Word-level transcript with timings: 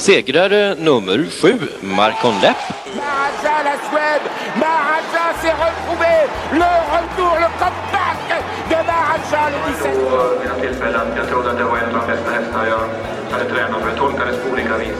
Segrare 0.00 0.74
nummer 0.78 1.18
sju, 1.40 1.52
Marcon 1.80 2.34
Lepp. 2.42 2.56
Maharaja, 2.96 3.54
la 3.68 3.74
Suède 3.88 4.26
Maharaja 4.56 5.24
s'est 5.40 5.56
retrouvé 5.66 6.14
Le 6.60 6.70
retour, 6.94 7.34
le 7.44 7.48
comeback 7.60 8.20
de 8.70 8.78
Maharaja 8.88 9.42
le 9.52 9.58
17 9.74 9.92
vid 10.40 10.48
några 10.48 10.60
tillfällen. 10.60 11.06
Jag 11.16 11.28
trodde 11.28 11.50
att 11.50 11.58
det 11.58 11.64
var 11.64 11.76
en 11.76 11.84
av 11.84 12.00
de 12.00 12.06
bästa 12.12 12.30
hästar 12.30 12.66
jag 12.66 12.82
hade 13.32 13.44
tränat 13.50 13.80
för 13.82 13.88
jag 13.88 13.98
tolkades 13.98 14.36
på 14.42 14.48
olika 14.52 14.76
vis. 14.78 14.98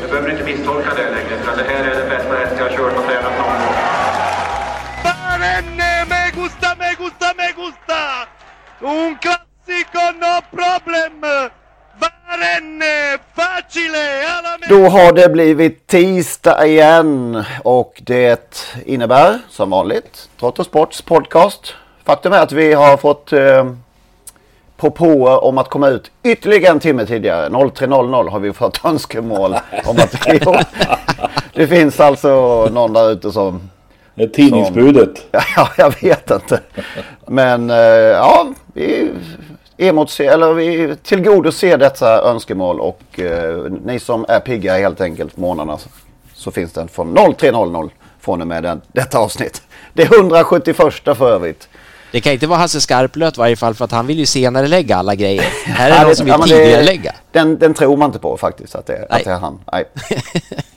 Jag 0.00 0.10
behöver 0.10 0.30
inte 0.30 0.44
misstolka 0.44 0.90
det 0.94 1.10
längre 1.16 1.36
för 1.44 1.56
det 1.56 1.64
här 1.70 1.84
är 1.84 1.94
den 2.00 2.08
bästa 2.08 2.34
häst 2.40 2.54
jag 2.58 2.64
har 2.64 2.76
kört 2.76 2.96
och 2.98 3.04
tränat 3.08 3.34
någon 3.38 3.58
gång. 3.62 3.76
Barenne, 5.04 6.04
me 6.10 6.22
gusta, 6.40 6.68
me 6.80 6.90
gusta, 7.02 7.26
me 7.38 7.48
gusta! 7.60 8.00
Un 8.80 9.16
classico, 9.24 10.02
no 10.22 10.34
problem! 10.56 11.20
Barenne, 11.20 11.50
facile! 12.00 12.00
Alla 12.00 12.10
me- 12.10 12.21
Då 14.68 14.88
har 14.88 15.12
det 15.12 15.28
blivit 15.28 15.86
tisdag 15.86 16.66
igen 16.66 17.44
och 17.62 18.02
det 18.04 18.66
innebär 18.86 19.38
som 19.50 19.70
vanligt 19.70 20.28
Trott 20.40 20.58
och 20.58 20.66
Sports 20.66 21.02
podcast. 21.02 21.74
Faktum 22.04 22.32
är 22.32 22.38
att 22.38 22.52
vi 22.52 22.72
har 22.72 22.96
fått 22.96 23.32
eh, 23.32 23.72
propåer 24.76 25.44
om 25.44 25.58
att 25.58 25.70
komma 25.70 25.88
ut 25.88 26.10
ytterligare 26.22 26.72
en 26.72 26.80
timme 26.80 27.06
tidigare. 27.06 27.48
03.00 27.48 28.30
har 28.30 28.40
vi 28.40 28.52
fått 28.52 28.84
önskemål 28.84 29.54
om 29.84 29.96
att 29.96 30.26
vi 30.28 30.40
Det 31.54 31.66
finns 31.66 32.00
alltså 32.00 32.64
någon 32.72 32.92
där 32.92 33.10
ute 33.12 33.32
som 33.32 33.70
Tidningsbudet. 34.34 35.26
Ja, 35.56 35.68
jag 35.76 36.02
vet 36.02 36.30
inte. 36.30 36.60
Men 37.26 37.70
eh, 37.70 37.76
ja, 37.76 38.46
vi 38.74 39.10
emotser, 39.82 40.24
eller 40.24 40.52
vi 40.52 40.96
tillgodoser 41.02 41.78
dessa 41.78 42.22
önskemål 42.22 42.80
och 42.80 43.20
eh, 43.20 43.62
ni 43.84 44.00
som 44.00 44.24
är 44.28 44.40
pigga 44.40 44.78
helt 44.78 45.00
enkelt 45.00 45.36
månaderna 45.36 45.78
så, 45.78 45.88
så 46.34 46.50
finns 46.50 46.72
den 46.72 46.88
från 46.88 47.18
03.00 47.18 47.90
från 48.20 48.40
och 48.40 48.46
med 48.46 48.62
den, 48.62 48.80
detta 48.92 49.18
avsnitt. 49.18 49.62
Det 49.92 50.02
är 50.02 50.18
171 50.18 50.76
för 51.04 51.30
övrigt. 51.30 51.68
Det 52.12 52.20
kan 52.20 52.32
inte 52.32 52.46
vara 52.46 52.58
Hasse 52.58 52.80
Skarplöt 52.80 53.36
i 53.36 53.40
varje 53.40 53.56
fall 53.56 53.74
för 53.74 53.84
att 53.84 53.92
han 53.92 54.06
vill 54.06 54.18
ju 54.18 54.26
senare 54.26 54.68
lägga 54.68 54.96
alla 54.96 55.14
grejer. 55.14 55.44
Här 55.64 55.90
är 55.90 55.98
det 55.98 56.04
någon 56.06 56.16
som 56.16 56.26
vill 56.26 56.34
ja, 56.38 56.46
tidigare 56.46 56.82
lägga. 56.82 57.14
Den, 57.32 57.58
den 57.58 57.74
tror 57.74 57.96
man 57.96 58.06
inte 58.06 58.18
på 58.18 58.36
faktiskt 58.36 58.74
att 58.74 58.86
det, 58.86 59.06
att 59.10 59.24
det 59.24 59.30
är 59.30 59.38
han. 59.38 59.60
Nej. 59.72 59.84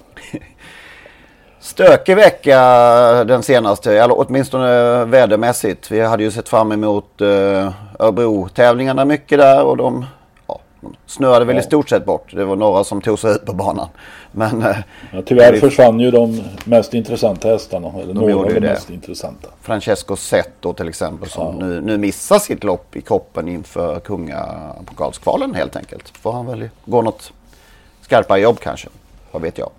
Stökig 1.65 2.15
vecka 2.15 2.59
den 3.23 3.43
senaste, 3.43 3.99
eller 3.99 4.15
åtminstone 4.27 5.05
vädermässigt. 5.05 5.91
Vi 5.91 6.01
hade 6.01 6.23
ju 6.23 6.31
sett 6.31 6.49
fram 6.49 6.71
emot 6.71 7.21
uh, 7.21 7.71
Örebro-tävlingarna 7.99 9.05
mycket 9.05 9.37
där 9.39 9.63
och 9.63 9.77
de, 9.77 10.05
ja, 10.47 10.59
de 10.81 10.95
snöade 11.05 11.45
väl 11.45 11.57
i 11.57 11.61
stort 11.61 11.89
sett 11.89 12.05
bort. 12.05 12.31
Det 12.35 12.45
var 12.45 12.55
några 12.55 12.83
som 12.83 13.01
tog 13.01 13.19
sig 13.19 13.31
ut 13.31 13.45
på 13.45 13.53
banan. 13.53 13.87
Men 14.31 14.61
eh, 14.63 14.75
Ja, 15.13 15.21
tyvärr 15.25 15.51
vi- 15.53 15.59
försvann 15.59 15.99
ju 15.99 16.11
de 16.11 16.43
mest 16.65 16.93
intressanta 16.93 17.47
hästarna. 17.47 17.87
Eller 17.89 18.07
De 18.07 18.13
några 18.13 18.31
gjorde 18.31 18.47
av 18.47 18.53
de 18.53 18.59
det. 18.59 18.67
mest 18.73 18.89
intressanta. 18.89 19.47
Francesco 19.61 20.15
Zetto 20.15 20.73
till 20.73 20.87
exempel 20.87 21.29
som 21.29 21.55
nu, 21.55 21.81
nu 21.81 21.97
missar 21.97 22.39
sitt 22.39 22.63
lopp 22.63 22.95
i 22.95 23.01
kroppen 23.01 23.47
inför 23.47 23.99
kungapokalskvalen 23.99 25.53
helt 25.55 25.75
enkelt. 25.75 26.17
Får 26.17 26.31
han 26.31 26.45
väl 26.45 26.69
gå 26.85 27.01
något 27.01 27.31
skarpare 28.01 28.39
jobb 28.39 28.59
kanske. 28.59 28.87
Vad 29.31 29.41
vet 29.41 29.57
jag. 29.57 29.69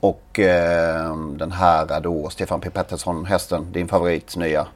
Och 0.00 0.38
eh, 0.38 1.16
den 1.36 1.52
här 1.52 2.00
då 2.00 2.28
Stefan 2.30 2.60
P 2.60 2.70
Pettersson 2.70 3.24
hästen, 3.24 3.66
din 3.72 3.88
favorit 3.88 4.36
nya. 4.36 4.66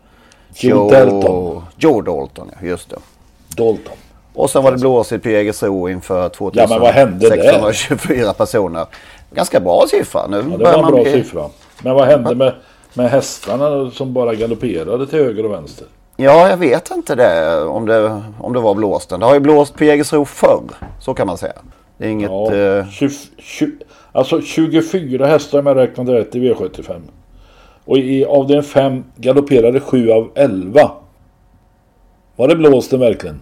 Joe 0.55 0.91
Dalton. 0.91 1.63
Joe 1.77 2.01
Dalton, 2.01 2.51
ja 2.61 2.67
just 2.69 2.91
det. 2.91 2.97
Dalton. 3.57 3.95
Och 4.35 4.51
sen 4.51 4.63
var 4.63 4.73
det 4.73 4.79
blåsigt 4.79 5.23
på 5.23 5.29
Jägersro 5.29 5.89
inför 5.89 6.31
Ja, 6.39 6.67
men 6.69 6.81
vad 6.81 6.95
hände 6.95 7.29
där? 7.29 7.37
2624 7.37 8.33
personer. 8.33 8.87
Ganska 9.35 9.61
bra 9.61 9.85
siffra. 9.91 10.27
Nu 10.27 10.37
Ja, 10.37 10.57
det 10.57 10.65
var 10.65 10.75
en 10.75 10.93
bra 10.93 11.03
bli- 11.03 11.13
siffra. 11.13 11.49
Men 11.83 11.95
vad 11.95 12.07
hände 12.09 12.35
med, 12.35 12.55
med 12.95 13.11
hästarna 13.11 13.91
som 13.91 14.13
bara 14.13 14.35
galopperade 14.35 15.07
till 15.07 15.19
höger 15.19 15.45
och 15.45 15.53
vänster? 15.53 15.87
Ja, 16.17 16.49
jag 16.49 16.57
vet 16.57 16.91
inte 16.91 17.15
det 17.15 17.61
om, 17.63 17.87
det. 17.87 18.23
om 18.41 18.53
det 18.53 18.61
var 18.61 18.75
blåsten. 18.75 19.21
Det 19.21 19.27
har 19.27 19.35
ju 19.35 19.41
blåst 19.41 19.75
på 19.75 19.85
Jägersro 19.85 20.25
förr. 20.25 20.63
Så 21.01 21.15
kan 21.15 21.27
man 21.27 21.39
säga. 21.39 21.53
Det 21.99 22.05
är 22.07 22.09
inget... 22.09 22.31
Ja, 22.31 22.55
eh, 22.55 22.89
20, 22.89 23.11
20, 23.39 23.73
alltså 24.13 24.43
24 24.43 25.27
hästar 25.27 25.59
om 25.59 25.67
jag 25.67 25.77
räknade 25.77 26.19
rätt 26.21 26.35
i 26.35 26.41
V75. 26.41 27.01
Och 27.85 27.99
i, 27.99 28.25
av 28.25 28.47
den 28.47 28.63
fem 28.63 29.05
galopperade 29.17 29.81
7 29.81 30.11
av 30.11 30.31
11. 30.35 30.91
Var 32.37 32.49
det 32.49 32.57
blåsten 32.57 33.01
verkligen? 33.01 33.41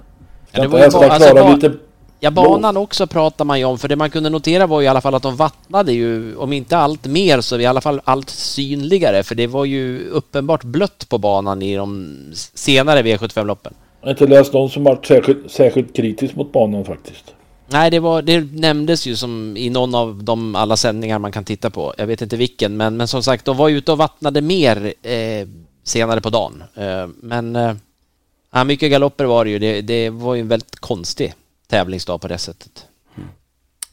Ja, 0.52 0.60
det 0.60 0.64
inte 0.64 0.78
hästar 0.78 1.08
alltså, 1.08 1.30
klara 1.30 1.44
ba- 1.44 1.54
lite 1.54 1.72
Ja, 2.20 2.30
banan 2.30 2.76
också 2.76 3.06
pratar 3.06 3.44
man 3.44 3.58
ju 3.58 3.64
om, 3.64 3.78
för 3.78 3.88
det 3.88 3.96
man 3.96 4.10
kunde 4.10 4.30
notera 4.30 4.66
var 4.66 4.80
ju 4.80 4.84
i 4.84 4.88
alla 4.88 5.00
fall 5.00 5.14
att 5.14 5.22
de 5.22 5.36
vattnade 5.36 5.92
ju, 5.92 6.36
om 6.36 6.52
inte 6.52 6.76
allt 6.76 7.06
mer 7.06 7.40
så 7.40 7.58
i 7.58 7.66
alla 7.66 7.80
fall 7.80 8.00
allt 8.04 8.30
synligare, 8.30 9.22
för 9.22 9.34
det 9.34 9.46
var 9.46 9.64
ju 9.64 10.08
uppenbart 10.08 10.64
blött 10.64 11.06
på 11.08 11.18
banan 11.18 11.62
i 11.62 11.76
de 11.76 12.16
senare 12.54 13.02
V75-loppen. 13.02 13.74
Jag 14.00 14.06
har 14.06 14.10
inte 14.10 14.26
läst 14.26 14.52
någon 14.52 14.70
som 14.70 14.84
varit 14.84 15.06
särskilt, 15.06 15.50
särskilt 15.50 15.96
kritisk 15.96 16.36
mot 16.36 16.52
banan 16.52 16.84
faktiskt. 16.84 17.34
Nej, 17.70 17.90
det, 17.90 18.00
var, 18.00 18.22
det 18.22 18.40
nämndes 18.52 19.06
ju 19.06 19.16
som 19.16 19.56
i 19.56 19.70
någon 19.70 19.94
av 19.94 20.24
de 20.24 20.54
alla 20.54 20.76
sändningar 20.76 21.18
man 21.18 21.32
kan 21.32 21.44
titta 21.44 21.70
på. 21.70 21.94
Jag 21.98 22.06
vet 22.06 22.22
inte 22.22 22.36
vilken, 22.36 22.76
men, 22.76 22.96
men 22.96 23.08
som 23.08 23.22
sagt, 23.22 23.44
de 23.44 23.56
var 23.56 23.68
ute 23.68 23.92
och 23.92 23.98
vattnade 23.98 24.40
mer 24.40 24.94
eh, 25.02 25.48
senare 25.84 26.20
på 26.20 26.30
dagen. 26.30 26.62
Eh, 26.74 27.06
men 27.16 27.56
eh, 27.56 28.64
mycket 28.64 28.90
galopper 28.90 29.24
var 29.24 29.44
det 29.44 29.50
ju. 29.50 29.58
Det, 29.58 29.80
det 29.80 30.10
var 30.10 30.34
ju 30.34 30.40
en 30.40 30.48
väldigt 30.48 30.80
konstig 30.80 31.34
tävlingsdag 31.66 32.18
på 32.20 32.28
det 32.28 32.38
sättet. 32.38 32.86
Mm. 33.16 33.28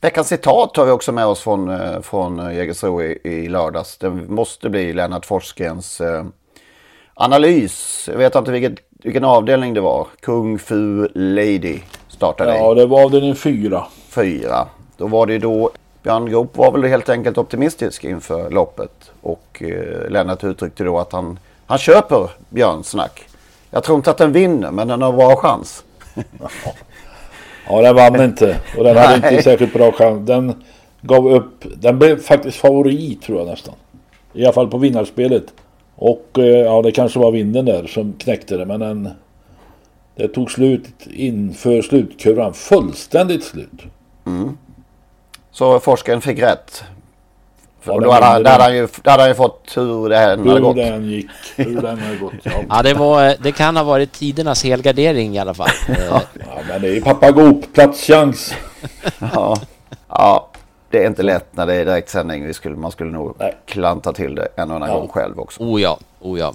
Veckans 0.01 0.27
citat 0.27 0.77
har 0.77 0.85
vi 0.85 0.91
också 0.91 1.11
med 1.11 1.25
oss 1.25 1.39
från, 1.39 1.69
eh, 1.69 2.01
från 2.01 2.55
Jägersro 2.55 3.01
i, 3.03 3.19
i 3.23 3.49
lördags. 3.49 3.97
Det 3.97 4.09
måste 4.09 4.69
bli 4.69 4.93
Lennart 4.93 5.25
Forsgrens 5.25 6.01
eh, 6.01 6.25
analys. 7.13 8.05
Jag 8.11 8.17
vet 8.17 8.35
inte 8.35 8.51
vilket, 8.51 8.79
vilken 9.03 9.23
avdelning 9.23 9.73
det 9.73 9.81
var. 9.81 10.07
Kung 10.19 10.59
Fu 10.59 11.07
Lady 11.13 11.79
startade 12.15 12.57
Ja, 12.57 12.73
det 12.73 12.85
var 12.85 13.03
avdelning 13.03 13.35
4. 13.35 13.83
Fyra. 14.09 14.67
Då 14.97 15.07
var 15.07 15.25
det 15.25 15.37
då 15.37 15.71
Björn 16.03 16.31
Goop 16.31 16.57
var 16.57 16.71
väl 16.71 16.83
helt 16.83 17.09
enkelt 17.09 17.37
optimistisk 17.37 18.03
inför 18.03 18.49
loppet. 18.49 19.11
Och 19.21 19.63
eh, 19.63 20.09
Lennart 20.09 20.43
uttryckte 20.43 20.83
då 20.83 20.99
att 20.99 21.11
han, 21.11 21.39
han 21.65 21.77
köper 21.77 22.29
Björns 22.49 22.89
snack. 22.89 23.23
Jag 23.71 23.83
tror 23.83 23.95
inte 23.95 24.11
att 24.11 24.17
den 24.17 24.31
vinner 24.31 24.71
men 24.71 24.87
den 24.87 25.01
har 25.01 25.11
bra 25.11 25.35
chans. 25.35 25.83
Ja, 27.67 27.81
den 27.81 27.95
vann 27.95 28.23
inte. 28.23 28.57
Och 28.77 28.83
den 28.83 28.97
hade 28.97 29.17
Nej. 29.17 29.31
inte 29.31 29.43
särskilt 29.43 29.73
bra 29.73 29.91
chans. 29.91 30.27
Den 30.27 30.63
gav 31.01 31.27
upp. 31.27 31.65
Den 31.75 31.99
blev 31.99 32.21
faktiskt 32.21 32.57
favorit 32.57 33.21
tror 33.21 33.37
jag 33.39 33.47
nästan. 33.47 33.73
I 34.33 34.43
alla 34.43 34.53
fall 34.53 34.67
på 34.67 34.77
vinnarspelet. 34.77 35.43
Och 35.95 36.29
eh, 36.37 36.45
ja, 36.45 36.81
det 36.81 36.91
kanske 36.91 37.19
var 37.19 37.31
vinden 37.31 37.65
där 37.65 37.87
som 37.87 38.13
knäckte 38.13 38.57
det. 38.57 38.65
Men 38.65 38.79
den, 38.79 39.09
det 40.15 40.27
tog 40.27 40.51
slut 40.51 40.87
inför 41.05 41.81
slutkurvan. 41.81 42.53
Fullständigt 42.53 43.43
slut. 43.43 43.81
Mm. 44.25 44.57
Så 45.51 45.79
forskaren 45.79 46.21
fick 46.21 46.39
rätt. 46.39 46.83
Ja, 47.87 47.93
och 47.93 48.01
då 48.01 48.11
hade, 48.11 48.25
han, 48.25 48.45
hade 48.45 48.63
han 48.63 48.75
ju, 48.75 48.87
hade 49.03 49.21
han 49.23 49.29
ju 49.29 49.35
fått 49.35 49.71
hur 49.75 50.09
det 50.09 50.17
här 50.17 50.29
hade 50.29 50.51
Hur 50.51 50.59
gått. 50.59 50.75
den 50.75 51.05
gick. 51.09 51.29
Hur 51.55 51.81
den 51.81 51.99
hade 51.99 52.15
gått. 52.17 52.33
Ja. 52.43 52.51
Ja, 52.69 52.83
det, 52.83 52.93
var, 52.93 53.35
det 53.43 53.51
kan 53.51 53.77
ha 53.77 53.83
varit 53.83 54.11
tidernas 54.11 54.63
helgardering 54.63 55.35
i 55.35 55.39
alla 55.39 55.53
fall. 55.53 55.69
Ja, 56.09 56.21
men 56.69 56.81
det 56.81 56.87
är 56.87 56.93
ju 56.93 57.01
pappa 57.01 57.31
Goop. 57.31 57.73
Platschans. 57.73 58.53
Ja. 59.19 59.57
ja. 60.09 60.49
det 60.89 61.03
är 61.03 61.07
inte 61.07 61.23
lätt 61.23 61.45
när 61.51 61.65
det 61.65 61.73
är 61.73 61.85
direktsändning. 61.85 62.45
Vi 62.45 62.53
skulle, 62.53 62.75
man 62.75 62.91
skulle 62.91 63.11
nog 63.11 63.35
Nej. 63.39 63.55
klanta 63.65 64.13
till 64.13 64.35
det 64.35 64.47
en 64.55 64.69
och 64.69 64.75
annan 64.75 64.89
Ja. 64.89 64.95
gång 64.99 65.07
själv 65.07 65.39
också. 65.39 65.63
Oh 65.63 65.81
ja, 65.81 65.99
oh 66.19 66.39
ja. 66.39 66.53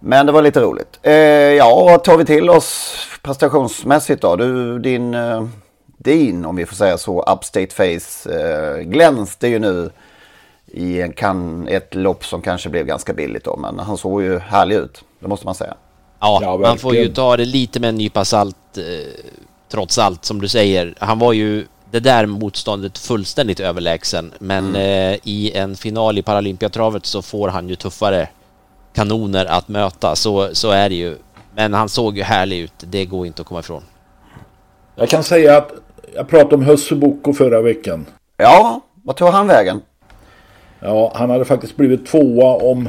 Men 0.00 0.26
det 0.26 0.32
var 0.32 0.42
lite 0.42 0.60
roligt. 0.60 0.98
Eh, 1.02 1.12
ja, 1.12 1.84
vad 1.84 2.04
tar 2.04 2.16
vi 2.16 2.24
till 2.24 2.50
oss 2.50 2.96
prestationsmässigt 3.22 4.22
då? 4.22 4.36
Du, 4.36 4.78
din, 4.78 5.14
eh, 5.14 5.44
din, 5.98 6.44
om 6.44 6.56
vi 6.56 6.66
får 6.66 6.76
säga 6.76 6.98
så, 6.98 7.22
upstate 7.22 7.74
face 7.74 8.30
eh, 8.30 8.82
glänste 8.82 9.48
ju 9.48 9.58
nu 9.58 9.90
i 10.66 11.00
en, 11.00 11.12
kan, 11.12 11.68
ett 11.68 11.94
lopp 11.94 12.24
som 12.24 12.42
kanske 12.42 12.68
blev 12.68 12.86
ganska 12.86 13.12
billigt 13.12 13.44
då. 13.44 13.56
Men 13.56 13.78
han 13.78 13.96
såg 13.96 14.22
ju 14.22 14.38
härlig 14.38 14.76
ut, 14.76 15.04
det 15.20 15.28
måste 15.28 15.46
man 15.46 15.54
säga. 15.54 15.74
Ja, 16.20 16.38
Ja, 16.42 16.56
man 16.56 16.78
får 16.78 16.94
ju 16.96 17.08
ta 17.08 17.36
det 17.36 17.44
lite 17.44 17.80
med 17.80 17.88
en 17.88 17.96
nypa 17.96 18.24
salt 18.24 18.56
eh, 18.76 18.84
trots 19.68 19.98
allt 19.98 20.24
som 20.24 20.40
du 20.40 20.48
säger. 20.48 20.94
Han 20.98 21.18
var 21.18 21.32
ju 21.32 21.66
det 21.90 22.00
där 22.00 22.26
motståndet 22.26 22.98
fullständigt 22.98 23.60
överlägsen 23.60 24.32
men 24.38 24.76
eh, 24.76 25.16
i 25.22 25.52
en 25.54 25.76
final 25.76 26.18
i 26.18 26.22
Paralympiatravet 26.22 27.06
så 27.06 27.22
får 27.22 27.48
han 27.48 27.68
ju 27.68 27.76
tuffare 27.76 28.28
kanoner 28.92 29.46
att 29.46 29.68
möta. 29.68 30.16
Så, 30.16 30.54
så 30.54 30.70
är 30.70 30.88
det 30.88 30.94
ju. 30.94 31.16
Men 31.54 31.74
han 31.74 31.88
såg 31.88 32.16
ju 32.16 32.22
härlig 32.22 32.58
ut. 32.60 32.72
Det 32.78 33.04
går 33.04 33.26
inte 33.26 33.42
att 33.42 33.48
komma 33.48 33.60
ifrån. 33.60 33.82
Jag 34.96 35.08
kan 35.08 35.22
säga 35.22 35.56
att 35.56 35.72
jag 36.14 36.28
pratade 36.28 36.54
om 36.54 36.62
Husse 36.64 36.94
Boko 36.94 37.32
förra 37.32 37.60
veckan. 37.62 38.06
Ja, 38.36 38.80
vad 39.04 39.16
tog 39.16 39.28
han 39.28 39.46
vägen? 39.46 39.80
Ja, 40.80 41.12
han 41.14 41.30
hade 41.30 41.44
faktiskt 41.44 41.76
blivit 41.76 42.06
tvåa 42.06 42.56
om 42.56 42.88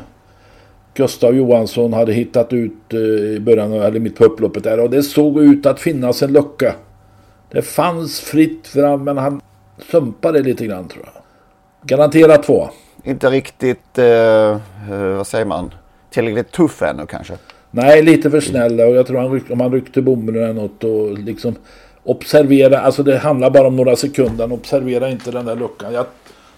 Gustav 0.93 1.35
Johansson 1.35 1.93
hade 1.93 2.13
hittat 2.13 2.53
ut 2.53 2.93
eh, 2.93 2.99
i 2.99 3.39
början, 3.39 3.73
av- 3.73 3.81
eller 3.83 3.99
mitt 3.99 4.17
på 4.17 4.25
upploppet 4.25 4.63
där. 4.63 4.79
Och 4.79 4.89
det 4.89 5.03
såg 5.03 5.39
ut 5.43 5.65
att 5.65 5.79
finnas 5.79 6.21
en 6.23 6.33
lucka. 6.33 6.75
Det 7.51 7.61
fanns 7.61 8.19
fritt 8.19 8.67
fram, 8.67 9.03
men 9.03 9.17
han 9.17 9.41
sumpade 9.91 10.43
lite 10.43 10.65
grann 10.65 10.87
tror 10.87 11.03
jag. 11.13 11.23
Garanterat 11.83 12.43
tvåa. 12.43 12.69
Inte 13.03 13.29
riktigt, 13.29 13.97
eh, 13.97 14.05
eh, 14.05 14.57
vad 15.17 15.27
säger 15.27 15.45
man, 15.45 15.73
tillräckligt 16.11 16.51
tuff 16.51 16.81
ännu 16.81 17.05
kanske. 17.05 17.33
Nej, 17.71 18.01
lite 18.01 18.31
för 18.31 18.39
snälla 18.39 18.85
och 18.85 18.95
jag 18.95 19.07
tror 19.07 19.19
han 19.19 19.31
ryck, 19.31 19.51
om 19.51 19.61
han 19.61 19.71
ryckte 19.71 20.01
bommen 20.01 20.35
eller 20.35 20.53
något 20.53 20.83
och 20.83 21.17
liksom 21.17 21.55
observera, 22.03 22.79
alltså 22.79 23.03
det 23.03 23.17
handlar 23.17 23.49
bara 23.49 23.67
om 23.67 23.75
några 23.75 23.95
sekunder. 23.95 24.43
Han 24.43 24.51
observera 24.51 25.09
inte 25.09 25.31
den 25.31 25.45
där 25.45 25.55
luckan. 25.55 25.93
Jag 25.93 26.05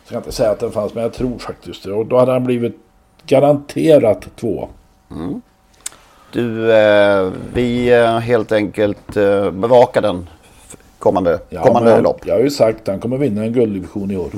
ska 0.05 0.17
inte 0.17 0.31
säga 0.31 0.51
att 0.51 0.59
den 0.59 0.71
fanns, 0.71 0.93
men 0.93 1.03
jag 1.03 1.13
tror 1.13 1.37
faktiskt 1.37 1.83
det. 1.83 1.93
Och 1.93 2.05
då 2.05 2.17
hade 2.17 2.31
han 2.31 2.43
blivit 2.43 2.75
garanterat 3.27 4.27
två. 4.35 4.69
Du, 6.31 6.73
eh, 6.73 7.31
vi 7.53 7.93
eh, 7.93 8.17
helt 8.19 8.51
enkelt 8.51 9.17
eh, 9.17 9.51
bevakar 9.51 10.01
den 10.01 10.29
kommande, 10.99 11.39
kommande 11.63 11.91
men 11.93 12.03
lopp. 12.03 12.25
Jag 12.25 12.33
har 12.33 12.41
ju 12.41 12.49
sagt 12.49 12.81
att 12.81 12.87
han 12.87 12.99
kommer 12.99 13.17
vinna 13.17 13.43
en 13.43 13.53
gulddivision 13.53 14.11
i 14.11 14.17
år. 14.17 14.29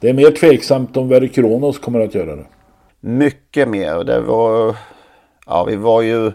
Det 0.00 0.08
är 0.08 0.12
mer 0.12 0.30
tveksamt 0.30 0.96
om 0.96 1.08
Verre 1.08 1.28
Kronos 1.28 1.78
kommer 1.78 2.00
att 2.00 2.14
göra 2.14 2.36
det. 2.36 2.44
Mycket 3.00 3.68
mer. 3.68 4.04
Det 4.04 4.20
var, 4.20 4.76
ja, 5.46 5.64
vi 5.64 5.76
var 5.76 6.02
ju 6.02 6.32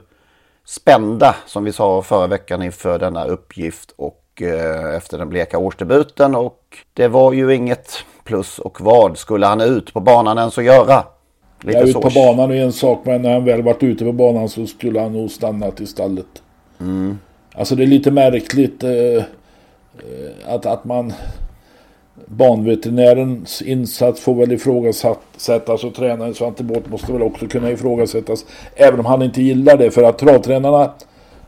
spända 0.65 1.36
som 1.45 1.63
vi 1.63 1.71
sa 1.71 2.01
förra 2.01 2.27
veckan 2.27 2.63
inför 2.63 3.00
denna 3.00 3.25
uppgift 3.25 3.94
och 3.95 4.42
eh, 4.42 4.95
efter 4.95 5.18
den 5.18 5.30
bleka 5.30 5.57
årsdebuten 5.57 6.36
och 6.36 6.77
det 6.94 7.07
var 7.07 7.33
ju 7.33 7.56
inget 7.56 8.06
plus 8.24 8.60
och 8.60 8.81
vad 8.81 9.18
skulle 9.18 9.45
han 9.45 9.62
ut 9.62 9.94
på 9.94 10.00
banan 10.00 10.38
ens 10.38 10.57
att 10.57 10.63
göra? 10.63 11.04
Lite 11.62 11.80
ute 11.80 11.92
så. 11.92 12.01
på 12.01 12.10
banan 12.10 12.51
är 12.51 12.63
en 12.63 12.74
sak, 12.74 13.01
men 13.06 13.21
när 13.21 13.33
han 13.33 13.45
väl 13.45 13.62
varit 13.62 13.83
ute 13.83 14.06
på 14.06 14.12
banan 14.12 14.50
så 14.50 14.68
skulle 14.68 15.00
han 15.00 15.13
nog 15.13 15.31
stannat 15.31 15.81
i 15.81 15.88
stallet. 15.88 16.42
Alltså 17.56 17.75
det 17.75 17.83
är 17.83 17.88
lite 17.88 18.12
märkligt 18.12 18.83
eh, 18.83 18.92
eh, 18.92 19.24
att, 20.45 20.65
att 20.65 20.86
man... 20.86 21.13
Banveterinärens 22.25 23.62
insats 23.62 24.21
får 24.21 24.33
väl 24.36 24.51
ifrågasättas 24.51 25.83
och 25.83 25.95
tränaren 25.95 26.33
Svante 26.33 26.63
Båth 26.63 26.89
måste 26.89 27.13
väl 27.13 27.21
också 27.21 27.48
kunna 27.48 27.71
ifrågasättas. 27.71 28.45
Även 28.75 29.00
om 29.00 29.06
han 29.06 29.21
inte 29.21 29.42
gillar 29.42 29.77
det. 29.77 29.92
För 29.92 30.04
att 30.04 30.18
travtränarna 30.18 30.92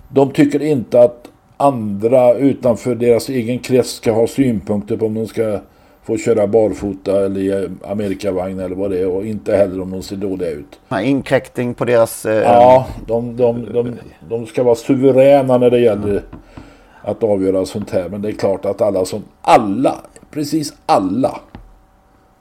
de 0.09 0.31
tycker 0.31 0.61
inte 0.61 1.01
att 1.01 1.27
andra 1.57 2.33
utanför 2.33 2.95
deras 2.95 3.29
egen 3.29 3.59
krets 3.59 3.89
ska 3.91 4.11
ha 4.11 4.27
synpunkter 4.27 4.97
på 4.97 5.05
om 5.05 5.13
de 5.13 5.27
ska 5.27 5.59
få 6.03 6.17
köra 6.17 6.47
barfota 6.47 7.25
eller 7.25 7.41
i 7.41 7.69
Amerikavagn 7.87 8.59
eller 8.59 8.75
vad 8.75 8.91
det 8.91 8.99
är. 8.99 9.07
Och 9.07 9.25
inte 9.25 9.55
heller 9.55 9.81
om 9.81 9.91
de 9.91 10.01
ser 10.01 10.15
dåliga 10.15 10.49
ut. 10.49 10.79
Ja, 10.89 11.01
Inkräktning 11.01 11.73
på 11.73 11.85
deras... 11.85 12.25
Eh, 12.25 12.41
Ja, 12.41 12.87
de, 13.07 13.37
de, 13.37 13.73
de, 13.73 13.93
de 14.29 14.45
ska 14.45 14.63
vara 14.63 14.75
suveräna 14.75 15.57
när 15.57 15.69
det 15.69 15.79
gäller 15.79 16.21
att 17.01 17.23
avgöra 17.23 17.65
sånt 17.65 17.91
här. 17.91 18.09
Men 18.09 18.21
det 18.21 18.29
är 18.29 18.33
klart 18.33 18.65
att 18.65 18.81
alla 18.81 19.05
som, 19.05 19.23
alla, 19.41 19.95
precis 20.35 20.73
alla 20.85 21.39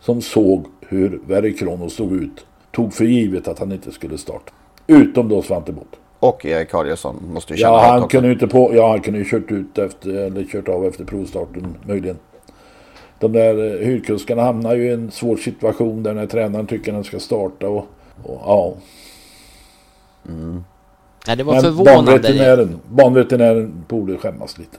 som 0.00 0.22
såg 0.22 0.66
hur 0.80 1.20
Verre 1.26 1.52
Kronos 1.52 1.94
såg 1.94 2.12
ut 2.12 2.46
tog 2.70 2.92
för 2.94 3.04
givet 3.04 3.48
att 3.48 3.58
han 3.58 3.72
inte 3.72 3.92
skulle 3.92 4.18
starta. 4.18 4.52
Utom 4.86 5.28
då 5.28 5.42
Svante 5.42 5.72
Båth. 5.72 5.98
Och 6.18 6.44
Erik 6.46 6.74
Adielsson 6.74 7.16
måste 7.32 7.52
ju 7.52 7.58
känna 7.58 7.72
Ja, 7.72 7.90
han 7.90 8.08
kunde 8.08 8.28
ju 8.28 8.34
inte 8.34 8.46
på, 8.48 8.74
ja, 8.74 8.88
han 8.88 9.00
kunde 9.00 9.18
ju 9.18 9.24
kört 9.24 9.50
ut 9.50 9.78
efter, 9.78 10.10
eller 10.10 10.44
kört 10.44 10.68
av 10.68 10.84
efter 10.86 11.04
provstarten 11.04 11.76
möjligen. 11.86 12.16
De 13.18 13.32
där 13.32 13.80
eh, 13.80 13.86
hyrkuskarna 13.86 14.42
hamnar 14.42 14.74
ju 14.74 14.86
i 14.86 14.92
en 14.92 15.10
svår 15.10 15.36
situation 15.36 16.02
där 16.02 16.14
när 16.14 16.26
tränaren 16.26 16.66
tycker 16.66 16.92
att 16.92 16.96
den 16.96 17.04
ska 17.04 17.18
starta 17.18 17.68
och, 17.68 17.86
och 18.22 18.40
ja. 18.44 18.74
Nej, 21.26 21.36
det 21.36 21.42
var 21.44 21.52
Men 21.52 21.62
förvånande. 21.62 22.10
banveterinären, 22.12 22.80
banveterinären 22.88 23.84
borde 23.88 24.16
skämmas 24.16 24.58
lite. 24.58 24.76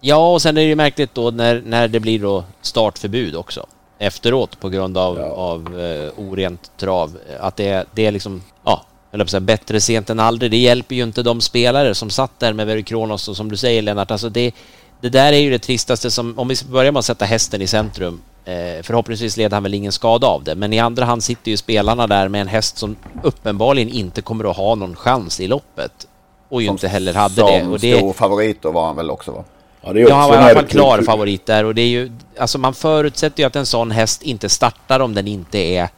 Ja, 0.00 0.32
och 0.32 0.42
sen 0.42 0.56
är 0.56 0.60
det 0.60 0.68
ju 0.68 0.74
märkligt 0.74 1.14
då 1.14 1.30
när, 1.30 1.62
när 1.66 1.88
det 1.88 2.00
blir 2.00 2.18
då 2.18 2.44
startförbud 2.60 3.36
också 3.36 3.66
efteråt 3.98 4.60
på 4.60 4.68
grund 4.68 4.98
av, 4.98 5.18
av 5.20 5.80
eh, 5.80 6.10
orent 6.16 6.70
trav. 6.76 7.18
Att 7.40 7.56
det, 7.56 7.86
det 7.94 8.06
är 8.06 8.12
liksom, 8.12 8.42
ja, 8.64 8.84
eller 9.12 9.24
på 9.24 9.30
säga, 9.30 9.40
bättre 9.40 9.80
sent 9.80 10.10
än 10.10 10.20
aldrig. 10.20 10.50
Det 10.50 10.56
hjälper 10.56 10.94
ju 10.94 11.02
inte 11.02 11.22
de 11.22 11.40
spelare 11.40 11.94
som 11.94 12.10
satt 12.10 12.40
där 12.40 12.52
med 12.52 12.66
Verry 12.66 12.82
Kronos 12.82 13.28
och 13.28 13.36
som 13.36 13.50
du 13.50 13.56
säger 13.56 13.82
Lennart, 13.82 14.10
alltså 14.10 14.28
det, 14.28 14.54
det 15.00 15.08
där 15.08 15.32
är 15.32 15.38
ju 15.38 15.50
det 15.50 15.58
tristaste 15.58 16.10
som, 16.10 16.38
om 16.38 16.48
vi 16.48 16.54
börjar 16.70 16.92
med 16.92 16.98
att 16.98 17.04
sätta 17.04 17.24
hästen 17.24 17.62
i 17.62 17.66
centrum, 17.66 18.20
eh, 18.44 18.82
förhoppningsvis 18.82 19.36
leder 19.36 19.56
han 19.56 19.62
väl 19.62 19.74
ingen 19.74 19.92
skada 19.92 20.26
av 20.26 20.44
det, 20.44 20.54
men 20.54 20.72
i 20.72 20.78
andra 20.78 21.04
hand 21.04 21.22
sitter 21.22 21.50
ju 21.50 21.56
spelarna 21.56 22.06
där 22.06 22.28
med 22.28 22.40
en 22.40 22.48
häst 22.48 22.78
som 22.78 22.96
uppenbarligen 23.22 23.88
inte 23.88 24.22
kommer 24.22 24.50
att 24.50 24.56
ha 24.56 24.74
någon 24.74 24.96
chans 24.96 25.40
i 25.40 25.46
loppet. 25.46 26.06
Och 26.50 26.62
ju 26.62 26.68
inte 26.68 26.88
heller 26.88 27.14
hade 27.14 27.34
som 27.34 27.70
det. 27.72 27.78
Det 27.78 27.98
stor 27.98 28.12
favorit 28.12 28.62
då 28.62 28.70
var 28.70 28.86
han 28.86 28.96
väl 28.96 29.10
också 29.10 29.30
va? 29.30 29.44
Ja, 29.88 29.92
det 29.92 30.00
Ja, 30.00 30.14
han 30.14 30.28
var 30.28 30.36
i 30.36 30.38
alla 30.38 30.54
fall 30.54 30.66
klar 30.66 31.02
favorit 31.02 31.46
där 31.46 31.64
och 31.64 31.74
det 31.74 31.82
är 31.82 31.88
ju, 31.88 32.12
alltså 32.38 32.58
man 32.58 32.74
förutsätter 32.74 33.42
ju 33.42 33.46
att 33.46 33.56
en 33.56 33.66
sån 33.66 33.90
häst 33.90 34.22
inte 34.22 34.48
startar 34.48 35.00
om 35.00 35.14
den 35.14 35.28
inte 35.28 35.58
är, 35.58 35.88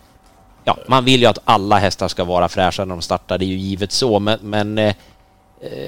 ja, 0.65 0.77
man 0.87 1.05
vill 1.05 1.21
ju 1.21 1.27
att 1.27 1.39
alla 1.45 1.79
hästar 1.79 2.09
ska 2.09 2.25
vara 2.25 2.49
fräscha 2.49 2.85
när 2.85 2.95
de 2.95 3.03
startar, 3.03 3.39
det 3.39 3.45
är 3.45 3.47
ju 3.47 3.57
givet 3.57 3.93
så, 3.93 4.19
men, 4.19 4.39
men 4.43 4.79
eh, 4.79 4.95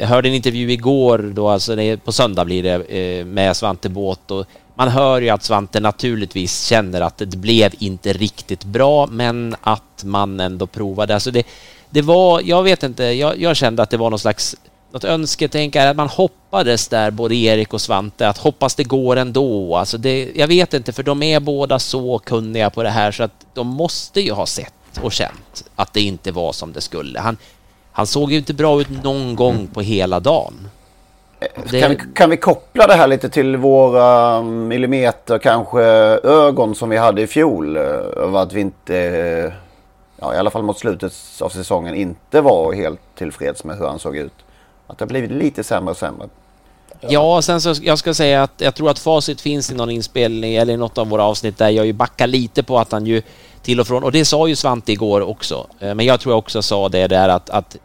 jag 0.00 0.06
hörde 0.06 0.28
en 0.28 0.34
intervju 0.34 0.72
igår 0.72 1.18
då, 1.18 1.48
alltså 1.48 1.76
det 1.76 1.82
är, 1.82 1.96
på 1.96 2.12
söndag 2.12 2.44
blir 2.44 2.62
det, 2.62 2.74
eh, 2.84 3.24
med 3.24 3.56
Svante 3.56 3.88
Båt 3.88 4.30
och 4.30 4.46
man 4.74 4.88
hör 4.88 5.20
ju 5.20 5.28
att 5.28 5.42
Svante 5.42 5.80
naturligtvis 5.80 6.64
känner 6.64 7.00
att 7.00 7.18
det 7.18 7.36
blev 7.36 7.74
inte 7.78 8.12
riktigt 8.12 8.64
bra, 8.64 9.06
men 9.06 9.56
att 9.60 10.02
man 10.04 10.40
ändå 10.40 10.66
provade. 10.66 11.14
Alltså 11.14 11.30
det, 11.30 11.46
det 11.90 12.02
var, 12.02 12.42
jag 12.44 12.62
vet 12.62 12.82
inte, 12.82 13.04
jag, 13.04 13.40
jag 13.40 13.56
kände 13.56 13.82
att 13.82 13.90
det 13.90 13.96
var 13.96 14.10
någon 14.10 14.18
slags 14.18 14.56
något 14.92 15.04
önsketänk 15.04 15.76
är 15.76 15.86
att 15.86 15.96
man 15.96 16.08
hoppades 16.08 16.88
där, 16.88 17.10
både 17.10 17.34
Erik 17.34 17.74
och 17.74 17.80
Svante, 17.80 18.28
att 18.28 18.38
hoppas 18.38 18.74
det 18.74 18.84
går 18.84 19.16
ändå. 19.16 19.76
Alltså 19.76 19.98
det, 19.98 20.30
jag 20.34 20.46
vet 20.48 20.74
inte, 20.74 20.92
för 20.92 21.02
de 21.02 21.22
är 21.22 21.40
båda 21.40 21.78
så 21.78 22.18
kunniga 22.18 22.70
på 22.70 22.82
det 22.82 22.90
här 22.90 23.12
så 23.12 23.22
att 23.22 23.46
de 23.54 23.66
måste 23.66 24.20
ju 24.20 24.32
ha 24.32 24.46
sett 24.46 24.74
och 25.02 25.12
känt 25.12 25.64
att 25.76 25.92
det 25.92 26.00
inte 26.00 26.32
var 26.32 26.52
som 26.52 26.72
det 26.72 26.80
skulle. 26.80 27.20
Han, 27.20 27.36
han 27.92 28.06
såg 28.06 28.32
ju 28.32 28.38
inte 28.38 28.54
bra 28.54 28.80
ut 28.80 29.02
någon 29.04 29.36
gång 29.36 29.66
på 29.74 29.80
hela 29.80 30.20
dagen. 30.20 30.68
Det- 31.70 31.80
Kan, 31.80 31.90
vi, 31.90 31.98
kan 32.14 32.30
vi 32.30 32.36
koppla 32.36 32.86
det 32.86 32.94
här 32.94 33.06
lite 33.06 33.28
till 33.28 33.56
våra 33.56 34.42
millimeter 34.42 35.38
kanske 35.38 35.80
ögon 36.24 36.74
som 36.74 36.88
vi 36.88 36.96
hade 36.96 37.22
i 37.22 37.26
fjol? 37.26 37.76
Över 37.76 38.38
att 38.38 38.52
vi 38.52 38.60
inte, 38.60 39.52
ja, 40.20 40.34
i 40.34 40.36
alla 40.38 40.50
fall 40.50 40.62
mot 40.62 40.78
slutet 40.78 41.12
av 41.40 41.48
säsongen, 41.48 41.94
inte 41.94 42.40
var 42.40 42.72
helt 42.72 43.00
tillfreds 43.18 43.64
med 43.64 43.78
hur 43.78 43.86
han 43.86 43.98
såg 43.98 44.16
ut. 44.16 44.32
Att 44.86 44.98
det 44.98 45.04
har 45.04 45.08
blivit 45.08 45.30
lite 45.30 45.64
sämre 45.64 45.90
och 45.90 45.96
sämre. 45.96 46.28
Ja, 47.08 47.42
sen 47.42 47.60
så 47.60 47.74
jag 47.82 47.98
ska 47.98 48.14
säga 48.14 48.42
att 48.42 48.52
jag 48.58 48.74
tror 48.74 48.90
att 48.90 48.98
facit 48.98 49.40
finns 49.40 49.70
i 49.70 49.74
någon 49.74 49.90
inspelning 49.90 50.54
eller 50.54 50.74
i 50.74 50.76
något 50.76 50.98
av 50.98 51.08
våra 51.08 51.24
avsnitt 51.24 51.58
där 51.58 51.68
jag 51.68 51.86
ju 51.86 51.92
backar 51.92 52.26
lite 52.26 52.62
på 52.62 52.78
att 52.78 52.92
han 52.92 53.06
ju 53.06 53.22
till 53.62 53.80
och 53.80 53.86
från, 53.86 54.04
och 54.04 54.12
det 54.12 54.24
sa 54.24 54.48
ju 54.48 54.56
Svante 54.56 54.92
igår 54.92 55.20
också, 55.20 55.66
eh, 55.80 55.94
men 55.94 56.06
jag 56.06 56.20
tror 56.20 56.32
jag 56.32 56.38
också 56.38 56.62
sa 56.62 56.88
det 56.88 57.06
där 57.06 57.28
att, 57.28 57.50
att 57.50 57.76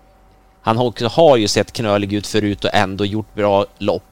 han 0.62 0.78
också 0.78 1.08
har 1.08 1.38
ju 1.38 1.48
sett 1.48 1.72
knölig 1.72 2.14
ut 2.14 2.28
förut 2.28 2.66
och 2.66 2.74
ändå 2.74 3.06
gjort 3.06 3.34
bra 3.34 3.66
lopp. 3.78 4.04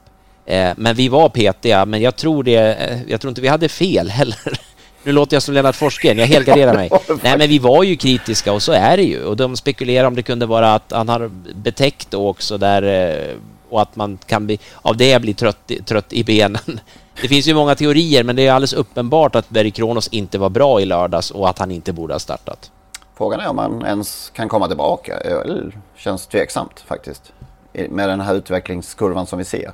Eh, 0.46 0.72
men 0.76 0.96
vi 0.96 1.08
var 1.08 1.28
petiga, 1.28 1.84
men 1.84 2.02
jag 2.02 2.16
tror 2.16 2.42
det, 2.44 2.74
eh, 2.74 2.98
jag 3.08 3.20
tror 3.20 3.28
inte 3.28 3.40
vi 3.40 3.48
hade 3.48 3.68
fel 3.68 4.10
heller. 4.10 4.60
Nu 5.06 5.12
låter 5.12 5.36
jag 5.36 5.42
som 5.42 5.54
Lennart 5.54 5.76
Forsgren, 5.76 6.18
jag 6.18 6.26
helgarderar 6.26 6.74
mig. 6.74 6.90
Nej 7.22 7.38
men 7.38 7.48
vi 7.48 7.58
var 7.58 7.82
ju 7.82 7.96
kritiska 7.96 8.52
och 8.52 8.62
så 8.62 8.72
är 8.72 8.96
det 8.96 9.02
ju. 9.02 9.24
Och 9.24 9.36
de 9.36 9.56
spekulerar 9.56 10.06
om 10.06 10.14
det 10.14 10.22
kunde 10.22 10.46
vara 10.46 10.74
att 10.74 10.92
han 10.92 11.08
har 11.08 11.30
betäckt 11.54 12.14
också 12.14 12.58
där, 12.58 12.82
eh, 12.82 13.36
och 13.68 13.82
att 13.82 13.96
man 13.96 14.18
kan 14.26 14.46
bli, 14.46 14.58
av 14.82 14.96
det 14.96 15.22
bli 15.22 15.34
trött, 15.34 15.70
trött 15.84 16.12
i 16.12 16.24
benen. 16.24 16.60
Det 17.22 17.28
finns 17.28 17.46
ju 17.46 17.54
många 17.54 17.74
teorier, 17.74 18.24
men 18.24 18.36
det 18.36 18.46
är 18.46 18.52
alldeles 18.52 18.72
uppenbart 18.72 19.34
att 19.34 19.48
Berry 19.48 19.70
Kronos 19.70 20.08
inte 20.08 20.38
var 20.38 20.48
bra 20.48 20.80
i 20.80 20.84
lördags 20.84 21.30
och 21.30 21.48
att 21.48 21.58
han 21.58 21.70
inte 21.70 21.92
borde 21.92 22.14
ha 22.14 22.18
startat. 22.18 22.70
Frågan 23.16 23.40
är 23.40 23.48
om 23.48 23.58
han 23.58 23.86
ens 23.86 24.30
kan 24.34 24.48
komma 24.48 24.68
tillbaka. 24.68 25.18
Det 25.18 25.72
känns 25.96 26.26
tveksamt 26.26 26.84
faktiskt. 26.86 27.32
Med 27.72 28.08
den 28.08 28.20
här 28.20 28.34
utvecklingskurvan 28.34 29.26
som 29.26 29.38
vi 29.38 29.44
ser. 29.44 29.72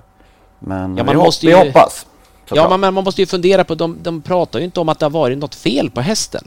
Men 0.58 0.96
ja, 0.96 1.04
man 1.04 1.16
vi, 1.16 1.22
måste 1.22 1.46
ju, 1.46 1.52
vi 1.52 1.66
hoppas. 1.66 2.06
Ja, 2.54 2.76
men 2.76 2.94
man 2.94 3.04
måste 3.04 3.22
ju 3.22 3.26
fundera 3.26 3.64
på, 3.64 3.74
de, 3.74 3.98
de 4.02 4.22
pratar 4.22 4.58
ju 4.58 4.64
inte 4.64 4.80
om 4.80 4.88
att 4.88 4.98
det 4.98 5.04
har 5.04 5.10
varit 5.10 5.38
något 5.38 5.54
fel 5.54 5.90
på 5.90 6.00
hästen. 6.00 6.44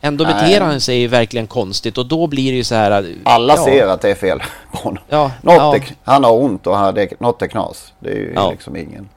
Ändå 0.00 0.24
beter 0.24 0.60
han 0.60 0.80
sig 0.80 0.98
ju 0.98 1.08
verkligen 1.08 1.46
konstigt 1.46 1.98
och 1.98 2.06
då 2.06 2.26
blir 2.26 2.50
det 2.50 2.56
ju 2.56 2.64
så 2.64 2.74
här... 2.74 3.14
Alla 3.22 3.56
ja. 3.56 3.64
ser 3.64 3.86
att 3.86 4.00
det 4.00 4.10
är 4.10 4.14
fel 4.14 4.42
på 4.72 4.78
honom. 4.78 5.02
Ja, 5.08 5.30
ja. 5.42 5.76
Är, 5.76 5.82
han 6.04 6.24
har 6.24 6.32
ont 6.32 6.66
och 6.66 6.94
det, 6.94 7.20
något 7.20 7.42
är 7.42 7.46
knas. 7.46 7.92
Det 7.98 8.10
är 8.10 8.14
ju 8.14 8.32
ja. 8.34 8.50
liksom 8.50 8.76
ingen... 8.76 9.08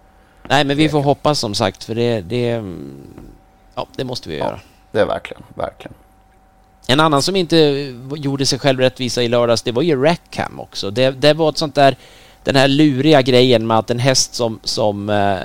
Nej, 0.50 0.63
men 0.65 0.77
vi 0.77 0.89
får 0.89 1.01
hoppas 1.01 1.39
som 1.39 1.53
sagt 1.53 1.84
för 1.84 1.96
det... 1.96 2.22
det 2.22 2.63
ja, 3.75 3.88
det 3.96 4.03
måste 4.03 4.29
vi 4.29 4.38
göra. 4.38 4.60
det 4.91 5.00
är 5.00 5.06
verkligen, 5.06 5.44
verkligen. 5.56 5.94
En 6.88 7.00
annan 7.00 7.22
som 7.22 7.36
inte 7.36 7.58
gjorde 8.15 8.46
sig 8.46 8.60
själv 8.60 8.79
rättvisa 8.79 9.24
i 9.24 9.27
lördags, 9.27 9.62
det 9.62 9.72
var 9.72 9.82
ju 9.82 10.03
Rackham 10.03 10.60
också. 10.60 10.91
Det, 10.91 11.12
det 11.12 11.34
var 11.34 11.50
ett 11.50 11.58
sånt 11.58 11.75
där... 11.75 11.96
Den 12.44 12.56
här 12.56 12.68
luriga 12.68 13.22
grejen 13.22 13.68
med 13.68 13.77
att 13.77 13.89
en 13.89 14.00
häst 14.00 14.36
som, 14.36 14.60
som 14.63 15.10
eh, 15.10 15.38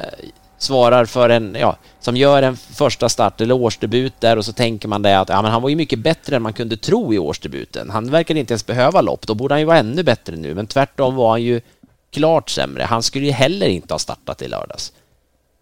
svarar 0.64 1.04
för 1.04 1.28
en, 1.28 1.56
ja, 1.60 1.76
som 2.00 2.16
gör 2.16 2.42
en 2.42 2.56
första 2.56 3.08
start 3.08 3.40
eller 3.40 3.54
årsdebut 3.54 4.12
där 4.20 4.36
och 4.38 4.44
så 4.44 4.52
tänker 4.52 4.88
man 4.88 5.02
det 5.02 5.20
att 5.20 5.28
ja, 5.28 5.42
men 5.42 5.50
han 5.50 5.62
var 5.62 5.68
ju 5.68 5.76
mycket 5.76 5.98
bättre 5.98 6.36
än 6.36 6.42
man 6.42 6.52
kunde 6.52 6.76
tro 6.76 7.14
i 7.14 7.18
årsdebuten. 7.18 7.90
Han 7.90 8.10
verkar 8.10 8.34
inte 8.34 8.52
ens 8.52 8.66
behöva 8.66 9.00
lopp, 9.00 9.26
då 9.26 9.34
borde 9.34 9.54
han 9.54 9.60
ju 9.60 9.66
vara 9.66 9.78
ännu 9.78 10.02
bättre 10.02 10.36
nu, 10.36 10.54
men 10.54 10.66
tvärtom 10.66 11.16
var 11.16 11.30
han 11.30 11.42
ju 11.42 11.60
klart 12.12 12.50
sämre. 12.50 12.82
Han 12.82 13.02
skulle 13.02 13.26
ju 13.26 13.32
heller 13.32 13.66
inte 13.66 13.94
ha 13.94 13.98
startat 13.98 14.42
i 14.42 14.48
lördags. 14.48 14.92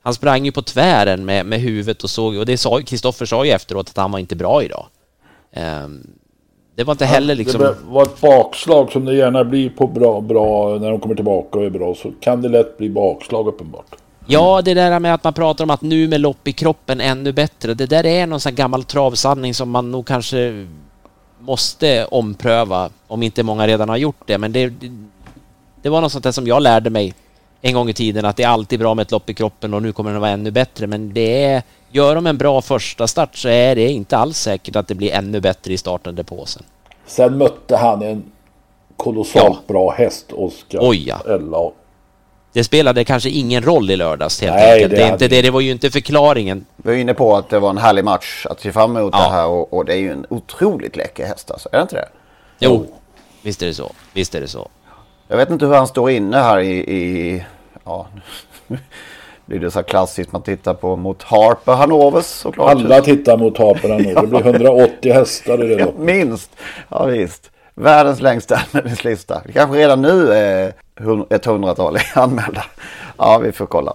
Han 0.02 0.14
sprang 0.14 0.44
ju 0.44 0.52
på 0.52 0.62
tvären 0.62 1.24
med, 1.24 1.46
med 1.46 1.60
huvudet 1.60 2.04
och 2.04 2.10
såg, 2.10 2.36
och 2.36 2.46
det 2.46 2.58
sa 2.58 2.80
Kristoffer 2.80 3.26
sa 3.26 3.44
ju 3.44 3.50
efteråt 3.50 3.88
att 3.88 3.96
han 3.96 4.12
var 4.12 4.18
inte 4.18 4.36
bra 4.36 4.62
idag. 4.62 4.86
Um, 5.84 6.06
det 6.74 6.84
var 6.84 6.92
inte 6.92 7.04
heller 7.04 7.34
liksom... 7.34 7.60
Det 7.60 7.76
var 7.84 8.02
ett 8.02 8.20
bakslag 8.20 8.92
som 8.92 9.04
det 9.04 9.14
gärna 9.14 9.44
blir 9.44 9.70
på 9.70 9.86
bra, 9.86 10.20
bra 10.20 10.78
när 10.78 10.90
de 10.90 11.00
kommer 11.00 11.14
tillbaka 11.14 11.58
och 11.58 11.64
är 11.64 11.70
bra 11.70 11.94
så 11.94 12.12
kan 12.20 12.42
det 12.42 12.48
lätt 12.48 12.78
bli 12.78 12.90
bakslag 12.90 13.48
uppenbart. 13.48 13.96
Ja, 14.32 14.62
det 14.62 14.74
där 14.74 15.00
med 15.00 15.14
att 15.14 15.24
man 15.24 15.32
pratar 15.32 15.64
om 15.64 15.70
att 15.70 15.82
nu 15.82 16.08
med 16.08 16.20
lopp 16.20 16.48
i 16.48 16.52
kroppen 16.52 17.00
ännu 17.00 17.32
bättre. 17.32 17.74
Det 17.74 17.86
där 17.86 18.06
är 18.06 18.26
någon 18.26 18.40
sån 18.40 18.54
gammal 18.54 18.84
travsanning 18.84 19.54
som 19.54 19.70
man 19.70 19.90
nog 19.90 20.06
kanske 20.06 20.66
måste 21.38 22.04
ompröva. 22.04 22.90
Om 23.06 23.22
inte 23.22 23.42
många 23.42 23.66
redan 23.66 23.88
har 23.88 23.96
gjort 23.96 24.22
det. 24.26 24.38
Men 24.38 24.52
det, 24.52 24.72
det 25.82 25.88
var 25.88 26.00
något 26.00 26.12
sånt 26.12 26.24
där 26.24 26.32
som 26.32 26.46
jag 26.46 26.62
lärde 26.62 26.90
mig 26.90 27.14
en 27.60 27.74
gång 27.74 27.88
i 27.88 27.92
tiden. 27.92 28.24
Att 28.24 28.36
det 28.36 28.42
är 28.42 28.48
alltid 28.48 28.78
bra 28.80 28.94
med 28.94 29.02
ett 29.02 29.10
lopp 29.10 29.30
i 29.30 29.34
kroppen 29.34 29.74
och 29.74 29.82
nu 29.82 29.92
kommer 29.92 30.10
den 30.10 30.16
att 30.16 30.20
vara 30.20 30.30
ännu 30.30 30.50
bättre. 30.50 30.86
Men 30.86 31.12
det 31.12 31.44
är, 31.44 31.62
gör 31.90 32.14
de 32.14 32.26
en 32.26 32.38
bra 32.38 32.62
första 32.62 33.06
start 33.06 33.36
så 33.36 33.48
är 33.48 33.76
det 33.76 33.88
inte 33.88 34.16
alls 34.16 34.38
säkert 34.38 34.76
att 34.76 34.88
det 34.88 34.94
blir 34.94 35.12
ännu 35.12 35.40
bättre 35.40 35.72
i 35.72 35.78
startande 35.78 36.24
påsen. 36.24 36.62
Sen 37.06 37.38
mötte 37.38 37.76
han 37.76 38.02
en 38.02 38.22
kolossalt 38.96 39.58
ja. 39.66 39.72
bra 39.72 39.90
häst, 39.90 40.32
Oskar. 40.32 40.80
Ella 41.34 41.58
det 42.52 42.64
spelade 42.64 43.04
kanske 43.04 43.30
ingen 43.30 43.62
roll 43.62 43.90
i 43.90 43.96
lördags 43.96 44.40
helt 44.40 44.54
Nej, 44.54 44.72
enkelt. 44.72 44.90
Det, 44.90 44.96
det, 44.96 45.08
inte 45.08 45.28
det, 45.28 45.42
det 45.42 45.50
var 45.50 45.60
ju 45.60 45.70
inte 45.70 45.90
förklaringen. 45.90 46.66
Vi 46.76 46.90
var 46.90 46.98
inne 46.98 47.14
på 47.14 47.36
att 47.36 47.48
det 47.48 47.58
var 47.58 47.70
en 47.70 47.78
härlig 47.78 48.04
match 48.04 48.46
att 48.50 48.60
se 48.60 48.72
fram 48.72 48.96
emot 48.96 49.14
ja. 49.16 49.24
det 49.24 49.30
här 49.30 49.46
och, 49.46 49.72
och, 49.72 49.84
det 49.84 49.92
är 49.92 49.98
ju 49.98 50.12
en 50.12 50.26
otroligt 50.28 50.96
läcker 50.96 51.26
häst 51.26 51.50
alltså. 51.50 51.68
Är 51.72 51.76
det 51.76 51.82
inte 51.82 51.94
det? 51.94 52.08
Jo, 52.58 52.86
visst 53.42 53.62
är 53.62 53.66
det 53.66 53.74
så. 53.74 53.92
Visst 54.12 54.34
är 54.34 54.40
det 54.40 54.48
så. 54.48 54.68
Jag 55.28 55.36
vet 55.36 55.50
inte 55.50 55.66
hur 55.66 55.74
han 55.74 55.86
står 55.86 56.10
inne 56.10 56.36
här 56.36 56.58
i... 56.58 56.76
i 56.76 57.44
ja, 57.84 58.06
blir 59.46 59.58
det 59.60 59.70
så 59.70 59.82
klassiskt 59.82 60.32
man 60.32 60.42
tittar 60.42 60.74
på 60.74 60.96
mot 60.96 61.22
Harper 61.22 61.72
Hanovers 61.72 62.24
såklart. 62.24 62.70
Alla 62.70 63.00
tittar 63.00 63.36
mot 63.36 63.58
Harper 63.58 63.88
Hanover. 63.88 64.20
Det 64.22 64.26
blir 64.26 64.46
180 64.46 65.12
hästar 65.12 65.64
i 65.64 65.68
det 65.68 65.84
loppet. 65.84 66.00
Minst. 66.00 66.50
Ja 66.88 67.04
visst. 67.04 67.50
Världens 67.74 68.20
längsta 68.20 68.56
anmälningslista. 68.72 69.42
Det 69.46 69.52
kanske 69.52 69.78
redan 69.78 70.02
nu 70.02 70.32
är 70.32 70.72
ett 71.30 71.44
hundratal 71.44 71.98
anmälda. 72.14 72.64
Ja, 73.18 73.38
vi 73.38 73.52
får 73.52 73.66
kolla. 73.66 73.94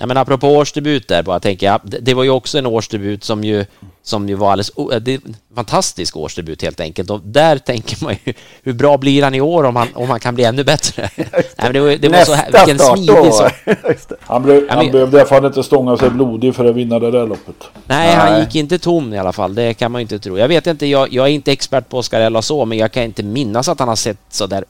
Ja, 0.00 0.06
men 0.06 0.16
apropå 0.16 0.48
årsdebut 0.48 1.08
där 1.08 1.22
bara 1.22 1.40
tänker 1.40 1.66
jag, 1.66 1.80
det 1.82 2.14
var 2.14 2.24
ju 2.24 2.30
också 2.30 2.58
en 2.58 2.66
årsdebut 2.66 3.24
som 3.24 3.44
ju, 3.44 3.64
som 4.02 4.28
ju 4.28 4.34
var 4.34 4.52
alldeles, 4.52 4.70
det 5.00 5.14
är 5.14 5.20
fantastisk 5.54 6.16
årsdebut 6.16 6.62
helt 6.62 6.80
enkelt 6.80 7.10
och 7.10 7.20
där 7.24 7.58
tänker 7.58 8.04
man 8.04 8.16
ju 8.24 8.32
hur 8.62 8.72
bra 8.72 8.98
blir 8.98 9.22
han 9.22 9.34
i 9.34 9.40
år 9.40 9.64
om 9.64 9.76
han, 9.76 9.88
om 9.94 10.10
han 10.10 10.20
kan 10.20 10.34
bli 10.34 10.44
ännu 10.44 10.64
bättre? 10.64 11.10
Nej, 11.16 11.42
men 11.56 11.72
det, 11.72 11.80
var, 11.80 11.90
det 11.90 12.08
var 12.08 12.24
så 12.24 12.32
här, 12.32 12.52
vilken 12.52 12.78
smidig 12.78 13.34
så... 13.34 13.48
Han, 14.20 14.42
blev, 14.42 14.68
han 14.68 14.78
men... 14.84 14.92
behövde 14.92 15.16
i 15.16 15.20
alla 15.20 15.28
fall 15.28 15.44
inte 15.44 15.62
stånga 15.62 15.96
sig 15.96 16.10
blodig 16.10 16.54
för 16.54 16.64
att 16.64 16.76
vinna 16.76 16.98
det 16.98 17.10
där 17.10 17.26
loppet. 17.26 17.56
Nej, 17.86 18.06
Nej, 18.06 18.16
han 18.16 18.40
gick 18.40 18.54
inte 18.54 18.78
tom 18.78 19.14
i 19.14 19.18
alla 19.18 19.32
fall, 19.32 19.54
det 19.54 19.74
kan 19.74 19.92
man 19.92 20.00
ju 20.00 20.02
inte 20.02 20.18
tro. 20.18 20.38
Jag 20.38 20.48
vet 20.48 20.66
inte, 20.66 20.86
jag, 20.86 21.12
jag 21.12 21.26
är 21.26 21.30
inte 21.30 21.52
expert 21.52 21.88
på 21.88 21.98
Oscar 21.98 22.40
så, 22.40 22.64
men 22.64 22.78
jag 22.78 22.92
kan 22.92 23.02
inte 23.02 23.22
minnas 23.22 23.68
att 23.68 23.78
han 23.78 23.88
har 23.88 23.96
sett 23.96 24.18
så 24.30 24.46
där 24.46 24.64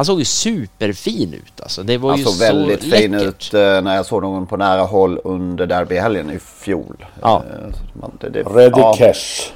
han 0.00 0.04
såg 0.04 0.18
ju 0.18 0.24
superfin 0.24 1.34
ut 1.34 1.60
alltså. 1.60 1.82
Det 1.82 1.98
var 1.98 2.10
han 2.10 2.18
ju 2.18 2.24
såg 2.24 2.34
så 2.34 2.44
väldigt 2.44 2.84
läckert. 2.84 3.00
fin 3.00 3.14
ut 3.14 3.54
eh, 3.54 3.82
när 3.82 3.96
jag 3.96 4.06
såg 4.06 4.24
honom 4.24 4.46
på 4.46 4.56
nära 4.56 4.82
håll 4.82 5.20
under 5.24 5.66
derbyhelgen 5.66 6.30
i 6.30 6.38
fjol. 6.38 7.06
Ja. 7.22 7.44
Eh, 7.50 8.06
det, 8.20 8.28
det, 8.28 8.42
Ready 8.42 8.80
ja. 8.80 8.94
cash. 8.98 9.52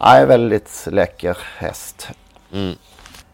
Ja, 0.00 0.26
väldigt 0.26 0.88
läcker 0.90 1.38
häst. 1.56 2.08
Mm. 2.52 2.74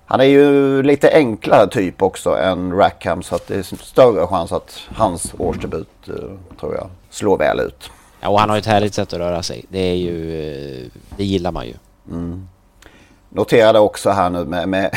Han 0.07 0.21
är 0.21 0.25
ju 0.25 0.83
lite 0.83 1.11
enklare 1.15 1.69
typ 1.69 2.03
också 2.03 2.39
än 2.39 2.73
Rackham 2.73 3.23
så 3.23 3.35
att 3.35 3.47
det 3.47 3.57
är 3.57 3.63
större 3.63 4.27
chans 4.27 4.53
att 4.53 4.79
hans 4.95 5.35
årsdebut 5.39 6.09
eh, 6.09 6.15
tror 6.61 6.75
jag 6.75 6.91
slår 7.11 7.39
väl 7.39 7.61
ut. 7.61 7.91
Ja, 8.21 8.29
och 8.29 8.41
han 8.41 8.49
har 8.49 8.57
ju 8.57 8.61
ett 8.61 8.67
härligt 8.67 8.95
sätt 8.95 9.13
att 9.13 9.19
röra 9.19 9.43
sig. 9.43 9.65
Det 9.69 9.79
är 9.79 9.97
ju, 9.97 10.91
det 11.17 11.25
gillar 11.25 11.53
man 11.53 11.67
ju. 11.67 11.75
Mm. 12.11 12.49
Noterade 13.29 13.79
också 13.79 14.11
här 14.11 14.31
nu 14.31 14.45
med, 14.45 14.69
med 14.69 14.91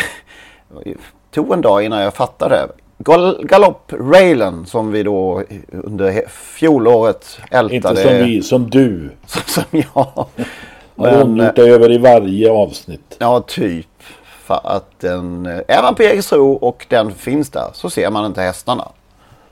tog 1.36 1.54
en 1.54 1.62
dag 1.62 1.84
innan 1.84 2.02
jag 2.02 2.14
fattade. 2.14 2.68
Gal 2.98 3.46
galopp 3.46 3.94
Raylan 3.94 4.66
som 4.66 4.92
vi 4.92 5.04
då 5.04 5.44
under 5.72 6.24
fjolåret 6.30 7.40
ältade. 7.52 7.76
Inte 7.76 7.96
som 7.96 8.14
vi, 8.14 8.42
som 8.42 8.70
du. 8.70 9.10
som, 9.26 9.42
som 9.46 9.64
jag. 9.72 10.28
Har 10.98 11.60
över 11.60 11.92
i 11.92 11.98
varje 11.98 12.52
avsnitt. 12.52 13.16
Ja, 13.20 13.42
typ. 13.48 13.88
För 14.44 14.60
att 14.64 15.00
den, 15.00 15.46
är 15.46 15.82
man 15.82 15.96
på 15.96 16.04
Jägersro 16.04 16.54
och 16.54 16.86
den 16.90 17.12
finns 17.12 17.50
där 17.50 17.68
så 17.74 17.90
ser 17.90 18.12
man 18.12 18.26
inte 18.26 18.42
hästarna. 18.42 18.92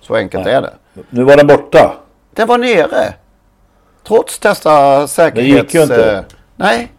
Så 0.01 0.15
enkelt 0.15 0.45
Nej. 0.45 0.53
är 0.53 0.61
det. 0.61 0.73
Nu 1.09 1.23
var 1.23 1.37
den 1.37 1.47
borta. 1.47 1.95
Den 2.33 2.47
var 2.47 2.57
nere. 2.57 3.13
Trots 4.07 4.39
testa 4.39 5.07
säkerhets... 5.07 5.51
Det 5.51 5.59
gick 5.59 5.73
ju 5.73 5.81
inte. 5.81 6.25
Nej, 6.55 6.91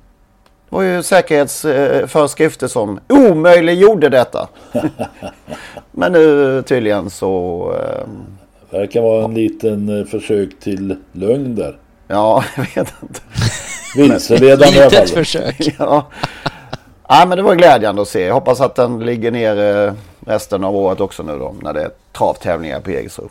var 0.75 0.83
ju 0.83 1.03
säkerhetsföreskrifter 1.03 2.69
som 2.69 3.01
omöjliggjorde 3.09 4.09
detta. 4.09 4.49
Men 5.91 6.13
nu 6.13 6.63
tydligen 6.63 7.11
så... 7.11 7.63
Um, 8.05 8.27
det 8.71 8.79
verkar 8.79 9.03
vara 9.03 9.25
en 9.25 9.35
liten 9.35 9.89
uh, 9.89 10.07
försök 10.07 10.61
till 10.61 10.97
lögn 11.13 11.55
där. 11.55 11.77
Ja, 12.09 12.45
jag 12.57 12.63
vet 12.63 12.95
inte. 13.03 13.21
Vilseledande 13.97 14.79
i 14.79 14.81
alla 14.81 14.91
fall. 14.91 15.01
Litet 15.01 15.11
försök. 15.11 15.75
ja. 15.79 16.07
Nej, 17.11 17.27
men 17.27 17.39
det 17.39 17.43
var 17.43 17.55
glädjande 17.55 18.03
att 18.03 18.09
se. 18.09 18.25
Jag 18.25 18.35
hoppas 18.35 18.61
att 18.61 18.75
den 18.75 19.01
ligger 19.01 19.31
ner 19.31 19.95
resten 20.27 20.65
av 20.65 20.77
året 20.77 21.01
också 21.01 21.23
nu 21.23 21.39
då. 21.39 21.55
När 21.63 21.73
det 21.73 21.83
är 21.83 21.91
travtävlingar 22.13 22.81
på 22.81 22.91
Jägersro. 22.91 23.29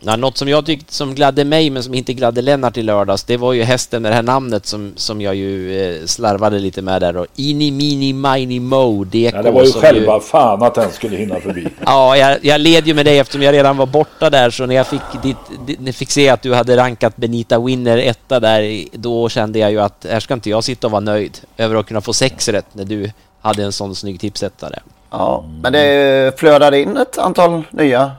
Ja, 0.00 0.16
något 0.16 0.38
som 0.38 0.48
jag 0.48 0.66
tyckte 0.66 0.94
som 0.94 1.14
gladde 1.14 1.44
mig 1.44 1.70
men 1.70 1.82
som 1.82 1.94
inte 1.94 2.12
gladde 2.12 2.42
Lennart 2.42 2.76
i 2.76 2.82
lördags 2.82 3.24
det 3.24 3.36
var 3.36 3.52
ju 3.52 3.62
hästen 3.62 4.02
med 4.02 4.12
det 4.12 4.16
här 4.16 4.22
namnet 4.22 4.66
som, 4.66 4.92
som 4.96 5.20
jag 5.20 5.34
ju 5.34 5.80
eh, 5.80 6.06
slarvade 6.06 6.58
lite 6.58 6.82
med 6.82 7.02
där 7.02 7.12
då. 7.12 7.26
Ini 7.36 7.70
Mini 7.70 8.12
Mini 8.12 8.60
Mo 8.60 9.04
DK. 9.04 9.32
Ja, 9.34 9.42
det 9.42 9.50
var 9.50 9.64
ju 9.64 9.72
själva 9.72 10.14
ju... 10.14 10.20
fan 10.20 10.62
att 10.62 10.74
den 10.74 10.90
skulle 10.90 11.16
hinna 11.16 11.40
förbi. 11.40 11.68
ja, 11.86 12.16
jag, 12.16 12.44
jag 12.44 12.60
led 12.60 12.86
ju 12.86 12.94
med 12.94 13.06
dig 13.06 13.18
eftersom 13.18 13.42
jag 13.42 13.52
redan 13.52 13.76
var 13.76 13.86
borta 13.86 14.30
där 14.30 14.50
så 14.50 14.66
när 14.66 14.74
jag 14.74 14.86
fick, 14.86 15.22
dit, 15.22 15.36
dit, 15.66 15.96
fick 15.96 16.10
se 16.10 16.28
att 16.28 16.42
du 16.42 16.54
hade 16.54 16.76
rankat 16.76 17.16
Benita 17.16 17.58
Winner 17.58 17.98
etta 17.98 18.40
där 18.40 18.84
då 18.92 19.28
kände 19.28 19.58
jag 19.58 19.70
ju 19.70 19.80
att 19.80 20.06
här 20.10 20.20
ska 20.20 20.34
inte 20.34 20.50
jag 20.50 20.64
sitta 20.64 20.86
och 20.86 20.90
vara 20.90 21.00
nöjd 21.00 21.38
över 21.56 21.76
att 21.76 21.86
kunna 21.86 22.00
få 22.00 22.12
sex 22.12 22.48
rätt 22.48 22.66
när 22.72 22.84
du 22.84 23.10
hade 23.40 23.64
en 23.64 23.72
sån 23.72 23.94
snygg 23.94 24.20
tipsättare. 24.20 24.78
Ja, 25.10 25.44
men 25.62 25.72
det 25.72 26.38
flödade 26.38 26.80
in 26.80 26.96
ett 26.96 27.18
antal 27.18 27.62
nya 27.70 28.12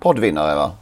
poddvinnare 0.00 0.54
va? 0.54 0.72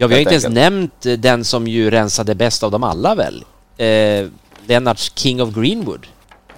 Ja, 0.00 0.06
vi 0.06 0.14
har 0.14 0.20
inte 0.20 0.34
ens 0.34 0.48
nämnt 0.48 1.06
eh, 1.06 1.12
den 1.12 1.44
som 1.44 1.66
ju 1.66 1.90
rensade 1.90 2.34
bäst 2.34 2.62
av 2.62 2.70
dem 2.70 2.84
alla 2.84 3.14
väl? 3.14 3.44
Eh, 3.76 4.28
Lennarts 4.66 5.12
King 5.14 5.42
of 5.42 5.54
Greenwood. 5.54 6.06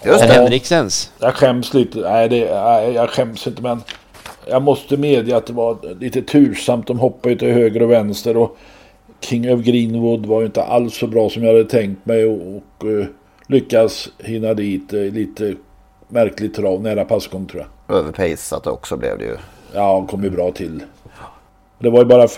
Just 0.04 0.20
det. 0.20 0.26
Henriksens. 0.26 1.12
Jag 1.18 1.34
skäms 1.34 1.74
lite. 1.74 1.98
Nej, 1.98 2.28
det, 2.28 2.54
nej, 2.54 2.92
jag 2.92 3.10
skäms 3.10 3.46
inte 3.46 3.62
men 3.62 3.82
jag 4.46 4.62
måste 4.62 4.96
medge 4.96 5.36
att 5.36 5.46
det 5.46 5.52
var 5.52 5.78
lite 6.00 6.22
tursamt. 6.22 6.86
De 6.86 6.98
hoppade 6.98 7.36
till 7.36 7.52
höger 7.52 7.82
och 7.82 7.90
vänster 7.90 8.36
och 8.36 8.56
King 9.20 9.54
of 9.54 9.60
Greenwood 9.60 10.26
var 10.26 10.40
ju 10.40 10.46
inte 10.46 10.62
alls 10.62 10.96
så 10.96 11.06
bra 11.06 11.30
som 11.30 11.42
jag 11.42 11.52
hade 11.52 11.64
tänkt 11.64 12.06
mig 12.06 12.26
och, 12.26 12.56
och 12.56 12.84
uh, 12.84 13.06
lyckas 13.46 14.08
hinna 14.18 14.54
dit 14.54 14.92
uh, 14.92 15.12
lite 15.12 15.54
märkligt 16.08 16.54
trav 16.54 16.82
nära 16.82 17.04
passgång 17.04 17.46
tror 17.46 17.66
jag. 17.86 17.98
Överpejsat 17.98 18.66
också 18.66 18.96
blev 18.96 19.18
det 19.18 19.24
ju. 19.24 19.36
Ja, 19.74 19.94
han 19.94 20.06
kom 20.06 20.24
ju 20.24 20.30
bra 20.30 20.52
till. 20.52 20.82
Det 21.78 21.90
var 21.90 21.98
ju 21.98 22.04
bara 22.04 22.28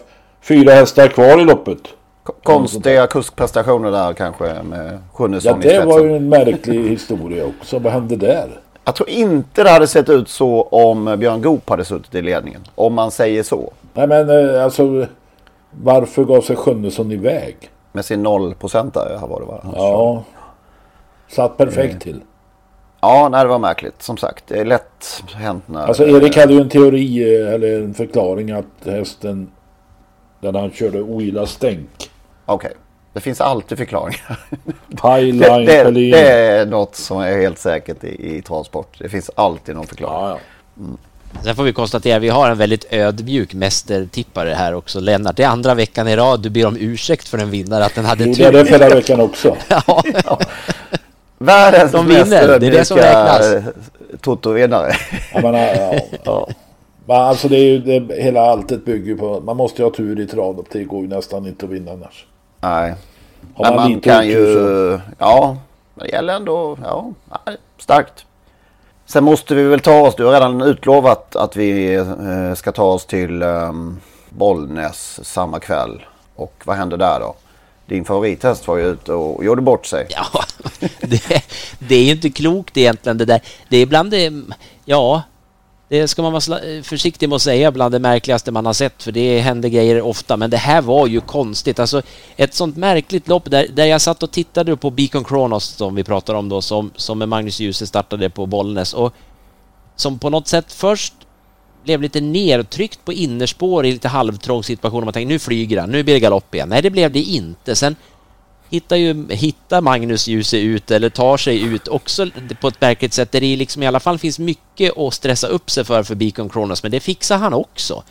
fyra 0.44 0.72
hästar 0.72 1.08
kvar 1.08 1.40
i 1.40 1.44
loppet. 1.44 1.78
Konstiga 2.42 3.06
kuskprestationer 3.06 3.90
där 3.90 4.12
kanske 4.12 4.62
med 4.62 4.98
Sjunnesson 5.12 5.60
Ja, 5.62 5.70
det 5.70 5.84
var 5.86 6.00
ju 6.00 6.16
en 6.16 6.28
märklig 6.28 6.88
historia 6.88 7.46
också. 7.46 7.78
Vad 7.78 7.92
hände 7.92 8.16
där? 8.16 8.60
Jag 8.84 8.94
tror 8.94 9.08
inte 9.08 9.62
det 9.64 9.70
hade 9.70 9.86
sett 9.86 10.08
ut 10.08 10.28
så 10.28 10.62
om 10.62 11.16
Björn 11.18 11.42
Goop 11.42 11.70
hade 11.70 11.84
suttit 11.84 12.14
i 12.14 12.22
ledningen. 12.22 12.60
Om 12.74 12.94
man 12.94 13.10
säger 13.10 13.42
så. 13.42 13.72
Nej 13.94 14.06
men 14.06 14.54
eh, 14.54 14.64
alltså 14.64 15.06
varför 15.70 16.24
gav 16.24 16.40
sig 16.40 16.56
Sjunnesson 16.56 17.12
iväg? 17.12 17.56
Med 17.92 18.04
sin 18.04 18.22
nollprocentare 18.22 19.18
var 19.26 19.40
det 19.40 19.46
va? 19.46 19.60
Ja. 19.76 20.24
Satt 21.28 21.56
perfekt 21.56 22.02
till. 22.02 22.20
Ja, 23.00 23.28
nej, 23.28 23.44
det 23.44 23.48
var 23.48 23.58
märkligt. 23.58 24.02
Som 24.02 24.16
sagt, 24.16 24.44
det 24.48 24.58
är 24.58 24.64
lätt 24.64 25.22
hänt 25.34 25.64
när... 25.66 25.86
Alltså 25.86 26.06
Erik 26.06 26.36
hade 26.36 26.54
ju 26.54 26.60
en 26.60 26.68
teori 26.68 27.40
eh, 27.40 27.54
eller 27.54 27.80
en 27.80 27.94
förklaring 27.94 28.50
att 28.50 28.64
hästen 28.84 29.50
när 30.52 30.60
han 30.60 30.70
körde 30.70 31.00
ogilla 31.00 31.46
stänk. 31.46 32.10
Okej. 32.46 32.68
Okay. 32.70 32.78
Det 33.12 33.20
finns 33.20 33.40
alltid 33.40 33.78
förklaringar. 33.78 34.38
Highline, 35.02 35.66
det, 35.66 35.84
det, 35.84 35.90
det, 35.90 36.30
är 36.30 36.66
något 36.66 36.96
som 36.96 37.20
är 37.20 37.38
helt 37.38 37.58
säkert 37.58 38.04
i, 38.04 38.36
i 38.36 38.42
transport. 38.42 38.96
Det 38.98 39.08
finns 39.08 39.30
alltid 39.34 39.74
någon 39.74 39.86
förklaring. 39.86 40.16
Ja, 40.16 40.28
ja. 40.28 40.82
Mm. 40.82 40.96
Sen 41.42 41.56
får 41.56 41.62
vi 41.62 41.72
konstatera 41.72 42.16
att 42.16 42.22
vi 42.22 42.28
har 42.28 42.50
en 42.50 42.58
väldigt 42.58 42.86
ödmjuk 42.90 43.54
mästertippare 43.54 44.50
här 44.50 44.74
också. 44.74 45.00
Lennart, 45.00 45.36
det 45.36 45.42
är 45.42 45.48
andra 45.48 45.74
veckan 45.74 46.08
i 46.08 46.16
rad 46.16 46.40
du 46.40 46.50
ber 46.50 46.66
om 46.66 46.76
ursäkt 46.80 47.28
för 47.28 47.38
en 47.38 47.50
vinnare 47.50 47.84
att 47.84 47.94
den 47.94 48.04
hade 48.04 48.24
tur. 48.24 48.52
Det 48.52 48.60
är 48.60 48.64
förra 48.64 48.88
veckan 48.88 49.20
också. 49.20 49.56
ja. 49.68 50.02
ja. 50.24 50.38
Världens 51.38 51.92
De 51.92 52.06
vinner, 52.06 52.58
det 52.58 52.66
är 52.66 52.70
det 52.70 52.84
som 52.84 52.96
räknas. 52.96 53.74
Toto-vinnare. 54.20 54.92
ja, 56.24 56.48
men. 57.06 57.16
Men 57.16 57.26
alltså 57.26 57.49
det 57.49 57.56
är 57.56 57.64
ju 57.64 57.78
det, 57.78 58.23
hela 58.23 58.40
alltet 58.40 58.84
bygger 58.84 59.16
på 59.16 59.40
man 59.40 59.56
måste 59.56 59.82
ju 59.82 59.87
ha 59.87 59.94
tur 59.94 60.20
i 60.20 60.26
trav. 60.26 60.66
Det 60.70 60.84
går 60.84 61.02
ju 61.02 61.08
nästan 61.08 61.46
inte 61.46 61.66
att 61.66 61.73
vinna 61.73 61.92
annars. 61.92 62.26
Nej. 62.61 62.94
Har 63.54 63.64
men 63.64 63.76
man, 63.76 63.90
man 63.90 64.00
kan 64.00 64.28
ju... 64.28 64.54
Så... 64.54 65.00
Ja, 65.18 65.56
det 65.94 66.08
gäller 66.08 66.34
ändå... 66.34 66.78
Ja, 66.82 67.12
starkt. 67.78 68.26
Sen 69.06 69.25
måste 69.25 69.54
vi 69.54 69.62
väl 69.62 69.80
ta 69.80 70.00
oss, 70.00 70.14
du 70.14 70.25
har 70.25 70.32
redan 70.32 70.62
utlovat 70.62 71.37
att 71.37 71.56
vi 71.56 71.94
eh, 71.94 72.54
ska 72.54 72.73
ta 72.73 72.84
oss 72.84 73.06
till 73.06 73.42
um, 73.42 74.00
Bollnäs 74.28 75.20
samma 75.25 75.61
kväll. 75.61 76.02
Och 76.37 76.62
vad 76.64 76.76
händer 76.76 76.96
där 76.96 77.20
då? 77.20 77.34
Din 77.87 78.04
favorithäst 78.04 78.68
var 78.68 78.76
ju 78.76 78.84
ute 78.84 79.12
och 79.12 79.44
gjorde 79.44 79.62
bort 79.62 79.87
sig. 79.87 80.06
Ja, 80.11 80.44
det, 81.00 81.44
det 81.78 81.94
är 81.94 82.02
ju 82.02 82.12
inte 82.12 82.30
klokt 82.30 82.76
egentligen 82.76 83.18
det 83.18 83.25
där. 83.25 83.40
Det 83.68 83.76
är 83.76 83.82
ibland 83.82 84.11
det, 84.11 84.32
ja, 84.84 85.23
det 86.00 86.08
ska 86.08 86.22
man 86.22 86.32
vara 86.32 86.60
eh, 86.60 86.82
försiktig 86.82 87.28
med 87.28 87.36
att 87.36 87.42
säga 87.42 87.72
bland 87.72 87.94
det 87.94 87.98
märkligaste 87.98 88.52
man 88.52 88.66
har 88.66 88.72
sett 88.72 89.02
för 89.02 89.12
det 89.12 89.40
händer 89.40 89.68
grejer 89.68 90.02
ofta 90.02 90.36
men 90.36 90.50
det 90.50 90.56
här 90.56 90.82
var 90.82 91.06
ju 91.06 91.20
konstigt. 91.20 91.78
Alltså 91.78 92.02
ett 92.36 92.54
sånt 92.54 92.76
märkligt 92.76 93.28
lopp 93.28 93.50
där, 93.50 93.66
där 93.74 93.84
jag 93.84 94.00
satt 94.00 94.22
och 94.22 94.30
tittade 94.30 94.76
på 94.76 94.90
Beacon 94.90 95.24
Kronos 95.24 95.64
som 95.64 95.94
vi 95.94 96.04
pratar 96.04 96.34
om 96.34 96.48
då 96.48 96.62
som, 96.62 96.90
som 96.96 97.18
med 97.18 97.28
Magnus 97.28 97.60
Djuse 97.60 97.86
startade 97.86 98.30
på 98.30 98.46
Bollnäs 98.46 98.94
och 98.94 99.12
som 99.96 100.18
på 100.18 100.30
något 100.30 100.48
sätt 100.48 100.72
först 100.72 101.14
blev 101.84 102.02
lite 102.02 102.20
nedtryckt 102.20 103.04
på 103.04 103.12
innerspår 103.12 103.86
i 103.86 103.92
lite 103.92 104.08
halvtrång 104.08 104.62
situation 104.62 104.98
och 104.98 105.04
man 105.04 105.12
tänkte 105.12 105.32
nu 105.32 105.38
flyger 105.38 105.80
han, 105.80 105.90
nu 105.90 106.02
blir 106.02 106.14
det 106.14 106.20
galopp 106.20 106.54
igen. 106.54 106.68
Nej, 106.68 106.82
det 106.82 106.90
blev 106.90 107.12
det 107.12 107.22
inte. 107.22 107.74
Sen 107.74 107.96
hittar 108.71 108.97
ju 108.97 109.26
hittar 109.28 109.80
Magnus 109.80 110.28
Djuse 110.28 110.59
ut 110.59 110.90
eller 110.90 111.11
tar 111.11 111.37
sig 111.37 111.62
ut 111.62 111.88
också 111.88 112.26
på 112.61 112.68
ett 112.68 112.80
märkligt 112.80 113.12
sätt 113.12 113.33
där 113.33 113.40
det 113.40 113.56
liksom 113.56 113.83
i 113.83 113.87
alla 113.87 114.00
fall 114.00 114.18
finns 114.18 114.38
mycket 114.38 114.99
att 114.99 115.14
stressa 115.14 115.47
upp 115.47 115.71
sig 115.71 115.85
för 115.85 116.02
för 116.02 116.14
Beacon 116.14 116.49
Kronos 116.49 116.83
men 116.83 116.92
det 116.92 117.00
fixar 117.00 117.38
han 117.38 117.54
också. 117.54 118.02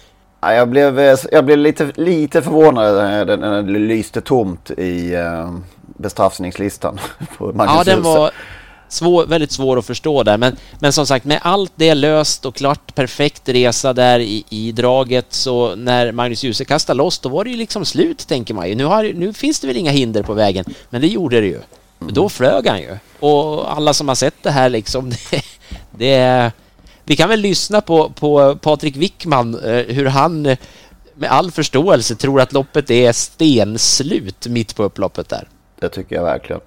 Ja, 0.41 0.53
jag 0.53 0.69
blev, 0.69 0.99
jag 1.31 1.45
blev 1.45 1.57
lite, 1.57 1.91
lite 1.95 2.41
förvånad 2.41 2.95
när 2.95 3.61
det 3.61 3.79
lyste 3.79 4.21
tomt 4.21 4.71
i 4.71 5.15
uh, 5.15 5.57
bestraffningslistan. 5.83 6.99
På 7.37 7.53
Magnus 7.53 7.75
ja, 7.87 7.93
den 7.93 8.03
var 8.03 8.31
svår, 8.93 9.25
väldigt 9.25 9.51
svår 9.51 9.79
att 9.79 9.85
förstå 9.85 10.23
där. 10.23 10.37
Men, 10.37 10.55
men 10.79 10.93
som 10.93 11.07
sagt, 11.07 11.25
med 11.25 11.39
allt 11.41 11.71
det 11.75 11.93
löst 11.93 12.45
och 12.45 12.55
klart, 12.55 12.95
perfekt 12.95 13.49
resa 13.49 13.93
där 13.93 14.19
i, 14.19 14.43
i 14.49 14.71
draget, 14.71 15.25
så 15.29 15.75
när 15.75 16.11
Magnus 16.11 16.43
Djuse 16.43 16.65
kastade 16.65 16.97
loss, 16.97 17.19
då 17.19 17.29
var 17.29 17.43
det 17.43 17.49
ju 17.49 17.57
liksom 17.57 17.85
slut, 17.85 18.27
tänker 18.27 18.53
man 18.53 18.69
ju. 18.69 18.75
Nu, 18.75 18.85
har, 18.85 19.03
nu 19.03 19.33
finns 19.33 19.59
det 19.59 19.67
väl 19.67 19.77
inga 19.77 19.91
hinder 19.91 20.23
på 20.23 20.33
vägen, 20.33 20.65
men 20.89 21.01
det 21.01 21.07
gjorde 21.07 21.41
det 21.41 21.47
ju. 21.47 21.59
Mm. 22.01 22.13
Då 22.13 22.29
flög 22.29 22.67
han 22.67 22.79
ju. 22.79 22.97
Och 23.19 23.77
alla 23.77 23.93
som 23.93 24.07
har 24.07 24.15
sett 24.15 24.43
det 24.43 24.51
här 24.51 24.69
liksom, 24.69 25.09
det, 25.31 25.43
det 25.91 26.51
vi 27.03 27.15
kan 27.15 27.29
väl 27.29 27.39
lyssna 27.39 27.81
på, 27.81 28.09
på 28.09 28.55
Patrik 28.55 28.95
Wickman, 28.95 29.55
eh, 29.55 29.95
hur 29.95 30.05
han 30.05 30.41
med 31.15 31.31
all 31.31 31.51
förståelse 31.51 32.15
tror 32.15 32.41
att 32.41 32.53
loppet 32.53 32.91
är 32.91 33.11
stenslut 33.11 34.47
mitt 34.47 34.75
på 34.75 34.83
upploppet 34.83 35.29
där. 35.29 35.47
Det 35.79 35.89
tycker 35.89 36.15
jag 36.15 36.23
verkligen. 36.23 36.61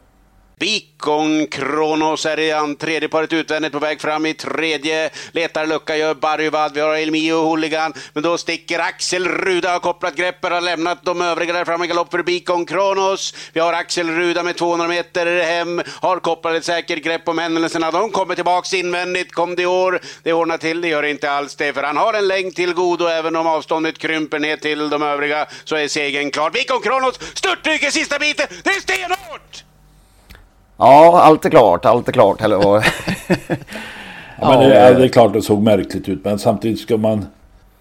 Bikong 0.60 1.46
Kronos 1.46 2.26
är 2.26 2.40
i 2.40 2.76
tredje 2.76 3.08
paret 3.08 3.32
utvändigt 3.32 3.72
på 3.72 3.78
väg 3.78 4.00
fram 4.00 4.26
i 4.26 4.34
tredje. 4.34 5.10
Letar 5.32 5.66
lucka 5.66 5.96
gör 5.96 6.14
Barryvad. 6.14 6.74
Vi 6.74 6.80
har 6.80 6.94
Elmio 6.94 7.34
Hooligan. 7.34 7.94
Men 8.12 8.22
då 8.22 8.38
sticker 8.38 8.78
Axel 8.78 9.28
Ruda 9.28 9.72
har 9.72 9.78
kopplat 9.78 10.16
greppet 10.16 10.52
har 10.52 10.60
lämnat 10.60 11.04
de 11.04 11.22
övriga 11.22 11.52
där 11.52 11.64
framme 11.64 11.84
i 11.84 11.88
galopp 11.88 12.10
för 12.10 12.22
Bikong 12.22 12.66
Kronos. 12.66 13.34
Vi 13.52 13.60
har 13.60 13.72
Axel 13.72 14.10
Ruda 14.10 14.42
med 14.42 14.56
200 14.56 14.88
meter 14.88 15.42
hem. 15.42 15.82
Har 16.00 16.20
kopplat 16.20 16.54
ett 16.54 16.64
säkert 16.64 17.04
grepp 17.04 17.28
om 17.28 17.38
händelserna. 17.38 17.90
De 17.90 18.10
kommer 18.10 18.34
tillbaks 18.34 18.74
invändigt. 18.74 19.32
Kom 19.32 19.54
det 19.56 19.66
år. 19.66 20.00
Det 20.22 20.32
ordnar 20.32 20.58
till. 20.58 20.80
Det 20.80 20.88
gör 20.88 21.02
inte 21.02 21.30
alls 21.30 21.56
det. 21.56 21.72
För 21.72 21.82
han 21.82 21.96
har 21.96 22.14
en 22.14 22.28
längd 22.28 22.54
till 22.54 22.74
godo. 22.74 23.06
Även 23.06 23.36
om 23.36 23.46
avståndet 23.46 23.98
krymper 23.98 24.38
ner 24.38 24.56
till 24.56 24.88
de 24.88 25.02
övriga 25.02 25.46
så 25.64 25.76
är 25.76 25.88
segern 25.88 26.30
klar. 26.30 26.50
Bikong 26.50 26.82
Kronos 26.82 27.20
störtdyker 27.34 27.90
sista 27.90 28.18
biten. 28.18 28.46
Det 28.64 28.70
är 28.70 28.80
stenhårt! 28.80 29.65
Ja, 30.76 31.20
allt 31.22 31.44
är 31.44 31.50
klart, 31.50 31.84
allt 31.84 32.08
är 32.08 32.12
klart. 32.12 32.40
Eller 32.40 32.56
vad? 32.56 32.84
ja, 34.40 34.50
men 34.50 34.58
det, 34.60 34.74
är, 34.74 34.94
det 34.94 35.04
är 35.04 35.08
klart 35.08 35.32
det 35.32 35.42
såg 35.42 35.62
märkligt 35.62 36.08
ut. 36.08 36.24
Men 36.24 36.38
samtidigt 36.38 36.80
ska 36.80 36.96
man... 36.96 37.26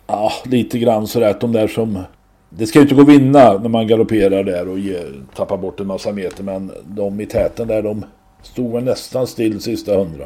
Ja, 0.08 0.32
lite 0.44 0.80
grann 0.80 1.08
så 1.08 1.24
att 1.24 1.42
de 1.42 1.52
där 1.52 1.68
som... 1.68 2.04
Det 2.50 2.68
ska 2.68 2.80
ju 2.80 2.84
inte 2.84 2.96
gå 2.96 3.02
att 3.02 3.08
vinna 3.08 3.54
när 3.54 3.70
man 3.70 3.88
galopperar 3.88 4.44
där 4.44 4.70
och 4.70 4.80
ge, 4.80 5.00
tappar 5.36 5.58
bort 5.58 5.80
en 5.80 5.88
massa 5.88 6.12
meter. 6.12 6.44
Men 6.44 6.72
de 6.84 7.22
i 7.22 7.26
täten 7.26 7.68
där, 7.68 7.82
de 7.82 8.06
stod 8.42 8.72
väl 8.74 8.84
nästan 8.84 9.28
still 9.28 9.62
sista 9.62 9.98
hundra. 9.98 10.26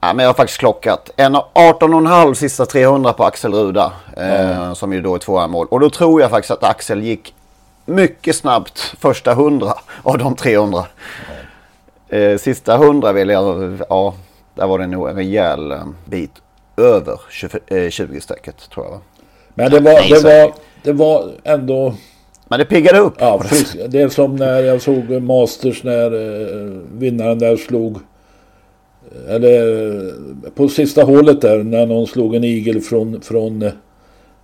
Ja, 0.00 0.12
men 0.12 0.22
jag 0.22 0.28
har 0.28 0.34
faktiskt 0.34 0.58
klockat. 0.58 1.10
En 1.16 1.36
18,5 1.36 2.34
sista 2.34 2.66
300 2.66 3.12
på 3.12 3.24
Axel 3.24 3.54
Ruda. 3.54 3.92
Eh, 4.16 4.72
Som 4.72 4.92
ju 4.92 5.00
då 5.00 5.14
är 5.14 5.18
tvåa 5.18 5.46
mål. 5.46 5.66
Och 5.70 5.80
då 5.80 5.90
tror 5.90 6.20
jag 6.20 6.30
faktiskt 6.30 6.50
att 6.50 6.64
Axel 6.64 7.02
gick 7.02 7.34
mycket 7.84 8.36
snabbt 8.36 8.78
första 8.78 9.32
100 9.32 9.74
av 10.02 10.18
de 10.18 10.36
300. 10.36 10.84
Ja. 11.28 11.34
Eh, 12.08 12.38
sista 12.38 12.76
hundra 12.76 13.12
vill 13.12 13.28
jag, 13.28 13.78
ja, 13.88 14.14
där 14.54 14.66
var 14.66 14.78
det 14.78 14.86
nog 14.86 15.08
en 15.08 15.16
rejäl 15.16 15.70
eh, 15.70 15.86
bit 16.04 16.30
över 16.76 17.20
20-strecket 17.68 18.46
eh, 18.46 18.74
tror 18.74 18.86
jag. 18.86 19.00
Men 19.54 19.70
det 19.70 19.80
var, 19.80 20.14
det 20.14 20.24
var, 20.24 20.52
det 20.82 20.92
var 20.92 21.30
ändå... 21.44 21.94
Men 22.48 22.58
det 22.58 22.64
piggade 22.64 22.98
upp. 22.98 23.14
Ja, 23.18 23.42
frisk. 23.42 23.76
det 23.88 24.00
är 24.00 24.08
som 24.08 24.36
när 24.36 24.62
jag 24.62 24.82
såg 24.82 25.22
Masters 25.22 25.82
när 25.82 26.04
eh, 26.04 26.80
vinnaren 26.92 27.38
där 27.38 27.56
slog... 27.56 27.98
Eller 29.28 30.12
på 30.50 30.68
sista 30.68 31.02
hålet 31.02 31.40
där 31.40 31.62
när 31.62 31.86
någon 31.86 32.06
slog 32.06 32.34
en 32.34 32.44
igel 32.44 32.80
från, 32.80 33.20
från 33.20 33.70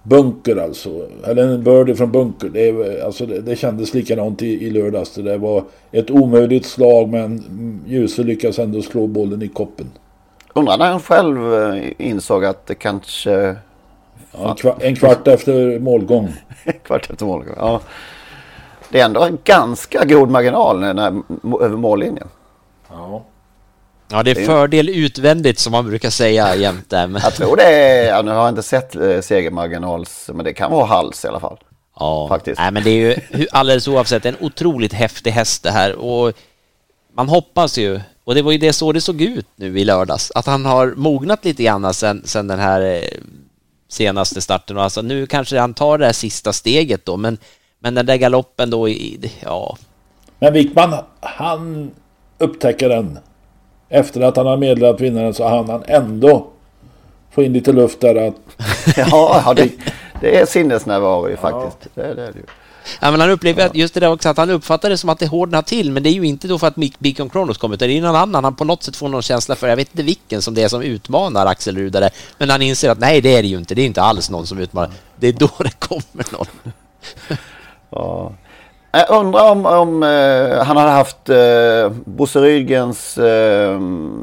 bunker 0.05 0.57
alltså. 0.57 1.09
Eller 1.25 1.43
en 1.43 1.65
birdie 1.65 1.95
från 1.95 2.13
bunker. 2.13 2.49
Det, 2.49 3.03
alltså, 3.03 3.27
det, 3.27 3.41
det 3.41 3.57
kändes 3.57 3.95
likadant 3.95 4.43
i, 4.43 4.67
i 4.67 4.71
lördags. 4.71 5.15
Det 5.15 5.39
var 5.39 5.65
ett 5.93 6.11
omöjligt 6.11 6.67
slag 6.67 7.09
men 7.09 7.43
Ljuse 7.87 8.23
lyckas 8.23 8.59
ändå 8.59 8.83
slå 8.83 9.07
bollen 9.07 9.43
i 9.43 9.49
koppen. 9.49 9.87
Undrar 10.55 10.79
när 10.79 10.91
han 10.91 11.01
själv 11.01 11.55
eh, 11.55 11.93
insåg 11.99 12.45
att 12.45 12.67
det 12.67 12.75
kanske... 12.75 13.57
Ja, 14.33 14.51
en, 14.51 14.55
kvart, 14.55 14.83
en 14.83 14.97
kvart 14.97 15.29
efter 15.29 15.79
målgång. 15.79 16.29
en 16.65 16.79
kvart 16.83 17.11
efter 17.11 17.27
målgång, 17.27 17.55
ja. 17.59 17.81
Det 18.91 19.01
är 19.01 19.05
ändå 19.05 19.23
en 19.23 19.39
ganska 19.45 20.05
god 20.05 20.31
marginal 20.31 20.81
när, 20.81 21.23
över 21.61 21.77
mållinjen. 21.77 22.29
Ja. 22.91 23.25
Ja, 24.09 24.23
det 24.23 24.31
är 24.31 24.47
fördel 24.47 24.89
utvändigt 24.89 25.59
som 25.59 25.73
man 25.73 25.87
brukar 25.87 26.11
säga 26.11 26.55
jämte. 26.57 27.11
Jag 27.23 27.35
tror 27.35 27.57
det 27.57 27.63
är, 27.63 28.09
ja, 28.09 28.23
nu 28.23 28.31
har 28.31 28.39
jag 28.39 28.49
inte 28.49 28.63
sett 28.63 28.97
eh, 28.97 29.21
segermarginals, 29.21 30.31
men 30.35 30.45
det 30.45 30.53
kan 30.53 30.71
vara 30.71 30.87
hals 30.87 31.25
i 31.25 31.29
alla 31.29 31.41
fall. 31.41 31.59
Ja, 31.99 32.29
faktiskt. 32.29 32.61
Nej, 32.61 32.71
men 32.71 32.83
det 32.83 32.91
är 32.91 33.23
ju 33.39 33.47
alldeles 33.53 33.89
oavsett 33.89 34.27
en 34.27 34.37
otroligt 34.41 34.93
häftig 34.93 35.31
häst 35.31 35.63
det 35.63 35.71
här 35.71 35.95
och 35.95 36.33
man 37.17 37.29
hoppas 37.29 37.79
ju, 37.79 38.01
och 38.25 38.35
det 38.35 38.43
var 38.43 38.53
ju 38.53 38.59
det 38.59 38.73
så 38.73 38.93
det 38.93 39.01
såg 39.01 39.21
ut 39.21 39.47
nu 39.57 39.79
i 39.79 39.85
lördags, 39.85 40.33
att 40.35 40.47
han 40.47 40.65
har 40.65 40.95
mognat 40.97 41.45
lite 41.45 41.63
grann 41.63 41.95
sen, 41.95 42.23
sen 42.25 42.47
den 42.47 42.59
här 42.59 42.81
eh, 42.81 43.19
senaste 43.89 44.41
starten 44.41 44.77
och 44.77 44.83
alltså 44.83 45.03
nu 45.03 45.27
kanske 45.27 45.59
han 45.59 45.75
tar 45.75 45.99
det 45.99 46.07
här 46.07 46.13
sista 46.13 46.53
steget 46.53 47.07
då, 47.07 47.17
men, 47.17 47.39
men 47.79 47.95
den 47.95 48.07
där 48.07 48.17
galoppen 48.17 48.71
då, 48.71 48.89
i, 48.89 49.31
ja. 49.41 49.77
Men 50.39 50.53
Wickman, 50.53 50.95
han 51.21 51.91
upptäcker 52.39 52.89
den 52.89 53.19
efter 53.95 54.21
att 54.21 54.37
han 54.37 54.47
har 54.47 54.57
meddelat 54.57 55.01
vinnaren 55.01 55.35
så 55.35 55.49
hann 55.49 55.69
han 55.69 55.83
ändå 55.87 56.47
få 57.31 57.43
in 57.43 57.53
lite 57.53 57.73
luft 57.73 58.01
där. 58.01 58.29
Att... 58.29 58.35
ja, 58.97 59.43
ja 59.47 59.55
det, 59.55 59.71
det 60.21 60.37
är 60.37 60.47
sinnesnärvaro 60.47 61.29
ju 61.29 61.37
faktiskt. 61.37 61.89
Ja. 61.95 62.03
Det, 62.03 62.15
det 62.15 62.23
är 62.23 62.33
det 62.33 62.39
ju. 62.39 62.45
Ja, 63.01 63.11
men 63.11 63.21
han 63.21 63.31
upplever 63.31 63.71
just 63.75 63.95
det 63.95 64.01
där 64.01 64.13
också 64.13 64.29
att 64.29 64.37
han 64.37 64.51
uppfattar 64.51 64.91
det 64.91 64.99
som 64.99 65.11
att 65.11 65.19
det 65.19 65.27
hårdnar 65.27 65.63
till, 65.63 65.91
men 65.91 66.03
det 66.03 66.09
är 66.09 66.13
ju 66.13 66.27
inte 66.27 66.49
då 66.49 66.59
för 66.59 66.67
att 66.67 66.75
Beacon 66.99 67.31
Kronos 67.31 67.59
kommer, 67.59 67.75
utan 67.75 67.89
det 67.89 67.99
är 67.99 68.03
någon 68.03 68.17
annan 68.17 68.45
han 68.45 68.57
på 68.57 68.65
något 68.65 68.83
sätt 68.83 68.97
får 68.97 69.09
någon 69.09 69.23
känsla 69.23 69.55
för, 69.55 69.69
jag 69.69 69.77
vet 69.77 69.91
inte 69.91 70.03
vilken 70.03 70.43
som 70.43 70.55
det 70.55 70.63
är 70.63 70.69
som 70.69 70.83
utmanar 70.83 71.47
Axel 71.47 71.77
Rudare, 71.77 72.11
men 72.39 72.51
han 72.51 72.63
inser 72.63 72.91
att 72.91 72.99
nej, 72.99 73.21
det 73.21 73.37
är 73.37 73.43
det 73.43 73.49
ju 73.49 73.59
inte, 73.59 73.75
det 73.75 73.83
är 73.83 73.87
inte 73.87 74.03
alls 74.03 74.31
någon 74.31 74.47
som 74.47 74.59
utmanar, 74.59 74.91
det 75.17 75.29
är 75.29 75.33
då 75.33 75.51
det 75.59 75.79
kommer 75.79 76.33
någon. 76.33 76.73
ja. 77.91 78.33
Jag 78.97 79.11
undrar 79.21 79.51
om, 79.51 79.67
om 79.67 80.03
eh, 80.03 80.65
han 80.65 80.77
hade 80.77 80.91
haft 80.91 81.29
eh, 81.29 81.91
Bosse 82.05 82.41
Rydgens 82.41 83.19
eh, 83.19 83.81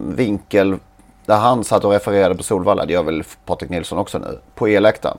vinkel 0.08 0.76
där 1.26 1.38
han 1.38 1.64
satt 1.64 1.86
och 1.86 1.92
refererade 1.92 2.36
på 2.36 2.44
Solvalla, 2.44 2.86
det 2.86 2.94
gör 2.94 3.04
väl 3.04 3.24
Patrik 3.46 3.70
Nilsson 3.70 3.98
också 3.98 4.20
nu, 4.20 4.38
på 4.56 4.68
eläktaren. 4.68 5.18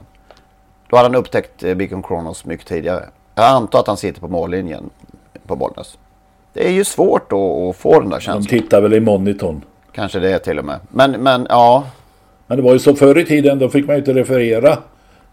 Då 0.90 0.96
hade 0.96 1.08
han 1.08 1.14
upptäckt 1.14 1.62
eh, 1.62 1.74
Beacon 1.74 2.02
Kronos 2.02 2.44
mycket 2.44 2.66
tidigare. 2.66 3.04
Jag 3.34 3.44
antar 3.44 3.80
att 3.80 3.86
han 3.86 3.96
sitter 3.96 4.20
på 4.20 4.28
mållinjen 4.28 4.90
på 5.46 5.56
Bollnäs. 5.56 5.98
Det 6.52 6.66
är 6.66 6.72
ju 6.72 6.84
svårt 6.84 7.32
att, 7.32 7.76
få 7.76 8.00
den 8.00 8.10
där 8.10 8.20
känslan. 8.20 8.42
De 8.42 8.48
tittar 8.48 8.80
väl 8.80 8.92
i 8.94 9.00
monitorn. 9.00 9.64
Kanske 9.92 10.18
det 10.18 10.38
till 10.38 10.58
och 10.58 10.64
med. 10.64 10.80
Men, 10.88 11.10
men 11.10 11.46
ja. 11.50 11.84
Men 12.46 12.56
det 12.56 12.62
var 12.62 12.72
ju 12.72 12.78
så 12.78 12.94
förr 12.94 13.18
i 13.18 13.24
tiden, 13.24 13.58
då 13.58 13.68
fick 13.68 13.86
man 13.86 13.96
ju 13.96 13.98
inte 13.98 14.14
referera. 14.14 14.78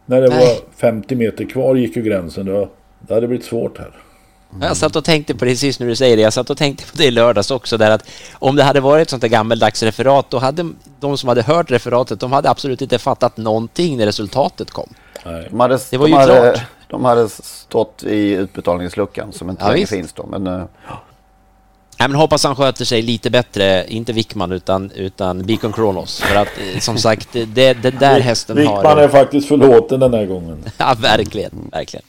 När 0.05 0.21
det 0.21 0.27
Nej. 0.29 0.39
var 0.39 0.75
50 0.75 1.15
meter 1.15 1.45
kvar 1.45 1.75
gick 1.75 1.95
ju 1.95 2.01
gränsen. 2.01 2.45
Då, 2.45 2.69
det 2.99 3.13
hade 3.13 3.27
blivit 3.27 3.45
svårt 3.45 3.77
här. 3.77 3.91
Mm. 4.51 4.67
Jag 4.67 4.77
satt 4.77 4.95
och 4.95 5.03
tänkte 5.03 5.35
på 5.35 5.45
det 5.45 5.51
precis 5.51 5.79
när 5.79 5.87
du 5.87 5.95
säger 5.95 6.17
det. 6.17 6.23
Jag 6.23 6.33
satt 6.33 6.49
och 6.49 6.57
tänkte 6.57 6.85
på 6.85 6.97
det 6.97 7.05
i 7.05 7.11
lördags 7.11 7.51
också 7.51 7.77
där 7.77 7.91
att 7.91 8.09
om 8.33 8.55
det 8.55 8.63
hade 8.63 8.79
varit 8.79 9.01
ett 9.01 9.09
sånt 9.09 9.21
där 9.21 9.27
gammeldags 9.27 9.83
referat 9.83 10.29
då 10.29 10.39
hade 10.39 10.71
de 10.99 11.17
som 11.17 11.29
hade 11.29 11.41
hört 11.41 11.71
referatet 11.71 12.19
de 12.19 12.31
hade 12.31 12.49
absolut 12.49 12.81
inte 12.81 12.99
fattat 12.99 13.37
någonting 13.37 13.97
när 13.97 14.05
resultatet 14.05 14.71
kom. 14.71 14.93
Nej. 15.25 15.47
De 15.49 15.59
hade, 15.59 15.79
det 15.91 15.97
var 15.97 16.07
de 16.07 16.11
ju 16.11 16.17
hade, 16.17 16.51
klart. 16.51 16.61
De 16.87 17.05
hade 17.05 17.29
stått 17.29 18.03
i 18.03 18.31
utbetalningsluckan 18.31 19.33
som 19.33 19.49
inte 19.49 19.65
ja, 19.65 19.71
längre 19.71 19.87
finns 19.87 20.13
då. 20.13 20.25
Men, 20.25 20.47
uh, 20.47 20.63
Nej, 21.99 22.09
men 22.09 22.19
hoppas 22.19 22.43
han 22.43 22.55
sköter 22.55 22.85
sig 22.85 23.01
lite 23.01 23.29
bättre, 23.29 23.85
inte 23.87 24.13
Wickman 24.13 24.51
utan, 24.51 24.91
utan 24.91 25.45
Beacon 25.45 25.73
Kronos. 25.73 26.21
För 26.21 26.35
att 26.35 26.47
eh, 26.47 26.79
som 26.79 26.97
sagt, 26.97 27.29
det, 27.47 27.73
den 27.73 27.97
där 27.99 28.19
hästen 28.19 28.55
Wickman 28.55 28.75
har... 28.75 28.83
Wickman 28.83 29.03
är 29.03 29.07
faktiskt 29.07 29.47
förlåten 29.47 29.99
den 29.99 30.13
här 30.13 30.25
gången. 30.25 30.63
ja, 30.77 30.95
verkligen, 30.99 31.69
verkligen. 31.71 32.05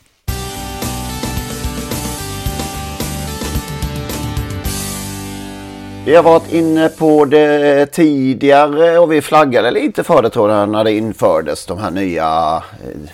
Vi 6.06 6.14
har 6.14 6.22
varit 6.22 6.52
inne 6.52 6.88
på 6.88 7.24
det 7.24 7.86
tidigare 7.86 8.98
och 8.98 9.12
vi 9.12 9.22
flaggade 9.22 9.70
lite 9.70 10.04
för 10.04 10.22
det 10.22 10.30
tror 10.30 10.50
jag 10.50 10.68
när 10.68 10.84
det 10.84 10.92
infördes 10.92 11.66
de 11.66 11.78
här 11.78 11.90
nya 11.90 12.62
eh, 12.82 13.10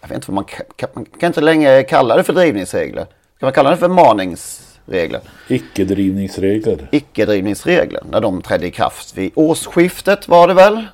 jag 0.00 0.08
vet 0.08 0.16
inte 0.16 0.30
vad 0.30 0.34
man 0.34 0.44
kan, 0.76 0.88
man 0.94 1.04
kan 1.04 1.26
inte 1.26 1.40
längre 1.40 1.82
kalla 1.82 2.16
det 2.16 2.22
för 2.22 2.32
drivningsregler. 2.32 3.04
Kan 3.04 3.46
man 3.46 3.52
kalla 3.52 3.70
det 3.70 3.76
för 3.76 3.88
maningsregler? 3.88 5.20
Icke-drivningsregler. 5.48 6.88
Icke-drivningsregler. 6.92 8.02
När 8.10 8.20
de 8.20 8.42
trädde 8.42 8.66
i 8.66 8.70
kraft 8.70 9.16
vid 9.16 9.32
årsskiftet 9.34 10.28
var 10.28 10.48
det 10.48 10.54
väl. 10.54 10.86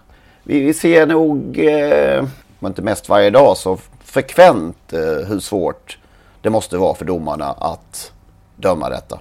Vi, 0.42 0.60
vi 0.60 0.74
ser 0.74 1.06
nog, 1.06 1.58
eh, 1.58 2.24
inte 2.64 2.82
mest 2.82 3.08
varje 3.08 3.30
dag, 3.30 3.56
så 3.56 3.78
frekvent 4.04 4.92
eh, 4.92 5.28
hur 5.28 5.40
svårt 5.40 5.98
det 6.42 6.50
måste 6.50 6.76
vara 6.76 6.94
för 6.94 7.04
domarna 7.04 7.46
att 7.46 8.12
döma 8.56 8.88
detta. 8.88 9.18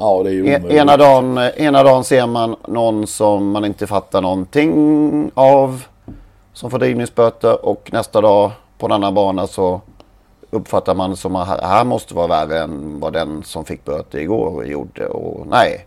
Ja, 0.00 0.22
det 0.22 0.30
är 0.30 0.32
ju 0.32 0.42
omöjligt. 0.42 0.72
Ena 0.72 0.96
dagen, 0.96 1.38
ena 1.38 1.82
dagen 1.82 2.04
ser 2.04 2.26
man 2.26 2.56
någon 2.68 3.06
som 3.06 3.50
man 3.50 3.64
inte 3.64 3.86
fattar 3.86 4.20
någonting 4.20 5.30
av 5.34 5.84
som 6.52 6.70
får 6.70 6.78
drivningsböter 6.78 7.64
och 7.66 7.88
nästa 7.92 8.20
dag 8.20 8.50
på 8.78 8.86
en 8.86 8.92
annan 8.92 9.14
bana 9.14 9.46
så 9.46 9.80
uppfattar 10.50 10.94
man 10.94 11.16
som 11.16 11.36
att 11.36 11.60
här 11.60 11.84
måste 11.84 12.14
vara 12.14 12.26
värre 12.26 12.60
än 12.60 13.00
vad 13.00 13.12
den 13.12 13.42
som 13.42 13.64
fick 13.64 13.84
böter 13.84 14.18
igår 14.18 14.66
gjorde. 14.66 15.06
Och 15.06 15.46
nej, 15.46 15.86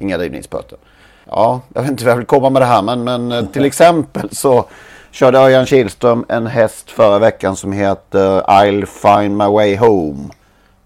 inga 0.00 0.18
drivningsböter. 0.18 0.78
Ja, 1.24 1.60
jag 1.74 1.82
vet 1.82 1.90
inte 1.90 2.04
hur 2.04 2.10
jag 2.10 2.16
vill 2.16 2.26
komma 2.26 2.50
med 2.50 2.62
det 2.62 2.66
här 2.66 2.82
men, 2.82 3.04
men 3.04 3.32
eh, 3.32 3.44
till 3.44 3.64
exempel 3.64 4.34
så 4.36 4.64
körde 5.10 5.38
Örjan 5.38 5.66
Kihlström 5.66 6.24
en 6.28 6.46
häst 6.46 6.90
förra 6.90 7.18
veckan 7.18 7.56
som 7.56 7.72
heter 7.72 8.40
I'll 8.40 8.86
find 8.86 9.36
my 9.36 9.46
way 9.46 9.76
home. 9.76 10.28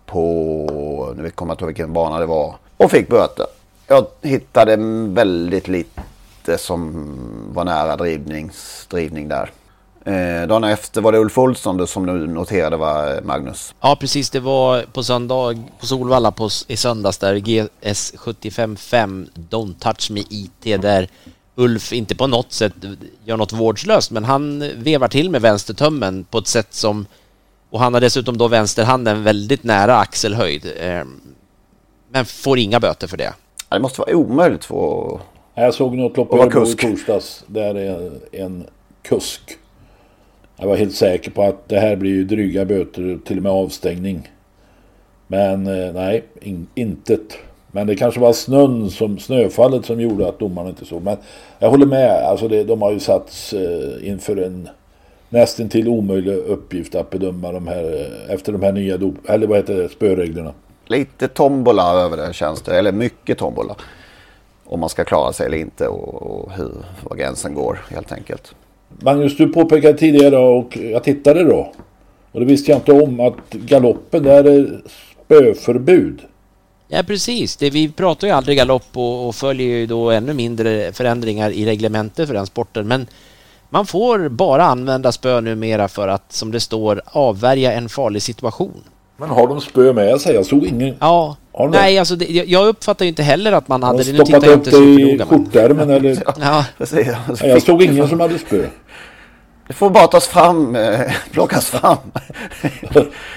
På, 0.08 1.14
nu 1.16 1.30
kommer 1.30 1.50
jag 1.50 1.54
inte 1.54 1.64
ihåg 1.64 1.68
vilken 1.68 1.92
bana 1.92 2.18
det 2.18 2.26
var. 2.26 2.54
Och 2.76 2.90
fick 2.90 3.08
böter. 3.08 3.46
Jag 3.86 4.06
hittade 4.22 4.76
väldigt 5.08 5.68
lite 5.68 6.58
som 6.58 7.06
var 7.52 7.64
nära 7.64 7.96
drivnings, 7.96 8.86
drivning 8.90 9.28
där. 9.28 9.50
Eh, 10.04 10.48
dagen 10.48 10.64
efter 10.64 11.00
var 11.00 11.12
det 11.12 11.18
Ulf 11.18 11.38
Olsson 11.38 11.86
som 11.86 12.06
du 12.06 12.26
noterade 12.26 12.76
var 12.76 13.14
eh, 13.14 13.22
Magnus. 13.22 13.74
Ja 13.80 13.96
precis, 14.00 14.30
det 14.30 14.40
var 14.40 14.82
på 14.82 15.02
söndag 15.02 15.64
på 15.80 15.86
Solvalla 15.86 16.30
på, 16.30 16.48
i 16.66 16.76
söndags 16.76 17.18
där 17.18 17.36
GS 17.36 18.12
755 18.16 19.28
Don't 19.50 19.74
Touch 19.78 20.10
Me 20.10 20.20
IT 20.30 20.82
där 20.82 21.08
Ulf 21.54 21.92
inte 21.92 22.14
på 22.14 22.26
något 22.26 22.52
sätt 22.52 22.72
gör 23.24 23.36
något 23.36 23.52
vårdslöst 23.52 24.10
men 24.10 24.24
han 24.24 24.72
vevar 24.76 25.08
till 25.08 25.30
med 25.30 25.42
vänstertömmen 25.42 26.24
på 26.24 26.38
ett 26.38 26.46
sätt 26.46 26.74
som 26.74 27.06
och 27.70 27.80
han 27.80 27.94
har 27.94 28.00
dessutom 28.00 28.38
då 28.38 28.48
vänsterhanden 28.48 29.24
väldigt 29.24 29.64
nära 29.64 29.96
axelhöjd. 29.96 30.66
Eh, 30.80 31.04
men 32.10 32.24
får 32.24 32.58
inga 32.58 32.80
böter 32.80 33.06
för 33.06 33.16
det. 33.16 33.32
Det 33.68 33.80
måste 33.80 34.00
vara 34.00 34.16
omöjligt 34.16 34.64
för 34.64 35.20
Jag 35.54 35.74
såg 35.74 35.96
något 35.96 36.16
lopp 36.16 36.34
i 36.34 36.74
torsdags 36.76 37.44
där 37.46 37.74
är 37.74 38.10
en 38.32 38.66
kusk 39.02 39.58
jag 40.60 40.68
var 40.68 40.76
helt 40.76 40.94
säker 40.94 41.30
på 41.30 41.42
att 41.42 41.68
det 41.68 41.80
här 41.80 41.96
blir 41.96 42.10
ju 42.10 42.24
dryga 42.24 42.64
böter, 42.64 43.18
till 43.24 43.36
och 43.36 43.42
med 43.42 43.52
avstängning. 43.52 44.30
Men 45.26 45.66
eh, 45.66 45.92
nej, 45.92 46.24
in, 46.40 46.66
intet. 46.74 47.38
Men 47.72 47.86
det 47.86 47.96
kanske 47.96 48.20
var 48.20 48.32
snön 48.32 48.90
som, 48.90 49.18
snöfallet 49.18 49.86
som 49.86 50.00
gjorde 50.00 50.28
att 50.28 50.38
domaren 50.38 50.68
inte 50.68 50.84
såg. 50.84 51.02
Men 51.02 51.16
jag 51.58 51.70
håller 51.70 51.86
med, 51.86 52.10
alltså 52.10 52.48
det, 52.48 52.64
de 52.64 52.82
har 52.82 52.92
ju 52.92 53.00
satts 53.00 53.52
eh, 53.52 54.08
inför 54.08 54.36
en 54.36 54.68
nästan 55.28 55.68
till 55.68 55.88
omöjlig 55.88 56.32
uppgift 56.32 56.94
att 56.94 57.10
bedöma 57.10 57.52
de 57.52 57.66
här 57.66 58.10
efter 58.28 58.52
de 58.52 58.62
här 58.62 58.72
nya 58.72 58.96
dop, 58.96 59.14
eller 59.28 59.46
vad 59.46 59.56
heter 59.56 59.74
det, 59.74 59.88
spöreglerna. 59.88 60.52
Lite 60.86 61.28
tombola 61.28 61.92
över 61.92 62.16
det 62.16 62.32
känns 62.34 62.62
det, 62.62 62.78
eller 62.78 62.92
mycket 62.92 63.38
tombola. 63.38 63.76
Om 64.64 64.80
man 64.80 64.88
ska 64.88 65.04
klara 65.04 65.32
sig 65.32 65.46
eller 65.46 65.58
inte 65.58 65.88
och, 65.88 66.22
och 66.22 66.52
hur, 66.52 66.72
var 67.02 67.16
gränsen 67.16 67.54
går 67.54 67.78
helt 67.90 68.12
enkelt. 68.12 68.54
Magnus, 68.88 69.36
du 69.36 69.48
påpekade 69.48 69.98
tidigare 69.98 70.36
och 70.38 70.76
jag 70.76 71.04
tittade 71.04 71.44
då. 71.44 71.72
Och 72.32 72.40
det 72.40 72.46
visste 72.46 72.70
jag 72.70 72.78
inte 72.78 72.92
om 72.92 73.20
att 73.20 73.50
galoppen 73.50 74.22
där 74.22 74.44
är 74.44 74.80
spöförbud. 75.24 76.20
Ja 76.88 77.02
precis, 77.06 77.56
det, 77.56 77.70
vi 77.70 77.92
pratar 77.92 78.26
ju 78.26 78.32
aldrig 78.32 78.56
galopp 78.56 78.96
och, 78.96 79.28
och 79.28 79.34
följer 79.34 79.66
ju 79.66 79.86
då 79.86 80.10
ännu 80.10 80.34
mindre 80.34 80.92
förändringar 80.92 81.50
i 81.50 81.66
reglementet 81.66 82.26
för 82.26 82.34
den 82.34 82.46
sporten. 82.46 82.88
Men 82.88 83.06
man 83.70 83.86
får 83.86 84.28
bara 84.28 84.64
använda 84.64 85.12
spö 85.12 85.40
numera 85.40 85.88
för 85.88 86.08
att, 86.08 86.32
som 86.32 86.52
det 86.52 86.60
står, 86.60 87.02
avvärja 87.06 87.72
en 87.72 87.88
farlig 87.88 88.22
situation. 88.22 88.82
Men 89.16 89.30
har 89.30 89.48
de 89.48 89.60
spö 89.60 89.92
med 89.92 90.20
sig? 90.20 90.34
Jag 90.34 90.46
såg 90.46 90.64
ingen... 90.64 90.96
Ja. 91.00 91.36
Nej, 91.70 91.98
alltså 91.98 92.16
det, 92.16 92.26
jag 92.26 92.68
uppfattar 92.68 93.04
ju 93.04 93.08
inte 93.08 93.22
heller 93.22 93.52
att 93.52 93.68
man 93.68 93.82
hade 93.82 94.02
det. 94.02 94.12
Nu 94.12 94.18
tittar 94.18 94.46
jag 94.46 94.54
inte 94.54 94.70
så 94.70 94.80
noga. 94.80 95.26
skjortärmen 95.26 95.90
eller? 95.90 96.22
ja. 96.40 96.64
Jag 97.40 97.62
såg 97.62 97.82
ingen 97.82 98.08
som 98.08 98.20
hade 98.20 98.38
spö. 98.38 98.66
Det 99.66 99.74
får 99.74 99.90
bara 99.90 100.06
tas 100.06 100.26
fram, 100.26 100.76
eh, 100.76 101.00
plockas 101.32 101.66
fram. 101.66 101.96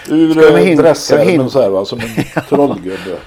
Ur 0.08 0.76
dressärmen 0.76 1.50
så 1.50 1.62
här 1.62 1.70
va, 1.70 1.86
som 1.86 2.00
en 2.00 2.44
trollgubbe. 2.50 3.18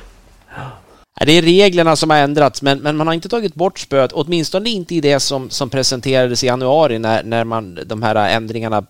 Det 1.26 1.32
är 1.32 1.42
reglerna 1.42 1.96
som 1.96 2.10
har 2.10 2.16
ändrats, 2.16 2.62
men, 2.62 2.78
men 2.78 2.96
man 2.96 3.06
har 3.06 3.14
inte 3.14 3.28
tagit 3.28 3.54
bort 3.54 3.78
spöet, 3.78 4.12
åtminstone 4.12 4.70
inte 4.70 4.94
i 4.94 5.00
det 5.00 5.20
som, 5.20 5.50
som 5.50 5.70
presenterades 5.70 6.44
i 6.44 6.46
januari 6.46 6.98
när, 6.98 7.22
när 7.22 7.44
man, 7.44 7.78
de 7.86 8.02
här 8.02 8.36
ändringarna 8.36 8.86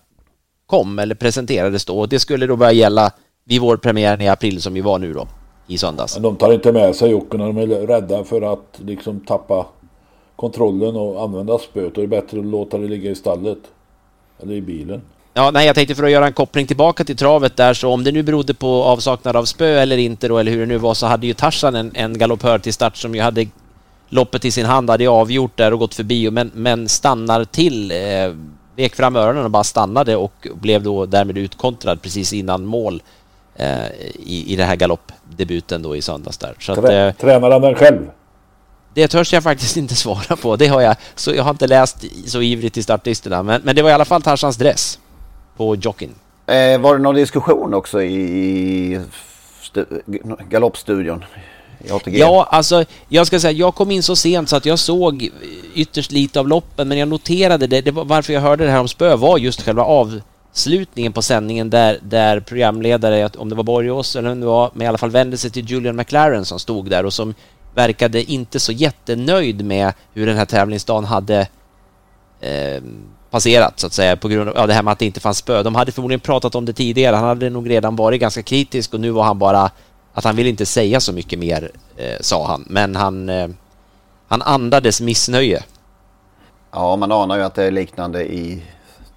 kom 0.65 0.99
eller 0.99 1.15
presenterades 1.15 1.85
då. 1.85 2.05
Det 2.05 2.19
skulle 2.19 2.47
då 2.47 2.55
börja 2.55 2.71
gälla 2.71 3.11
vid 3.45 3.61
vårpremiären 3.61 4.21
i 4.21 4.27
april 4.27 4.61
som 4.61 4.75
ju 4.75 4.81
var 4.81 4.99
nu 4.99 5.13
då 5.13 5.27
i 5.67 5.77
söndags. 5.77 6.15
Men 6.15 6.23
de 6.23 6.35
tar 6.35 6.53
inte 6.53 6.71
med 6.71 6.95
sig 6.95 7.11
Jocke 7.11 7.37
när 7.37 7.45
de 7.45 7.57
är 7.57 7.87
rädda 7.87 8.23
för 8.23 8.53
att 8.53 8.79
liksom 8.85 9.19
tappa 9.19 9.65
kontrollen 10.35 10.95
och 10.95 11.23
använda 11.23 11.57
spöet. 11.57 11.95
Då 11.95 12.01
är 12.01 12.07
det 12.07 12.21
bättre 12.21 12.39
att 12.39 12.45
låta 12.45 12.77
det 12.77 12.87
ligga 12.87 13.11
i 13.11 13.15
stallet. 13.15 13.57
Eller 14.39 14.53
i 14.53 14.61
bilen. 14.61 15.01
Ja, 15.37 15.51
nej, 15.51 15.65
jag 15.65 15.75
tänkte 15.75 15.95
för 15.95 16.03
att 16.03 16.11
göra 16.11 16.27
en 16.27 16.33
koppling 16.33 16.67
tillbaka 16.67 17.03
till 17.03 17.17
travet 17.17 17.57
där, 17.57 17.73
så 17.73 17.89
om 17.89 18.03
det 18.03 18.11
nu 18.11 18.23
berodde 18.23 18.53
på 18.53 18.83
avsaknad 18.83 19.35
av 19.35 19.45
spö 19.45 19.79
eller 19.79 19.97
inte 19.97 20.27
då, 20.27 20.37
eller 20.37 20.51
hur 20.51 20.59
det 20.59 20.65
nu 20.65 20.77
var, 20.77 20.93
så 20.93 21.05
hade 21.05 21.27
ju 21.27 21.33
Tarzan 21.33 21.75
en, 21.75 21.91
en 21.95 22.17
galoppör 22.17 22.59
till 22.59 22.73
start 22.73 22.97
som 22.97 23.15
ju 23.15 23.21
hade 23.21 23.47
loppet 24.09 24.45
i 24.45 24.51
sin 24.51 24.65
hand, 24.65 24.89
hade 24.89 25.09
avgjort 25.09 25.57
där 25.57 25.73
och 25.73 25.79
gått 25.79 25.95
förbi, 25.95 26.31
men, 26.31 26.51
men 26.53 26.89
stannar 26.89 27.43
till, 27.43 27.91
eh, 27.91 27.97
vek 28.75 28.95
fram 28.95 29.15
öronen 29.15 29.43
och 29.43 29.51
bara 29.51 29.63
stannade 29.63 30.15
och 30.15 30.47
blev 30.53 30.83
då 30.83 31.05
därmed 31.05 31.37
utkontrad 31.37 32.01
precis 32.01 32.33
innan 32.33 32.65
mål 32.65 33.01
eh, 33.55 33.85
i, 34.25 34.53
i 34.53 34.55
det 34.55 34.63
här 34.63 34.75
galoppdebuten 34.75 35.81
då 35.81 35.95
i 35.95 36.01
söndags 36.01 36.37
där. 36.37 36.55
Så 36.59 36.75
Trä, 36.75 37.07
att, 37.07 37.15
eh, 37.15 37.21
tränar 37.21 37.51
han 37.51 37.61
den 37.61 37.75
själv? 37.75 38.09
Det 38.93 39.07
törs 39.07 39.33
jag 39.33 39.43
faktiskt 39.43 39.77
inte 39.83 39.95
svara 39.95 40.35
på. 40.35 40.55
Det 40.55 40.67
har 40.67 40.81
jag, 40.81 40.95
så 41.15 41.33
jag 41.33 41.43
har 41.43 41.51
inte 41.51 41.67
läst 41.67 42.05
så 42.25 42.41
ivrigt 42.41 42.77
i 42.77 42.83
startlistorna. 42.83 43.43
Men, 43.43 43.61
men 43.63 43.75
det 43.75 43.81
var 43.81 43.89
i 43.89 43.93
alla 43.93 44.05
fall 44.05 44.21
Tarzans 44.21 44.57
dress 44.57 44.99
på 45.57 45.75
jockeyn. 45.75 46.15
Eh, 46.47 46.79
var 46.79 46.97
det 46.97 47.03
någon 47.03 47.15
diskussion 47.15 47.73
också 47.73 48.01
i 48.01 49.01
galoppstudion? 50.49 51.23
Ja, 52.05 52.47
alltså 52.51 52.85
jag 53.09 53.27
ska 53.27 53.39
säga, 53.39 53.51
jag 53.51 53.75
kom 53.75 53.91
in 53.91 54.03
så 54.03 54.15
sent 54.15 54.49
så 54.49 54.55
att 54.55 54.65
jag 54.65 54.79
såg 54.79 55.29
ytterst 55.73 56.11
lite 56.11 56.39
av 56.39 56.47
loppen, 56.47 56.87
men 56.87 56.97
jag 56.97 57.07
noterade 57.07 57.67
det. 57.67 57.81
det 57.81 57.91
var, 57.91 58.05
varför 58.05 58.33
jag 58.33 58.41
hörde 58.41 58.65
det 58.65 58.71
här 58.71 58.79
om 58.79 58.87
spö 58.87 59.15
var 59.15 59.37
just 59.37 59.61
själva 59.61 59.83
avslutningen 59.83 61.13
på 61.13 61.21
sändningen 61.21 61.69
där, 61.69 61.99
där 62.01 62.39
programledare, 62.39 63.29
om 63.37 63.49
det 63.49 63.55
var 63.55 63.63
Borgås 63.63 64.15
eller 64.15 64.31
om 64.31 64.39
det 64.39 64.45
var, 64.45 64.71
men 64.73 64.85
i 64.85 64.87
alla 64.87 64.97
fall 64.97 65.09
vände 65.09 65.37
sig 65.37 65.51
till 65.51 65.65
Julian 65.65 65.95
McLaren 65.95 66.45
som 66.45 66.59
stod 66.59 66.89
där 66.89 67.05
och 67.05 67.13
som 67.13 67.33
verkade 67.75 68.31
inte 68.31 68.59
så 68.59 68.71
jättenöjd 68.71 69.65
med 69.65 69.93
hur 70.13 70.25
den 70.25 70.37
här 70.37 70.45
tävlingsdagen 70.45 71.05
hade 71.05 71.47
eh, 72.41 72.81
passerat 73.31 73.79
så 73.79 73.87
att 73.87 73.93
säga 73.93 74.15
på 74.15 74.27
grund 74.27 74.49
av 74.49 74.55
ja, 74.55 74.67
det 74.67 74.73
här 74.73 74.83
med 74.83 74.91
att 74.91 74.99
det 74.99 75.05
inte 75.05 75.19
fanns 75.19 75.37
spö. 75.37 75.63
De 75.63 75.75
hade 75.75 75.91
förmodligen 75.91 76.19
pratat 76.19 76.55
om 76.55 76.65
det 76.65 76.73
tidigare. 76.73 77.15
Han 77.15 77.27
hade 77.27 77.49
nog 77.49 77.69
redan 77.69 77.95
varit 77.95 78.21
ganska 78.21 78.43
kritisk 78.43 78.93
och 78.93 78.99
nu 78.99 79.11
var 79.11 79.23
han 79.23 79.39
bara 79.39 79.71
att 80.13 80.23
han 80.23 80.35
vill 80.35 80.47
inte 80.47 80.65
säga 80.65 80.99
så 80.99 81.13
mycket 81.13 81.39
mer, 81.39 81.71
eh, 81.97 82.17
sa 82.21 82.47
han. 82.47 82.65
Men 82.69 82.95
han, 82.95 83.29
eh, 83.29 83.47
han 84.27 84.41
andades 84.41 85.01
missnöje. 85.01 85.63
Ja, 86.71 86.95
man 86.95 87.11
anar 87.11 87.37
ju 87.37 87.43
att 87.43 87.55
det 87.55 87.63
är 87.63 87.71
liknande 87.71 88.33
i 88.33 88.63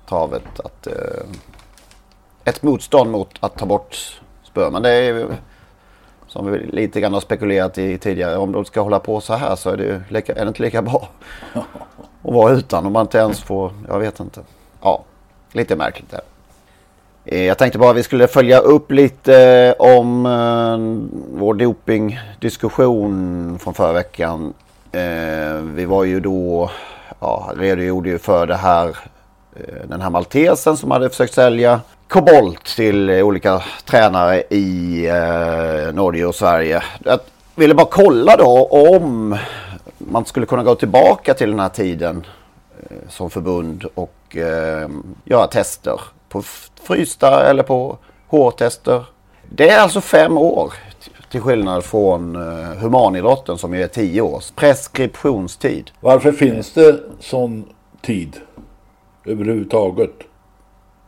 travet. 0.09 0.61
Att, 0.65 0.87
eh, 0.87 0.93
ett 2.45 2.63
motstånd 2.63 3.11
mot 3.11 3.29
att 3.41 3.59
ta 3.59 3.67
bort 3.67 4.21
spö. 4.43 4.71
Men 4.71 4.83
det 4.83 4.91
är 4.91 5.27
som 6.29 6.51
vi 6.53 6.59
lite 6.59 7.01
grann 7.01 7.13
har 7.13 7.21
spekulerat 7.21 7.79
i 7.79 7.99
tidigare. 7.99 8.37
Om 8.37 8.53
de 8.53 8.65
ska 8.65 8.81
hålla 8.81 9.01
på 9.01 9.21
så 9.21 9.35
här 9.35 9.57
så 9.57 9.71
är 9.71 9.77
det, 9.77 10.03
lika, 10.09 10.33
är 10.33 10.45
det 10.45 10.49
inte 10.49 10.63
lika 10.63 10.83
bra 10.83 11.09
att 12.23 12.35
vara 12.35 12.53
utan. 12.53 12.87
Om 12.87 12.93
man 12.93 13.03
inte 13.03 13.19
ens 13.19 13.41
får, 13.41 13.73
jag 13.89 13.99
vet 13.99 14.21
inte. 14.21 14.41
Ja, 14.83 15.05
lite 15.53 15.77
märkligt 15.77 16.11
där. 16.11 16.21
Eh, 17.31 17.45
jag 17.45 17.59
tänkte 17.59 17.79
bara 17.79 17.91
att 17.91 17.97
vi 17.97 18.03
skulle 18.03 18.29
följa 18.29 18.59
upp 18.59 18.93
lite 18.93 19.43
eh, 19.43 19.75
om 19.79 20.27
eh, 20.27 20.79
vår 21.39 21.55
dopingdiskussion 21.55 23.59
från 23.59 23.75
förra 23.75 23.93
veckan. 23.93 24.55
Vi 25.63 25.85
var 25.85 26.05
ju 26.05 26.21
då, 26.21 26.71
ja, 27.21 27.53
redogjorde 27.57 28.09
ju 28.09 28.19
för 28.19 28.47
det 28.47 28.57
här, 28.57 28.97
den 29.85 30.01
här 30.01 30.11
maltesen 30.11 30.77
som 30.77 30.91
hade 30.91 31.11
försökt 31.11 31.35
sälja 31.35 31.81
kobolt 32.09 32.65
till 32.65 33.11
olika 33.11 33.63
tränare 33.85 34.41
i 34.41 35.09
Norge 35.95 36.27
och 36.27 36.35
Sverige. 36.35 36.83
Jag 37.05 37.19
ville 37.55 37.75
bara 37.75 37.87
kolla 37.91 38.37
då 38.37 38.67
om 38.67 39.39
man 40.11 40.25
skulle 40.25 40.47
kunna 40.47 40.63
gå 40.63 40.75
tillbaka 40.75 41.35
till 41.35 41.51
den 41.51 41.61
här 41.61 41.69
tiden 41.69 42.27
som 43.09 43.31
förbund 43.31 43.85
och 43.95 44.37
göra 45.25 45.47
tester 45.47 46.01
på 46.29 46.43
frysta 46.83 47.51
eller 47.51 47.63
på 47.63 47.99
hårtester. 48.29 49.05
Det 49.49 49.69
är 49.69 49.81
alltså 49.81 50.01
fem 50.01 50.39
år 50.39 50.73
till 51.31 51.41
skillnad 51.41 51.85
från 51.85 52.37
uh, 52.37 52.77
humanidrotten 52.79 53.59
som 53.59 53.75
ju 53.75 53.83
är 53.83 53.89
tio 53.89 54.21
års 54.21 54.51
preskriptionstid. 54.51 55.91
Varför 56.01 56.33
finns 56.33 56.73
det 56.73 57.01
sån 57.21 57.65
tid 58.03 58.37
överhuvudtaget? 59.25 60.15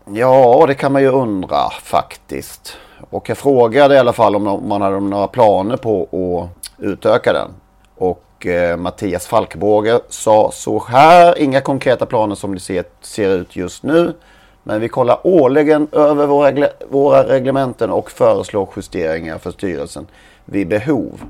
Ja, 0.04 0.64
det 0.66 0.74
kan 0.74 0.92
man 0.92 1.02
ju 1.02 1.08
undra 1.08 1.70
faktiskt. 1.82 2.76
Och 3.10 3.28
jag 3.28 3.38
frågade 3.38 3.94
i 3.94 3.98
alla 3.98 4.12
fall 4.12 4.36
om 4.36 4.68
man 4.68 4.82
hade 4.82 5.00
några 5.00 5.26
planer 5.26 5.76
på 5.76 6.02
att 6.02 6.68
utöka 6.78 7.32
den. 7.32 7.50
Och 7.96 8.24
eh, 8.46 8.76
Mattias 8.76 9.26
Falkbåge 9.26 10.00
sa 10.08 10.50
så 10.52 10.84
här, 10.88 11.38
inga 11.38 11.60
konkreta 11.60 12.06
planer 12.06 12.34
som 12.34 12.54
det 12.54 12.60
ser, 12.60 12.84
ser 13.00 13.28
ut 13.28 13.56
just 13.56 13.82
nu. 13.82 14.14
Men 14.62 14.80
vi 14.80 14.88
kollar 14.88 15.26
årligen 15.26 15.88
över 15.92 16.26
våra, 16.26 16.68
våra 16.88 17.28
reglementen 17.28 17.90
och 17.90 18.10
föreslår 18.10 18.68
justeringar 18.76 19.38
för 19.38 19.50
styrelsen 19.50 20.06
vid 20.44 20.68
behov. 20.68 21.20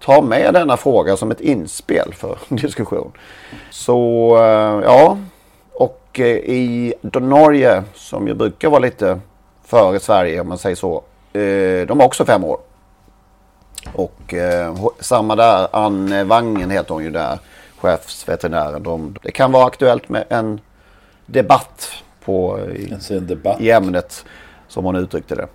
Ta 0.00 0.22
med 0.22 0.54
denna 0.54 0.76
fråga 0.76 1.16
som 1.16 1.30
ett 1.30 1.40
inspel 1.40 2.14
för 2.14 2.38
diskussion. 2.48 3.12
Så 3.70 4.36
eh, 4.36 4.84
ja, 4.84 5.18
och 5.72 6.20
eh, 6.20 6.26
i 6.26 6.94
Norge 7.02 7.82
som 7.94 8.28
ju 8.28 8.34
brukar 8.34 8.68
vara 8.68 8.80
lite 8.80 9.20
före 9.64 10.00
Sverige 10.00 10.40
om 10.40 10.48
man 10.48 10.58
säger 10.58 10.76
så. 10.76 11.02
Eh, 11.32 11.86
de 11.86 12.00
har 12.00 12.06
också 12.06 12.24
fem 12.24 12.44
år. 12.44 12.58
Och 13.94 14.34
samma 15.00 15.36
där, 15.36 15.68
Anne 15.72 16.24
Wangen 16.24 16.70
heter 16.70 16.94
hon 16.94 17.04
ju 17.04 17.10
där, 17.10 17.38
chefsveterinären. 17.78 18.82
De, 18.82 19.16
det 19.22 19.30
kan 19.30 19.52
vara 19.52 19.66
aktuellt 19.66 20.08
med 20.08 20.24
en 20.28 20.60
debatt 21.26 21.90
på 22.24 22.58
i, 22.76 22.94
i 23.58 23.70
ämnet 23.70 24.24
som 24.68 24.84
hon 24.84 24.96
uttryckte 24.96 25.34
det 25.34 25.48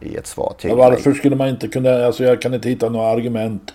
i 0.00 0.16
ett 0.16 0.26
svar 0.26 0.54
till 0.58 0.70
ja, 0.70 0.76
Varför 0.76 1.12
skulle 1.14 1.36
man 1.36 1.48
inte 1.48 1.68
kunna, 1.68 2.06
alltså 2.06 2.24
jag 2.24 2.42
kan 2.42 2.54
inte 2.54 2.68
hitta 2.68 2.88
några 2.88 3.10
argument 3.10 3.74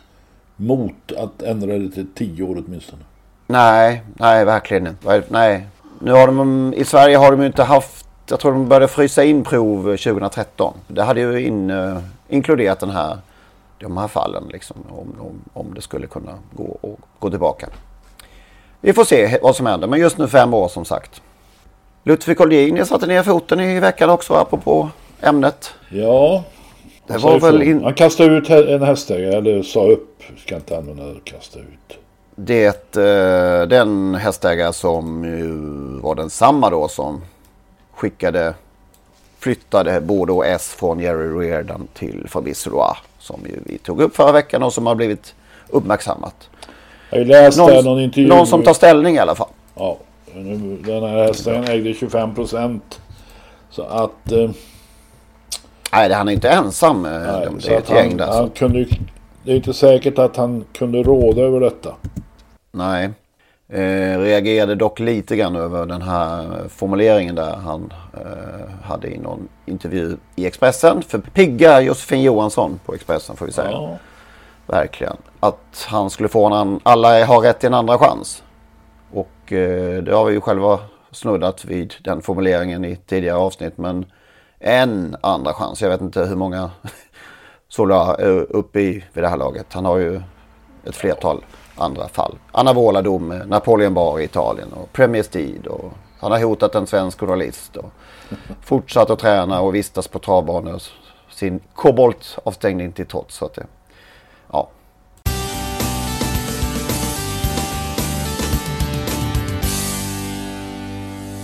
mot 0.56 1.12
att 1.18 1.42
ändra 1.42 1.78
det 1.78 1.90
till 1.90 2.08
tio 2.16 2.44
år 2.44 2.64
åtminstone. 2.68 3.02
Nej, 3.48 4.04
nej 4.14 4.46
verkligen 4.46 4.88
inte. 4.88 5.24
Nej. 5.30 5.68
Nu 6.00 6.12
har 6.12 6.28
de, 6.28 6.74
i 6.78 6.86
Sverige 6.86 7.18
har 7.18 7.32
de 7.32 7.42
ju 7.42 7.48
inte 7.48 7.64
haft, 7.64 8.08
jag 8.30 8.40
tror 8.40 8.52
de 8.52 8.68
började 8.68 8.88
frysa 8.88 9.24
in 9.24 9.44
prov 9.44 9.84
2013. 9.84 10.74
Det 10.88 11.04
hade 11.04 11.20
ju 11.20 11.46
in, 11.46 11.70
uh, 11.70 12.00
inkluderat 12.28 12.80
den 12.80 12.90
här, 12.90 13.18
de 13.80 13.98
här 13.98 14.08
fallen 14.08 14.44
liksom, 14.52 14.78
om, 14.90 15.16
om, 15.20 15.42
om 15.54 15.74
det 15.74 15.82
skulle 15.82 16.08
kunna 16.08 16.40
gå, 16.54 16.78
och, 16.82 17.00
gå 17.20 17.30
tillbaka. 17.30 17.70
Vi 18.82 18.94
får 18.94 19.04
se 19.04 19.40
vad 19.42 19.56
som 19.56 19.66
händer, 19.66 19.88
men 19.88 20.00
just 20.00 20.18
nu 20.18 20.28
fem 20.28 20.54
år 20.54 20.68
som 20.68 20.86
sagt. 20.86 21.22
Ludvig 22.04 22.42
Olgin 22.42 22.86
satte 22.86 23.08
ner 23.08 23.24
foten 23.24 23.60
i 23.60 23.80
veckan 23.80 24.10
också 24.10 24.34
apropå 24.34 24.90
ämnet. 25.22 25.74
Ja. 25.90 26.44
Det 27.08 27.18
var 27.18 27.40
väl 27.40 27.62
in... 27.62 27.84
Han 27.84 27.94
kastade 27.94 28.36
ut 28.36 28.50
en 28.50 28.84
hästägare 28.84 29.36
eller 29.36 29.63
sa 29.63 29.88
upp. 29.88 30.24
Ska 30.38 30.56
inte 30.56 30.78
använda 30.78 31.04
det, 31.04 31.20
kasta 31.24 31.60
ut. 31.60 31.98
Det, 32.36 32.98
eh, 32.98 33.68
den 33.68 34.16
hästägare 34.16 34.74
som 34.74 35.22
var 36.02 36.16
densamma 36.16 36.70
då 36.70 36.88
som 36.88 37.22
skickade, 37.94 38.54
flyttade 39.40 40.02
Bordeaux 40.02 40.48
S 40.48 40.76
från 40.80 41.00
Jerry 41.00 41.50
Reardon 41.50 41.88
till 41.94 42.26
Fabrice 42.30 42.70
Roy. 42.70 42.96
Som 43.28 43.42
ju 43.46 43.60
vi 43.66 43.78
tog 43.78 44.02
upp 44.02 44.16
förra 44.16 44.32
veckan 44.32 44.63
och 44.63 44.74
som 44.74 44.86
har 44.86 44.96
blivit 44.96 45.36
uppmärksammat. 45.70 46.50
Jag 47.10 47.28
läste 47.28 47.62
någon, 47.62 47.86
någon 47.86 48.00
intervju. 48.00 48.30
Någon 48.30 48.48
som 48.48 48.63
tar 48.63 48.74
ställning 48.74 49.16
i 49.16 49.20
alla 49.20 49.36
fall. 49.36 49.50
Ja. 49.76 49.98
Den 50.86 51.04
här 51.04 51.26
hästen 51.26 51.63
ägde 51.63 51.94
25 51.94 52.36
procent. 52.36 53.02
Så 53.70 53.84
att... 53.84 54.32
Eh, 54.32 54.50
nej, 55.94 56.13
han 56.13 56.28
är 56.28 56.32
inte 56.32 56.50
ensam. 56.50 57.06
Eh, 57.06 57.12
nej, 57.12 57.48
det 57.62 57.74
är 57.74 57.78
ett 57.78 57.90
gäng 57.90 58.18
där. 58.18 58.28
Han 58.28 58.50
kunde, 58.50 58.86
det 59.44 59.52
är 59.52 59.56
inte 59.56 59.74
säkert 59.74 60.20
att 60.20 60.36
han 60.36 60.66
kunde 60.74 61.04
råda 61.04 61.42
över 61.42 61.60
detta. 61.60 61.96
Nej. 62.72 63.10
Eh, 63.70 64.20
reagerade 64.20 64.76
dock 64.76 65.00
lite 65.00 65.36
grann 65.36 65.56
över 65.56 65.86
den 65.86 66.02
här 66.02 66.68
formuleringen 66.70 67.36
där 67.36 67.56
han 67.56 67.94
eh, 68.14 68.70
hade 68.84 69.08
i 69.08 69.18
någon 69.18 69.48
intervju 69.66 70.18
i 70.36 70.46
Expressen. 70.46 71.02
För 71.02 71.20
pigga 71.20 71.82
Josefin 71.82 72.22
Johansson 72.22 72.80
på 72.86 72.94
Expressen 72.94 73.36
får 73.36 73.46
vi 73.46 73.52
säga. 73.52 73.72
Ja. 73.72 73.98
Verkligen. 74.66 75.18
Att 75.40 75.86
han 75.88 76.10
skulle 76.10 76.30
få 76.30 76.54
en 76.54 76.80
alla 76.84 77.26
har 77.26 77.42
rätt 77.42 77.60
till 77.60 77.68
en 77.68 77.74
andra 77.74 77.98
chans. 77.98 78.44
Och 79.14 79.54
eh, 79.54 80.04
det 80.04 80.16
har 80.16 80.26
vi 80.26 80.34
ju 80.34 80.42
själva 80.42 80.80
snuddat 81.12 81.66
vid 81.66 81.94
den 82.04 82.22
formuleringen 82.22 82.86
i 82.86 82.96
tidigare 82.96 83.38
avsnitt. 83.38 83.78
Men 83.78 84.06
en 84.60 85.16
andra 85.22 85.54
chans. 85.54 85.82
Jag 85.82 85.90
vet 85.90 86.02
inte 86.02 86.26
hur 86.26 86.36
många 86.36 86.72
Sola 87.68 88.16
är 88.16 88.56
uppe 88.56 88.80
i 88.80 89.04
vid 89.14 89.24
det 89.24 89.28
här 89.28 89.38
laget. 89.38 89.74
Han 89.74 89.86
har 89.86 89.98
ju 89.98 90.22
ett 90.84 90.96
flertal 90.96 91.44
andra 91.78 92.08
fall. 92.08 92.36
Anna 92.52 92.74
Vola 92.74 93.02
dom, 93.02 93.42
Napoleon 93.46 93.94
Bar 93.94 94.20
i 94.20 94.24
Italien 94.24 94.74
och 94.74 94.94
Premier 94.94 95.24
Steed. 95.24 95.68
Och 95.68 95.92
han 96.20 96.32
har 96.32 96.40
hotat 96.44 96.76
en 96.76 96.88
svensk 96.88 97.20
journalist. 97.20 97.78
Och 97.78 97.92
fortsatt 98.63 99.10
att 99.10 99.20
träna 99.20 99.62
och 99.62 99.76
vistas 99.76 100.08
på 100.08 100.20
travbanor. 100.20 100.82
Sin 101.32 101.60
koboltavstängning 101.74 102.92
till 102.92 103.06
trots. 103.06 103.36
Så 103.36 103.46
att 103.46 103.54
det, 103.54 103.66
ja, 104.52 104.70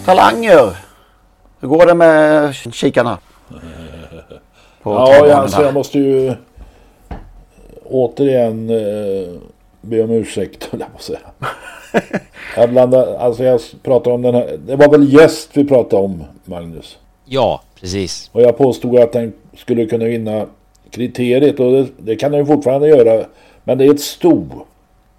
Talanger! 0.05 0.77
Hur 1.59 1.67
går 1.67 1.85
det 1.85 1.93
med 1.93 2.55
kikarna? 2.55 3.17
ja, 4.83 5.33
alltså, 5.33 5.61
jag 5.61 5.73
måste 5.73 5.99
ju 5.99 6.33
återigen 7.85 8.69
eh, 8.69 9.33
be 9.83 10.03
om 10.03 10.11
ursäkt, 10.11 10.63
höll 10.71 10.79
jag 10.79 10.89
på 10.89 10.95
att 10.95 11.03
säga. 11.03 11.19
jag, 12.55 12.69
blandar, 12.69 13.15
alltså 13.15 13.43
jag 13.43 13.61
pratar 13.83 14.11
om 14.11 14.21
den 14.21 14.35
här. 14.35 14.59
Det 14.67 14.75
var 14.75 14.89
väl 14.89 15.13
gäst 15.13 15.49
vi 15.53 15.65
pratade 15.65 16.03
om, 16.03 16.23
Magnus? 16.45 16.97
Ja, 17.25 17.61
precis. 17.79 18.29
Och 18.33 18.41
jag 18.41 18.57
påstod 18.57 18.99
att 18.99 19.11
den 19.11 19.33
skulle 19.57 19.85
kunna 19.85 20.05
vinna 20.05 20.45
kriteriet 20.89 21.59
och 21.59 21.71
det, 21.71 21.87
det 21.97 22.15
kan 22.15 22.31
den 22.31 22.39
ju 22.39 22.45
fortfarande 22.45 22.87
göra. 22.87 23.25
Men 23.63 23.77
det 23.77 23.85
är 23.85 23.93
ett 23.93 24.01
sto. 24.01 24.45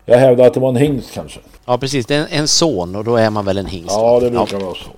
Jag 0.07 0.19
hävdar 0.19 0.47
att 0.47 0.55
det 0.55 0.61
var 0.61 0.69
en 0.69 0.77
hingst 0.77 1.15
kanske. 1.15 1.41
Ja 1.67 1.79
precis, 1.79 2.07
det 2.07 2.15
är 2.15 2.21
en, 2.21 2.27
en 2.31 2.49
son 2.49 2.97
och 2.97 3.05
då 3.05 3.17
är 3.17 3.31
man 3.31 3.45
väl 3.45 3.59
en 3.59 3.67
hingst? 3.67 3.91
Ja, 3.91 4.21
det 4.21 4.31
brukar 4.31 4.61
vara 4.61 4.75
så. 4.75 4.91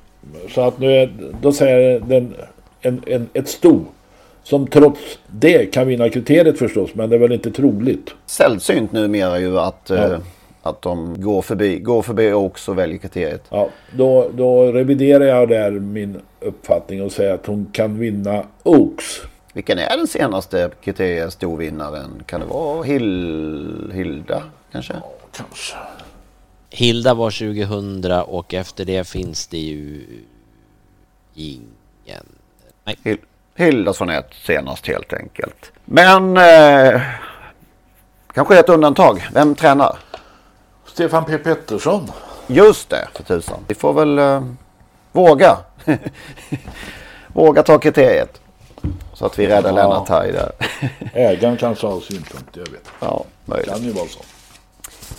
Så 0.54 0.60
att 0.60 0.78
nu 0.78 0.92
är, 0.92 1.12
då 1.40 1.52
säger 1.52 2.00
den, 2.00 2.34
en, 2.80 3.02
en, 3.06 3.28
ett 3.32 3.48
sto. 3.48 3.80
Som 4.46 4.66
trots 4.66 5.00
det 5.26 5.66
kan 5.66 5.86
vinna 5.88 6.08
kriteriet 6.08 6.58
förstås, 6.58 6.90
men 6.94 7.10
det 7.10 7.16
är 7.16 7.20
väl 7.20 7.32
inte 7.32 7.50
troligt. 7.50 8.10
Sällsynt 8.26 8.92
numera 8.92 9.38
ju 9.38 9.58
att, 9.58 9.86
Ja. 9.88 9.94
eh, 9.96 10.18
att 10.62 10.82
de 10.82 11.20
går 11.20 11.42
förbi, 11.42 11.78
går 11.78 12.02
förbi 12.02 12.32
och 12.32 12.78
väljer 12.78 12.98
kriteriet. 12.98 13.44
Ja, 13.50 13.68
då, 13.96 14.30
då 14.34 14.72
reviderar 14.72 15.24
jag 15.24 15.48
där 15.48 15.70
min 15.70 16.20
uppfattning 16.40 17.02
och 17.02 17.12
säger 17.12 17.34
att 17.34 17.46
hon 17.46 17.66
kan 17.72 17.98
vinna 17.98 18.44
Oaks. 18.62 19.20
Vilken 19.52 19.78
är 19.78 19.96
den 19.96 20.06
senaste 20.06 20.70
kriteriestorvinnaren? 20.84 22.22
Kan 22.26 22.40
det 22.40 22.46
vara 22.46 22.82
Hil, 22.82 23.90
Hilda 23.94 24.42
kanske? 24.72 24.94
Kanske. 25.36 25.76
Hilda 26.70 27.14
var 27.14 27.30
2000 27.30 28.12
och 28.26 28.54
efter 28.54 28.84
det 28.84 29.08
finns 29.08 29.46
det 29.46 29.58
ju 29.58 30.06
ingen. 31.34 32.26
Nej. 32.84 32.96
Hil, 33.04 33.18
Hilda 33.56 33.92
Svanett 33.92 34.30
senast 34.46 34.86
helt 34.86 35.12
enkelt. 35.12 35.72
Men 35.84 36.36
eh, 36.36 37.00
kanske 38.34 38.58
ett 38.58 38.68
undantag. 38.68 39.28
Vem 39.34 39.54
tränar? 39.54 39.98
Stefan 40.86 41.24
P 41.24 41.38
Pettersson. 41.38 42.10
Just 42.46 42.90
det, 42.90 43.08
för 43.14 43.22
tusan. 43.22 43.58
Vi 43.68 43.74
får 43.74 43.92
väl 43.92 44.18
eh, 44.18 44.42
våga. 45.12 45.56
våga 47.28 47.62
ta 47.62 47.78
kriteriet. 47.78 48.40
Så 49.14 49.26
att 49.26 49.38
vi 49.38 49.46
räddar 49.46 49.68
Ja. 49.70 49.74
Lennart 49.74 50.08
här 50.08 50.32
där. 50.32 50.52
Ägaren 51.14 51.56
kanske 51.56 51.86
har 51.86 52.00
synpunkter, 52.00 52.60
jag 52.60 52.72
vet. 52.72 52.88
Ja, 53.00 53.24
möjligt. 53.44 53.70
Kan 53.70 53.82
ju 53.82 53.90
vara 53.90 54.06
så. 54.06 54.20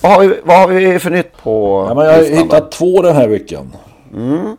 Vad 0.01 0.11
har 0.11 0.19
vi, 0.21 0.39
vad 0.43 0.57
har 0.57 0.67
vi 0.67 0.99
för 0.99 1.09
nytt 1.09 1.37
på 1.37 1.85
Ja, 1.89 1.93
men 1.93 2.05
jag 2.05 2.13
har 2.13 2.23
hittat 2.43 2.71
två 2.71 3.01
den 3.01 3.15
här 3.15 3.27
veckan. 3.27 3.75
Mm. 4.13 4.57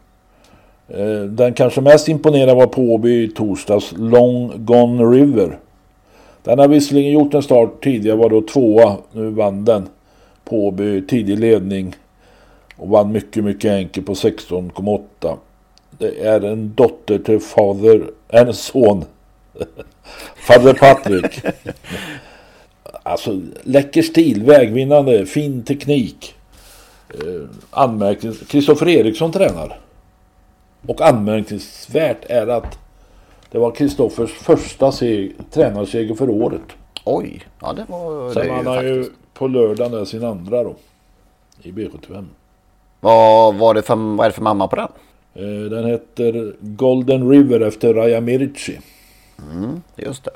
Eh, 0.88 1.20
den 1.20 1.54
kanske 1.54 1.80
mest 1.80 2.08
imponerande 2.08 2.54
var 2.54 2.66
Påby 2.66 3.24
i 3.24 3.28
torsdags, 3.28 3.94
Long 3.96 4.52
Gone 4.56 5.04
River. 5.04 5.58
Den 6.42 6.58
har 6.58 6.68
visserligen 6.68 7.12
gjort 7.12 7.34
en 7.34 7.42
start 7.42 7.84
tidigare, 7.84 8.16
var 8.16 8.30
då 8.30 8.42
tvåa. 8.42 8.96
Nu 9.12 9.30
vann 9.30 9.64
den. 9.64 9.88
Påby 10.44 11.06
tidig 11.06 11.38
ledning. 11.38 11.96
Och 12.76 12.88
vann 12.88 13.12
mycket, 13.12 13.44
mycket 13.44 13.72
enkelt 13.72 14.06
på 14.06 14.14
16,8. 14.14 15.36
Det 15.98 16.26
är 16.26 16.40
en 16.40 16.74
dotter 16.74 17.18
till 17.18 17.40
fader, 17.40 18.02
en 18.28 18.54
son. 18.54 19.04
fader 20.36 20.74
Patrik. 20.74 21.40
Alltså 23.02 23.40
läcker 23.62 24.02
stil, 24.02 24.42
vägvinnande, 24.42 25.26
fin 25.26 25.62
teknik. 25.62 26.34
Eh, 27.14 27.48
anmärknings... 27.70 28.38
Kristoffer 28.48 28.88
Eriksson 28.88 29.32
tränar. 29.32 29.78
Och 30.86 31.00
anmärkningsvärt 31.00 32.24
är 32.28 32.46
att 32.46 32.78
det 33.50 33.58
var 33.58 33.70
Kristoffers 33.70 34.32
första 34.32 34.90
seg- 34.90 35.32
tränarseger 35.50 36.14
för 36.14 36.30
året. 36.30 36.62
Oj, 37.04 37.42
ja 37.60 37.72
det 37.72 37.84
var 37.88 38.24
det 38.28 38.34
Sen 38.34 38.44
ju 38.46 38.50
han 38.52 38.66
har 38.66 38.82
ju 38.82 39.04
på 39.34 39.48
lördagen 39.48 39.92
där 39.92 40.04
sin 40.04 40.24
andra 40.24 40.64
då. 40.64 40.74
I 41.62 41.72
B75. 41.72 42.24
Vad 43.00 43.54
var 43.54 43.74
det 43.74 43.82
för, 43.82 44.16
vad 44.16 44.24
är 44.26 44.30
det 44.30 44.34
för 44.34 44.42
mamma 44.42 44.68
på 44.68 44.76
den? 44.76 44.88
Eh, 45.34 45.70
Den 45.70 45.84
heter 45.84 46.54
Golden 46.60 47.30
River 47.30 47.60
efter 47.60 47.94
Raja 47.94 48.20
Mirici. 48.20 48.80
Mm, 49.52 49.82
just 49.96 50.24
det. 50.24 50.30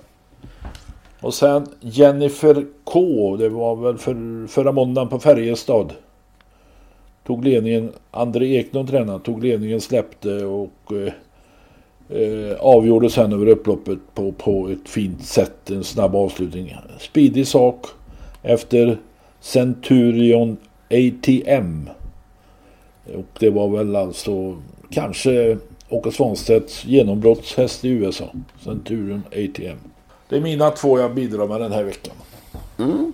Och 1.20 1.34
sen 1.34 1.66
Jennifer 1.80 2.66
K. 2.84 3.36
Det 3.36 3.48
var 3.48 3.76
väl 3.76 3.98
för, 3.98 4.46
förra 4.46 4.72
måndagen 4.72 5.08
på 5.08 5.18
Färjestad. 5.18 5.92
Tog 7.26 7.44
ledningen. 7.44 7.92
André 8.10 8.56
Eklund 8.56 8.88
tränade. 8.88 9.24
Tog 9.24 9.44
ledningen, 9.44 9.80
släppte 9.80 10.44
och 10.44 10.92
eh, 10.92 11.12
eh, 12.20 12.56
avgjorde 12.60 13.10
sen 13.10 13.32
över 13.32 13.46
upploppet 13.46 13.98
på, 14.14 14.32
på 14.32 14.68
ett 14.68 14.88
fint 14.88 15.24
sätt. 15.24 15.70
En 15.70 15.84
snabb 15.84 16.14
avslutning. 16.14 16.76
Speedig 16.98 17.46
sak 17.46 17.86
efter 18.42 18.98
Centurion 19.40 20.56
ATM. 20.90 21.88
Och 23.14 23.38
det 23.38 23.50
var 23.50 23.68
väl 23.68 23.96
alltså 23.96 24.56
kanske 24.90 25.58
Åke 25.88 26.12
Svanstedts 26.12 26.84
genombrottshäst 26.84 27.84
i 27.84 27.88
USA. 27.88 28.24
Centurion 28.64 29.22
ATM. 29.26 29.78
Det 30.28 30.36
är 30.36 30.40
mina 30.40 30.70
två 30.70 30.98
jag 30.98 31.14
bidrar 31.14 31.46
med 31.46 31.60
den 31.60 31.72
här 31.72 31.82
veckan. 31.84 32.14
Mm. 32.78 33.12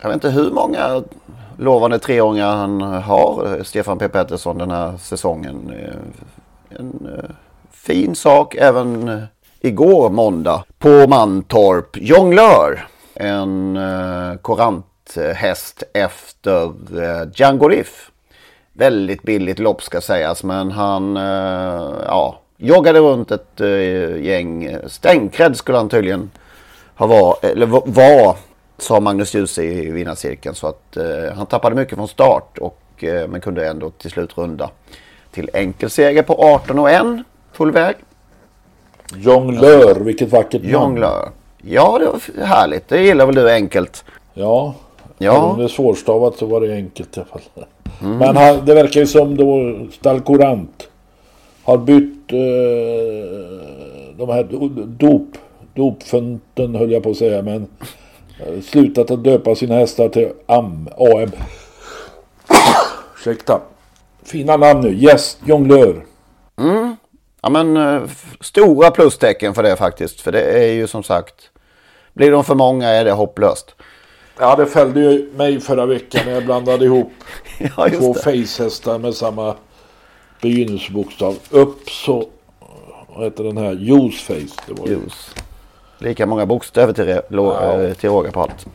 Jag 0.00 0.08
vet 0.08 0.14
inte 0.14 0.30
hur 0.30 0.50
många 0.50 1.02
lovande 1.58 1.98
treåringar 1.98 2.56
han 2.56 2.80
har, 2.80 3.54
eh, 3.56 3.62
Stefan 3.62 3.98
P 3.98 4.08
Pettersson, 4.08 4.58
den 4.58 4.70
här 4.70 4.96
säsongen. 4.96 5.72
Eh, 5.78 6.78
en 6.78 7.08
eh, 7.18 7.30
fin 7.70 8.14
sak 8.14 8.54
även 8.54 9.22
igår 9.60 10.10
måndag 10.10 10.64
på 10.78 10.88
Mantorp. 10.88 11.96
Jonglör, 11.96 12.86
en 13.14 13.78
koranthäst 14.42 15.82
efter 15.92 16.72
Django 17.34 17.68
Riff. 17.68 18.10
Väldigt 18.72 19.22
billigt 19.22 19.58
lopp 19.58 19.82
ska 19.82 20.00
sägas 20.00 20.44
men 20.44 20.70
han 20.70 21.16
ja, 22.06 22.40
joggade 22.56 22.98
runt 22.98 23.30
ett 23.30 23.60
gäng. 24.20 24.76
Stänkrädd 24.86 25.56
skulle 25.56 25.78
han 25.78 25.88
tydligen 25.88 26.30
ha 26.96 27.06
var, 27.06 27.36
eller 27.42 27.66
var 27.66 28.36
sa 28.84 29.00
Magnus 29.00 29.34
Djuse 29.34 29.62
i 29.64 29.90
vinnarcirkeln. 29.90 30.54
Så 30.54 30.66
att 30.66 30.96
eh, 30.96 31.36
han 31.36 31.46
tappade 31.46 31.74
mycket 31.76 31.94
från 31.94 32.08
start 32.08 32.58
och 32.58 33.04
eh, 33.04 33.28
men 33.28 33.40
kunde 33.40 33.68
ändå 33.68 33.90
till 33.90 34.10
slut 34.10 34.38
runda 34.38 34.70
till 35.30 35.50
enkelseger 35.54 36.22
på 36.22 36.34
18 36.34 36.78
och 36.78 36.90
1 36.90 37.02
full 37.52 37.70
väg. 37.70 37.94
Jonglör, 39.16 39.94
vilket 40.00 40.32
vackert 40.32 40.62
namn. 40.62 40.72
Jonglör. 40.72 41.28
Ja, 41.62 41.98
det 41.98 42.06
var 42.06 42.44
härligt. 42.46 42.88
Det 42.88 43.02
gillar 43.02 43.26
väl 43.26 43.34
du 43.34 43.50
enkelt? 43.52 44.04
Ja. 44.34 44.74
Ja. 45.18 45.42
Om 45.42 45.58
det 45.58 45.64
är 45.64 45.68
svårstavat 45.68 46.36
så 46.36 46.46
var 46.46 46.60
det 46.60 46.74
enkelt 46.74 47.16
i 47.16 47.20
alla 47.20 47.28
fall. 47.28 47.64
Men 48.00 48.36
han, 48.36 48.64
det 48.64 48.74
verkar 48.74 49.00
ju 49.00 49.06
som 49.06 49.36
då 49.36 49.78
Stalkorant 49.92 50.88
har 51.64 51.78
bytt 51.78 52.32
eh, 52.32 52.38
de 54.16 54.28
här 54.28 54.44
do- 54.44 54.86
dop, 54.86 55.28
dopfunten 55.74 56.74
höll 56.74 56.92
jag 56.92 57.02
på 57.02 57.10
att 57.10 57.16
säga 57.16 57.42
men 57.42 57.66
slutat 58.62 59.10
att 59.10 59.24
döpa 59.24 59.54
sina 59.54 59.74
hästar 59.74 60.08
till 60.08 60.32
AM. 60.46 60.88
AM. 60.96 61.32
Ursäkta. 63.16 63.60
Fina 64.22 64.56
namn 64.56 64.80
nu. 64.80 64.92
Yes, 64.94 65.38
jonglör. 65.44 66.04
Mm. 66.58 66.96
Ja 67.42 67.48
men 67.50 67.76
eh, 67.76 68.02
stora 68.40 68.90
plustecken 68.90 69.54
för 69.54 69.62
det 69.62 69.76
faktiskt. 69.76 70.20
För 70.20 70.32
det 70.32 70.42
är 70.42 70.72
ju 70.72 70.86
som 70.86 71.02
sagt. 71.02 71.50
Blir 72.12 72.30
de 72.30 72.44
för 72.44 72.54
många 72.54 72.88
är 72.88 73.04
det 73.04 73.12
hopplöst. 73.12 73.74
Ja, 74.38 74.56
det 74.56 74.66
fällde 74.66 75.00
ju 75.00 75.32
mig 75.36 75.60
förra 75.60 75.86
veckan 75.86 76.22
när 76.26 76.32
jag 76.32 76.44
blandade 76.44 76.84
ihop 76.84 77.12
Ja, 77.76 77.88
just 77.88 78.00
två 78.00 78.14
facehästar 78.14 78.98
med 78.98 79.14
samma 79.14 79.54
begynnelsebokstav. 80.40 81.38
Upp 81.50 81.90
så, 81.90 82.28
vad 83.08 83.24
heter 83.24 83.44
den 83.44 83.56
här, 83.56 83.72
juice 83.72 84.20
face. 84.22 84.62
Det 84.66 84.72
var 84.72 84.86
ju. 84.86 84.92
Juice. 84.92 85.34
Lika 85.98 86.26
många 86.26 86.46
bokstäver 86.46 86.92
till, 86.92 87.20
lo- 87.28 87.60
eh, 87.82 87.94
till 87.94 88.10
råga 88.10 88.30
på 88.32 88.42
allt. 88.42 88.66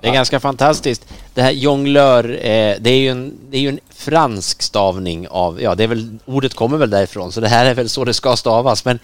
Det 0.00 0.08
är 0.08 0.12
ganska 0.12 0.40
fantastiskt. 0.40 1.06
Det 1.34 1.42
här 1.42 1.50
jonglör, 1.50 2.24
eh, 2.30 2.76
det 2.80 2.90
är 2.90 2.96
ju 2.98 3.08
en, 3.08 3.34
det 3.50 3.56
är 3.56 3.60
ju 3.60 3.68
en 3.68 3.80
fransk 3.94 4.62
stavning 4.62 5.28
av, 5.28 5.62
ja 5.62 5.74
det 5.74 5.84
är 5.84 5.88
väl, 5.88 6.18
ordet 6.24 6.54
kommer 6.54 6.76
väl 6.78 6.90
därifrån, 6.90 7.32
så 7.32 7.40
det 7.40 7.48
här 7.48 7.66
är 7.66 7.74
väl 7.74 7.88
så 7.88 8.04
det 8.04 8.14
ska 8.14 8.36
stavas. 8.36 8.84
Men 8.84 8.98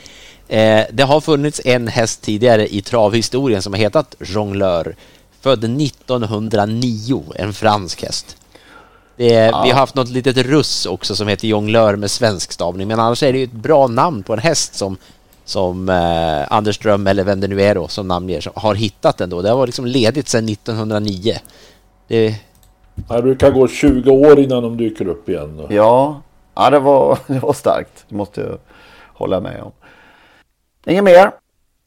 eh, 0.48 0.84
det 0.92 1.02
har 1.02 1.20
funnits 1.20 1.60
en 1.64 1.88
häst 1.88 2.22
tidigare 2.22 2.74
i 2.74 2.82
travhistorien 2.82 3.62
som 3.62 3.72
har 3.72 3.78
hetat 3.80 4.14
jonglör. 4.20 4.96
Född 5.40 5.64
1909, 5.64 7.24
en 7.34 7.52
fransk 7.52 8.02
häst. 8.02 8.36
Det 9.16 9.26
Ja. 9.34 9.62
Vi 9.64 9.70
har 9.70 9.78
haft 9.78 9.94
något 9.94 10.08
litet 10.08 10.36
russ 10.36 10.86
också 10.86 11.16
som 11.16 11.28
heter 11.28 11.48
jonglör 11.48 11.96
med 11.96 12.10
svensk 12.10 12.52
stavning, 12.52 12.88
men 12.88 13.00
annars 13.00 13.22
är 13.22 13.32
det 13.32 13.38
ju 13.38 13.44
ett 13.44 13.52
bra 13.52 13.86
namn 13.86 14.22
på 14.22 14.32
en 14.32 14.38
häst 14.38 14.74
som 14.74 14.96
som 15.50 15.88
eh, 15.88 16.52
Anders 16.52 16.76
Ström 16.76 17.06
eller 17.06 17.24
vem 17.24 17.40
det 17.40 17.48
nu 17.48 17.62
är 17.62 17.74
då 17.74 17.88
som 17.88 18.08
namnger 18.08 18.40
som 18.40 18.52
har 18.56 18.74
hittat 18.74 19.20
ändå. 19.20 19.42
Det 19.42 19.48
har 19.48 19.56
varit 19.56 19.68
liksom 19.68 19.86
ledigt 19.86 20.28
sedan 20.28 20.48
1909. 20.48 21.34
Det, 22.08 22.34
Det 23.08 23.22
brukar 23.22 23.50
gå 23.50 23.68
20 23.68 24.10
år 24.10 24.40
innan 24.40 24.62
de 24.62 24.76
dyker 24.76 25.08
upp 25.08 25.28
igen. 25.28 25.66
Ja, 25.70 26.22
ja 26.54 26.70
det, 26.70 26.78
var, 26.78 27.18
det 27.26 27.38
var 27.38 27.52
starkt. 27.52 28.04
Det 28.08 28.14
måste 28.14 28.40
jag 28.40 28.58
hålla 29.06 29.40
med 29.40 29.62
om. 29.62 29.72
Inget 30.86 31.04
mer? 31.04 31.30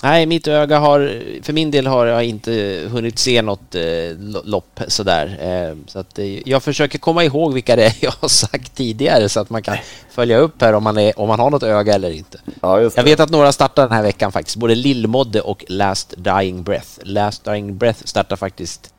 Nej, 0.04 0.26
mitt 0.26 0.48
öga 0.48 0.80
har, 0.80 1.22
för 1.44 1.54
min 1.54 1.72
del 1.72 1.88
har 1.88 2.06
jag 2.06 2.24
inte 2.24 2.84
hunnit 2.92 3.20
se 3.20 3.42
något 3.42 3.76
eh, 3.76 3.82
lo- 4.20 4.42
lopp 4.44 4.80
sådär. 4.88 5.38
Eh, 5.42 5.78
så 5.88 6.00
att 6.00 6.20
eh, 6.20 6.50
jag 6.50 6.64
försöker 6.64 7.00
komma 7.00 7.24
ihåg 7.24 7.54
vilka 7.54 7.76
det 7.76 7.86
är 7.86 7.94
jag 8.02 8.14
har 8.20 8.28
sagt 8.28 8.76
tidigare 8.76 9.30
så 9.30 9.40
att 9.40 9.50
man 9.50 9.62
kan 9.64 9.78
följa 10.12 10.38
upp 10.38 10.62
här 10.62 10.74
om 10.74 10.84
man, 10.84 10.98
är, 10.98 11.20
om 11.20 11.28
man 11.28 11.40
har 11.40 11.50
något 11.50 11.64
öga 11.64 11.94
eller 11.94 12.12
inte. 12.12 12.40
Ja, 12.62 12.82
Jag 12.82 13.04
vet 13.04 13.20
att 13.20 13.30
några 13.30 13.52
startar 13.52 13.84
den 13.84 13.92
här 13.92 14.04
veckan 14.04 14.32
faktiskt, 14.32 14.58
både 14.58 14.76
Lillmodde 14.76 15.42
och 15.42 15.66
Last 15.68 16.14
Dying 16.18 16.64
Breath. 16.64 16.90
Last 17.04 17.46
Dying 17.46 17.78
Breath 17.78 18.00
startar 18.06 18.36
faktiskt 18.36 18.94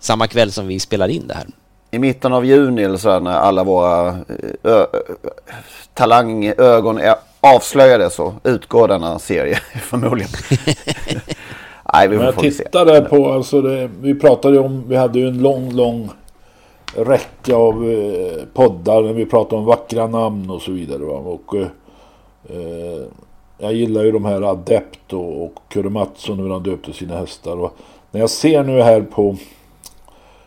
samma 0.00 0.26
kväll 0.26 0.52
som 0.52 0.66
vi 0.66 0.80
spelar 0.80 1.08
in 1.08 1.26
det 1.26 1.34
här. 1.34 1.46
I 1.90 1.98
mitten 1.98 2.32
av 2.32 2.44
juni 2.46 2.82
eller 2.82 2.96
så 2.98 3.18
när 3.20 3.30
alla 3.30 3.64
våra 3.64 4.08
eh, 4.08 4.14
ö, 4.72 4.86
talangögon 5.94 6.98
är 6.98 7.14
avslöjade 7.44 8.10
så 8.10 8.34
utgår 8.44 8.88
denna 8.88 9.18
serie 9.18 9.54
förmodligen. 9.82 10.30
Nej, 11.92 12.08
vi 12.08 12.16
får 12.16 12.24
Men 12.24 12.34
jag 12.34 12.38
tittade 12.38 13.00
på, 13.00 13.32
alltså 13.32 13.62
det, 13.62 13.90
vi 14.00 14.14
pratade 14.14 14.58
om, 14.58 14.84
vi 14.88 14.96
hade 14.96 15.18
ju 15.18 15.28
en 15.28 15.42
lång, 15.42 15.72
lång 15.72 16.10
räcka 16.96 17.56
av 17.56 17.90
eh, 17.90 18.44
poddar 18.54 19.02
när 19.02 19.12
vi 19.12 19.26
pratade 19.26 19.56
om 19.56 19.64
vackra 19.64 20.06
namn 20.06 20.50
och 20.50 20.62
så 20.62 20.72
vidare. 20.72 20.98
Va? 20.98 21.14
Och, 21.14 21.54
eh, 21.54 23.02
jag 23.58 23.72
gillar 23.72 24.04
ju 24.04 24.12
de 24.12 24.24
här 24.24 24.42
Adept 24.42 25.12
och, 25.12 25.44
och 25.44 25.54
Kurre 25.68 25.90
Mattsson 25.90 26.38
hur 26.38 26.50
han 26.50 26.62
döpte 26.62 26.92
sina 26.92 27.18
hästar. 27.18 27.56
Och 27.56 27.76
när 28.10 28.20
jag 28.20 28.30
ser 28.30 28.64
nu 28.64 28.82
här 28.82 29.00
på 29.00 29.36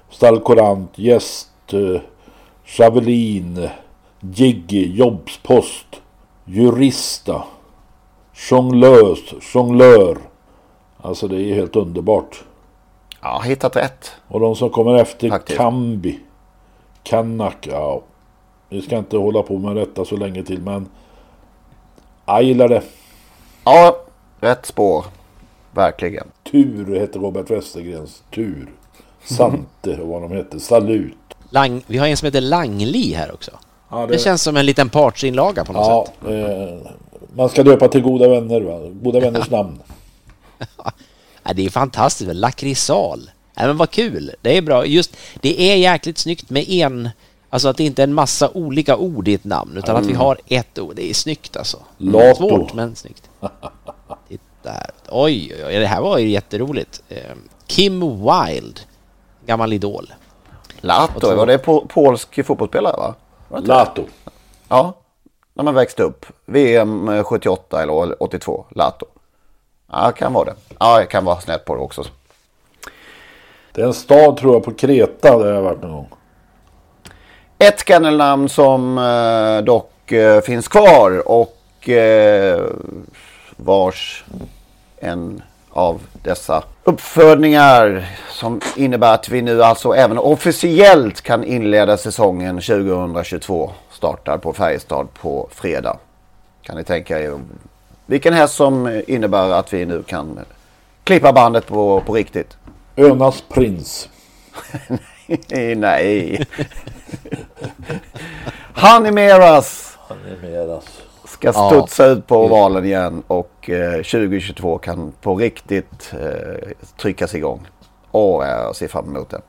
Stallkorant, 0.09 0.99
Gäst, 0.99 1.73
eh, 1.73 2.01
Javelin, 2.77 3.69
Jiggy, 4.19 4.95
Jobbspost, 4.95 6.01
Jurista, 6.49 7.43
Jonglös, 8.49 9.19
Jonglör. 9.53 10.17
Alltså 10.97 11.27
det 11.27 11.41
är 11.41 11.55
helt 11.55 11.75
underbart. 11.75 12.43
Ja, 13.21 13.41
hittat 13.45 13.75
rätt. 13.75 14.11
Och 14.27 14.39
de 14.39 14.55
som 14.55 14.69
kommer 14.69 14.95
efter 14.95 15.29
Faktiskt. 15.29 15.57
Kambi. 15.57 16.19
Kanak, 17.03 17.67
ja. 17.71 18.01
Vi 18.69 18.81
ska 18.81 18.97
inte 18.97 19.17
hålla 19.17 19.43
på 19.43 19.57
med 19.57 19.75
detta 19.75 20.05
så 20.05 20.17
länge 20.17 20.43
till 20.43 20.61
men 20.61 20.89
jag 22.25 22.43
gillar 22.43 22.67
det. 22.67 22.83
Ja, 23.63 23.97
rätt 24.39 24.65
spår. 24.65 25.05
Verkligen. 25.71 26.27
Tur 26.51 26.95
heter 26.95 27.19
Robert 27.19 27.49
Westergrens 27.51 28.23
Tur. 28.31 28.71
Sante 29.23 29.97
och 30.01 30.07
vad 30.07 30.21
de 30.21 30.31
heter. 30.31 30.59
Salut. 30.59 31.17
Lang, 31.49 31.83
vi 31.87 31.97
har 31.97 32.07
en 32.07 32.17
som 32.17 32.25
heter 32.25 32.41
Langli 32.41 33.13
här 33.13 33.33
också. 33.33 33.51
Ja, 33.89 33.97
det... 33.97 34.07
det... 34.07 34.19
känns 34.19 34.41
som 34.43 34.57
en 34.57 34.65
liten 34.65 34.89
partsinlaga 34.89 35.65
på 35.65 35.73
något 35.73 35.87
ja, 35.87 36.05
sätt. 36.05 36.31
Eh, 36.31 36.91
man 37.35 37.49
ska 37.49 37.63
döpa 37.63 37.87
till 37.87 38.01
goda 38.01 38.29
vänner. 38.29 38.61
Va? 38.61 38.79
Goda 39.01 39.19
vänners 39.19 39.49
namn. 39.51 39.79
ja, 41.43 41.53
det 41.53 41.65
är 41.65 41.69
fantastiskt. 41.69 42.35
Lakrisal. 42.35 43.29
Ja, 43.55 43.67
men 43.67 43.77
vad 43.77 43.89
kul. 43.89 44.31
Det 44.41 44.57
är 44.57 44.61
bra. 44.61 44.85
Just 44.85 45.17
det 45.41 45.61
är 45.71 45.75
jäkligt 45.75 46.17
snyggt 46.17 46.49
med 46.49 46.69
en 46.69 47.09
Alltså 47.49 47.67
att 47.67 47.77
det 47.77 47.83
inte 47.83 48.01
är 48.01 48.07
en 48.07 48.13
massa 48.13 48.49
olika 48.49 48.97
ord 48.97 49.27
i 49.27 49.33
ett 49.33 49.43
namn 49.43 49.77
utan 49.77 49.89
mm. 49.89 50.01
att 50.03 50.09
vi 50.09 50.13
har 50.13 50.37
ett 50.47 50.79
ord. 50.79 50.95
Det 50.95 51.09
är 51.09 51.13
snyggt 51.13 51.57
alltså. 51.57 51.77
Lato. 51.97 52.35
Svårt 52.35 52.73
men 52.73 52.95
snyggt. 52.95 53.29
Titta 54.27 54.71
här. 54.71 54.91
Oj, 55.09 55.53
oj, 55.55 55.65
oj, 55.65 55.79
det 55.79 55.87
här 55.87 56.01
var 56.01 56.17
ju 56.17 56.29
jätteroligt. 56.29 57.01
Eh, 57.09 57.17
Kim 57.67 57.99
Wilde, 57.99 58.81
gammal 59.45 59.73
idol. 59.73 60.13
Lato, 60.81 61.35
var 61.35 61.45
det 61.45 61.57
polsk 61.87 62.45
fotbollsspelare 62.45 62.97
va? 62.97 63.15
Lato. 63.49 64.03
Ja, 64.69 64.93
när 65.53 65.63
man 65.63 65.73
växte 65.73 66.03
upp. 66.03 66.25
VM 66.45 67.23
78 67.23 67.81
eller 67.81 68.23
82, 68.23 68.65
Lato. 68.69 69.05
Ja, 69.91 70.11
kan 70.11 70.33
vara 70.33 70.45
det. 70.45 70.55
Ja, 70.79 70.99
jag 70.99 71.09
kan 71.09 71.25
vara 71.25 71.39
snett 71.39 71.65
på 71.65 71.75
det 71.75 71.81
också. 71.81 72.03
Det 73.71 73.81
är 73.81 73.85
en 73.85 73.93
stad 73.93 74.37
tror 74.37 74.53
jag 74.53 74.63
på 74.63 74.73
Kreta 74.73 75.37
där 75.37 75.53
jag 75.53 75.61
varit 75.61 75.81
någon 75.81 75.91
gång. 75.91 76.09
Ett 77.57 77.87
kennelnamn 77.87 78.49
som 78.49 78.97
eh, 78.97 79.63
dock 79.63 80.11
eh, 80.11 80.41
finns 80.41 80.67
kvar 80.67 81.27
och 81.27 81.89
eh, 81.89 82.65
vars 83.55 84.25
en 84.97 85.41
av 85.77 86.01
dessa 86.23 86.63
uppfödningar 86.83 88.05
som 88.29 88.61
innebär 88.75 89.13
att 89.13 89.29
vi 89.29 89.41
nu 89.41 89.63
alltså 89.63 89.95
även 89.95 90.17
officiellt 90.17 91.21
kan 91.21 91.43
inleda 91.43 91.97
säsongen 91.97 92.55
2022 92.55 93.71
startar 93.91 94.37
på 94.37 94.53
Färjestad 94.53 95.07
på 95.13 95.49
fredag. 95.51 95.97
Kan 96.61 96.77
ni 96.77 96.83
tänka 96.83 97.19
er 97.19 97.39
vilken 98.05 98.33
häst 98.33 98.55
som 98.55 99.01
innebär 99.07 99.49
att 99.49 99.73
vi 99.73 99.85
nu 99.85 100.03
kan 100.03 100.39
klippa 101.03 101.33
bandet 101.33 101.67
på, 101.67 102.01
på 102.01 102.13
riktigt? 102.13 102.57
Önas 102.95 103.43
prins. 103.49 104.09
Nej. 105.75 106.45
Hanimeras. 108.73 109.97
Hanimeras. 110.07 111.06
Ska 111.37 111.53
studsa 111.53 112.07
ja. 112.07 112.11
ut 112.11 112.27
på 112.27 112.45
ovalen 112.45 112.85
igen 112.85 113.23
och 113.27 113.69
eh, 113.69 113.91
2022 113.91 114.77
kan 114.77 115.13
på 115.21 115.35
riktigt 115.35 116.13
eh, 116.13 116.69
tryckas 117.01 117.35
igång. 117.35 117.67
Och 118.11 118.43
jag 118.43 118.75
ser 118.75 118.87
fram 118.87 119.15
emot 119.15 119.29
det. 119.29 119.41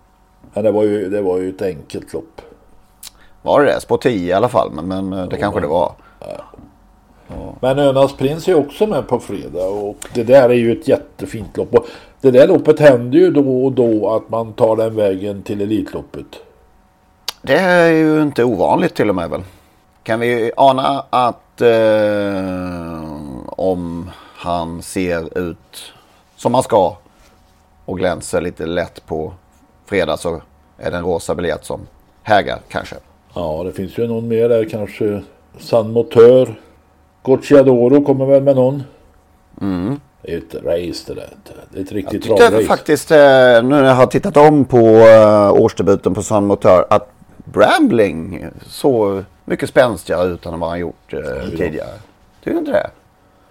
Ja, 0.55 0.63
det, 0.63 0.71
var 0.71 0.83
ju, 0.83 1.09
det 1.09 1.23
var 1.23 1.39
ju 1.39 1.49
ett 1.49 1.63
enkelt 1.63 2.13
lopp. 2.13 2.41
Var 3.43 3.61
det 3.61 3.67
det? 3.67 3.81
Spår 3.81 3.99
10 3.99 4.31
i 4.31 4.33
alla 4.33 4.49
fall, 4.49 4.71
men, 4.73 4.89
men 4.89 5.13
eh, 5.13 5.29
det 5.29 5.37
ja, 5.37 5.41
kanske 5.41 5.61
det 5.61 5.67
var. 5.67 5.93
Ja. 6.21 6.27
Ja. 7.29 7.55
Men 7.61 7.79
Önas 7.79 8.13
prins 8.13 8.49
är 8.49 8.55
också 8.55 8.87
med 8.87 9.09
på 9.09 9.19
fredag 9.19 9.69
och 9.69 9.97
det 10.15 10.23
där 10.23 10.49
är 10.49 10.55
ju 10.55 10.73
ett 10.73 10.89
jättefint 10.89 11.57
lopp. 11.57 11.75
Och 11.75 11.87
det 12.21 12.31
där 12.31 12.49
loppet 12.49 12.81
händer 12.81 13.19
ju 13.19 13.31
då 13.31 13.65
och 13.65 13.73
då 13.73 14.11
att 14.11 14.31
man 14.31 14.53
tar 14.53 14.77
den 14.77 14.97
vägen 14.97 15.43
till 15.43 15.61
Elitloppet. 15.61 16.27
Det 17.43 17.59
är 17.59 17.91
ju 17.91 18.23
inte 18.23 18.45
ovanligt 18.45 18.95
till 18.95 19.09
och 19.09 19.15
med 19.15 19.31
väl. 19.31 19.43
Kan 20.03 20.21
vi 20.21 20.53
ana 20.57 21.05
att 21.11 21.41
eh, 21.61 23.03
om 23.47 24.11
han 24.37 24.83
ser 24.83 25.39
ut 25.39 25.93
som 26.37 26.55
han 26.55 26.63
ska 26.63 26.97
och 27.85 27.99
glänser 27.99 28.41
lite 28.41 28.67
lätt 28.67 29.07
på 29.07 29.33
fredag 29.87 30.17
så 30.17 30.41
är 30.79 30.91
det 30.91 30.97
en 30.97 31.05
rosa 31.05 31.35
biljett 31.35 31.65
som 31.65 31.81
hägar 32.23 32.59
kanske. 32.69 32.97
Ja, 33.35 33.63
det 33.65 33.73
finns 33.73 33.99
ju 33.99 34.07
någon 34.07 34.29
mer 34.29 34.49
där 34.49 34.65
kanske. 34.65 35.23
San 35.59 35.93
Motör. 35.93 36.61
Gocciadoro 37.23 38.05
kommer 38.05 38.27
väl 38.27 38.43
med 38.43 38.57
någon. 38.57 38.83
Mm. 39.61 40.01
Det 40.23 40.35
är 40.35 40.39
ett 40.39 40.55
race 40.55 41.15
det 41.15 41.15
där. 41.15 41.31
Det 41.71 41.79
är 41.79 41.83
ett 41.83 41.93
riktigt 41.93 42.27
jag 42.27 42.39
tyckte 42.39 42.65
faktiskt, 42.65 43.11
eh, 43.11 43.17
nu 43.17 43.63
när 43.63 43.85
jag 43.85 43.95
har 43.95 44.07
tittat 44.07 44.37
om 44.37 44.65
på 44.65 44.79
uh, 44.79 45.53
årsdebuten 45.53 46.15
på 46.15 46.23
Sun 46.23 46.47
Motör, 46.47 46.87
att 46.91 47.11
Brambling 47.45 48.47
så 48.67 49.23
mycket 49.49 49.69
spänstigare 49.69 50.29
ut 50.29 50.47
än 50.47 50.61
vad 50.61 50.71
han 50.71 50.79
gjort 50.79 51.15
uh, 51.15 51.49
tidigare. 51.51 51.91
Tycker 52.41 52.51
du 52.51 52.59
inte 52.59 52.73
det? 52.73 52.91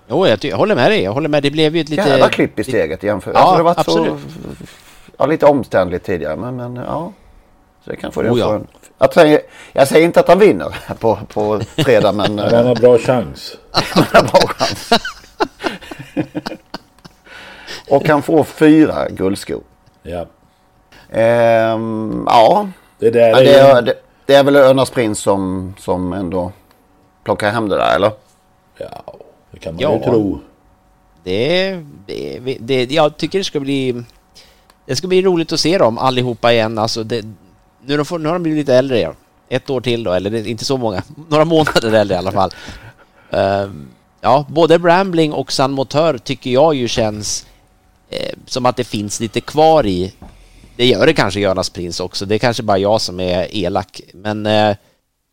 Jo, 0.08 0.28
jag, 0.28 0.45
jag 0.45 0.58
håller 0.58 0.76
med 0.76 0.91
dig. 0.91 1.04
Jag 1.04 1.12
håller 1.12 1.30
med. 1.30 1.43
Det 1.43 1.52
blev 1.52 1.76
ju 1.76 1.82
ett 1.82 1.89
lite... 1.89 2.10
Jävla 2.10 2.30
klipp 2.30 2.60
i 2.60 2.64
steget 2.64 3.04
jämfört. 3.04 3.34
Ja, 3.34 3.39
alltså, 3.39 3.58
det 3.58 3.64
var 3.64 3.72
absolut. 3.72 4.22
Så, 4.68 4.76
ja, 5.18 5.26
lite 5.26 5.45
omständligt 5.45 6.06
tidigare, 6.06 6.36
men, 6.36 6.56
men 6.56 6.76
ja. 6.76 7.12
Så 7.84 7.89
det 7.89 7.95
kan 7.95 8.12
få 8.12 8.22
oh, 8.22 8.39
ja. 8.39 8.56
en... 8.56 8.68
jag, 8.98 9.14
säger, 9.14 9.41
jag 9.74 9.88
säger 9.88 10.06
inte 10.06 10.20
att 10.20 10.28
han 10.28 10.39
vinner 10.39 10.78
på, 11.00 11.20
på 11.34 11.60
fredag, 11.78 12.12
men... 12.12 12.39
han 12.54 12.68
har 12.68 12.76
bra 12.76 12.98
chans. 12.98 13.58
han 13.72 14.06
har 14.14 14.22
bra 14.22 14.48
chans. 14.48 14.89
Och 17.89 18.08
han 18.08 18.22
får 18.22 18.43
fyra 18.43 19.10
guldskor. 19.10 19.62
Ja. 20.04 20.26
Ehm, 21.12 22.24
ja. 22.28 22.68
Det, 23.00 23.10
där 23.10 23.30
ja, 23.30 23.39
det, 23.39 23.60
är, 23.60 23.82
det, 23.82 23.93
det 24.28 24.36
är 24.36 24.43
väl 24.43 24.55
Örnas 24.55 24.89
Prins 24.89 25.19
som, 25.19 25.73
som 25.80 26.13
ändå 26.13 26.51
plockar 27.23 27.51
hem 27.51 27.69
det 27.69 27.78
där, 27.78 27.95
eller? 27.95 28.11
Ja, 28.78 29.03
det 29.51 29.59
kan 29.59 29.73
man 29.73 29.82
ja. 29.82 29.93
ju 29.93 30.03
tro. 30.03 30.39
Det, 31.23 31.71
det, 32.05 32.57
det, 32.59 32.91
jag 32.91 33.17
tycker 33.17 33.38
det 33.38 33.43
ska 33.43 33.59
bli... 33.59 34.03
Det 34.86 34.95
ska 34.95 35.07
bli 35.07 35.21
roligt 35.21 35.51
att 35.51 35.59
se 35.59 35.78
dem 35.78 35.97
allihopa 35.97 36.53
igen. 36.53 36.78
Alltså 36.78 37.03
det, 37.03 37.25
nu, 37.86 38.05
får, 38.05 38.19
nu 38.19 38.30
har 38.30 38.34
de 38.34 38.43
blivit 38.43 38.59
lite 38.59 38.75
äldre 38.75 38.97
igen. 38.97 39.15
Ett 39.49 39.69
år 39.69 39.82
till 39.82 40.03
då, 40.03 40.11
eller 40.11 40.47
inte 40.47 40.65
så 40.65 40.78
många. 40.78 41.03
Några 41.30 41.45
månader 41.45 41.93
äldre 41.93 42.15
i 42.15 42.17
alla 42.17 42.32
fall. 42.32 42.51
Uh, 43.34 43.71
ja, 44.21 44.45
både 44.49 44.80
Brambling 44.80 45.34
och 45.34 45.51
San 45.51 45.71
Motör 45.71 46.17
tycker 46.17 46.49
jag 46.49 46.75
ju 46.75 46.88
känns 46.88 47.45
eh, 48.09 48.34
som 48.45 48.65
att 48.65 48.75
det 48.75 48.84
finns 48.84 49.19
lite 49.19 49.41
kvar 49.41 49.86
i. 49.86 50.13
Det 50.78 50.86
gör 50.86 51.05
det 51.05 51.13
kanske 51.13 51.39
Jonas 51.39 51.69
Prins 51.69 51.99
också. 51.99 52.25
Det 52.25 52.36
är 52.36 52.39
kanske 52.39 52.63
bara 52.63 52.78
jag 52.78 53.01
som 53.01 53.19
är 53.19 53.55
elak. 53.55 54.01
Men 54.13 54.45
eh, 54.45 54.75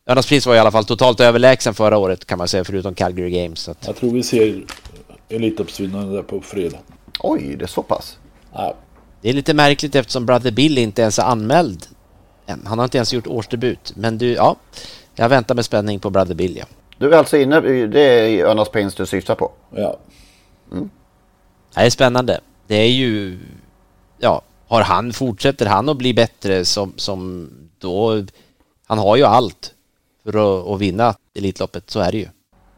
Jonas 0.08 0.26
Prins 0.26 0.46
var 0.46 0.54
i 0.54 0.58
alla 0.58 0.70
fall 0.70 0.84
totalt 0.84 1.20
överlägsen 1.20 1.74
förra 1.74 1.98
året 1.98 2.24
kan 2.24 2.38
man 2.38 2.48
säga, 2.48 2.64
förutom 2.64 2.94
Calgary 2.94 3.30
Games. 3.30 3.68
Att... 3.68 3.86
Jag 3.86 3.96
tror 3.96 4.10
vi 4.10 4.22
ser 4.22 4.64
Elitloppsvinnaren 5.28 6.12
där 6.12 6.22
på 6.22 6.40
fredag. 6.40 6.78
Oj, 7.20 7.56
det 7.58 7.64
är 7.64 7.66
så 7.66 7.82
pass? 7.82 8.18
Ja. 8.52 8.74
Det 9.20 9.28
är 9.28 9.32
lite 9.32 9.54
märkligt 9.54 9.94
eftersom 9.94 10.26
Brother 10.26 10.50
Bill 10.50 10.78
inte 10.78 11.02
ens 11.02 11.18
är 11.18 11.22
anmäld 11.22 11.86
än. 12.46 12.66
Han 12.66 12.78
har 12.78 12.84
inte 12.84 12.98
ens 12.98 13.12
gjort 13.12 13.26
årsdebut. 13.26 13.92
Men 13.96 14.18
du, 14.18 14.32
ja, 14.32 14.56
jag 15.14 15.28
väntar 15.28 15.54
med 15.54 15.64
spänning 15.64 16.00
på 16.00 16.10
Brother 16.10 16.34
Bill, 16.34 16.56
ja. 16.56 16.64
Du 16.98 17.14
är 17.14 17.18
alltså 17.18 17.36
inne, 17.36 17.60
det 17.86 18.00
är 18.00 18.28
Jonas 18.28 18.68
Prins 18.68 18.94
du 18.94 19.06
syftar 19.06 19.34
på? 19.34 19.52
Ja. 19.70 19.98
Mm. 20.72 20.90
Det 21.74 21.80
är 21.80 21.90
spännande 21.90 22.40
det 22.66 22.76
är 22.76 22.90
ju, 22.90 23.38
ja, 24.18 24.42
har 24.68 24.82
han, 24.82 25.12
fortsätter 25.12 25.66
han 25.66 25.88
att 25.88 25.96
bli 25.96 26.14
bättre 26.14 26.64
som, 26.64 26.92
som 26.96 27.50
då, 27.78 28.24
han 28.86 28.98
har 28.98 29.16
ju 29.16 29.24
allt 29.24 29.74
för 30.24 30.30
att, 30.30 30.68
att 30.68 30.80
vinna 30.80 31.14
Elitloppet, 31.34 31.90
så 31.90 32.00
är 32.00 32.12
det 32.12 32.18
ju. 32.18 32.28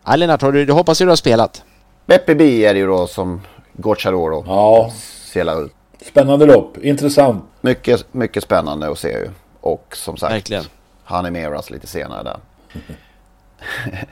Ja, 0.05 0.17
Lennart, 0.17 0.43
har 0.43 0.53
du, 0.53 0.65
du 0.65 0.73
hoppas 0.73 1.01
ju 1.01 1.05
du 1.05 1.11
har 1.11 1.17
spelat. 1.17 1.63
Beppe 2.07 2.35
B 2.35 2.65
är 2.65 2.75
det 2.75 2.81
ju 2.81 2.87
då 2.87 3.07
som 3.07 3.41
Gocciadoro 3.73 4.45
ja. 4.47 4.93
selar 5.33 5.65
ut. 5.65 5.73
Spännande 6.07 6.47
lopp, 6.47 6.79
intressant. 6.79 7.45
Mycket, 7.61 8.15
mycket 8.15 8.43
spännande 8.43 8.91
att 8.91 8.99
se 8.99 9.09
ju. 9.09 9.31
Och 9.61 9.97
som 9.97 10.17
sagt, 10.17 10.33
Verkligen. 10.33 10.65
han 11.05 11.19
animeras 11.19 11.71
lite 11.71 11.87
senare 11.87 12.23
där. 12.23 12.39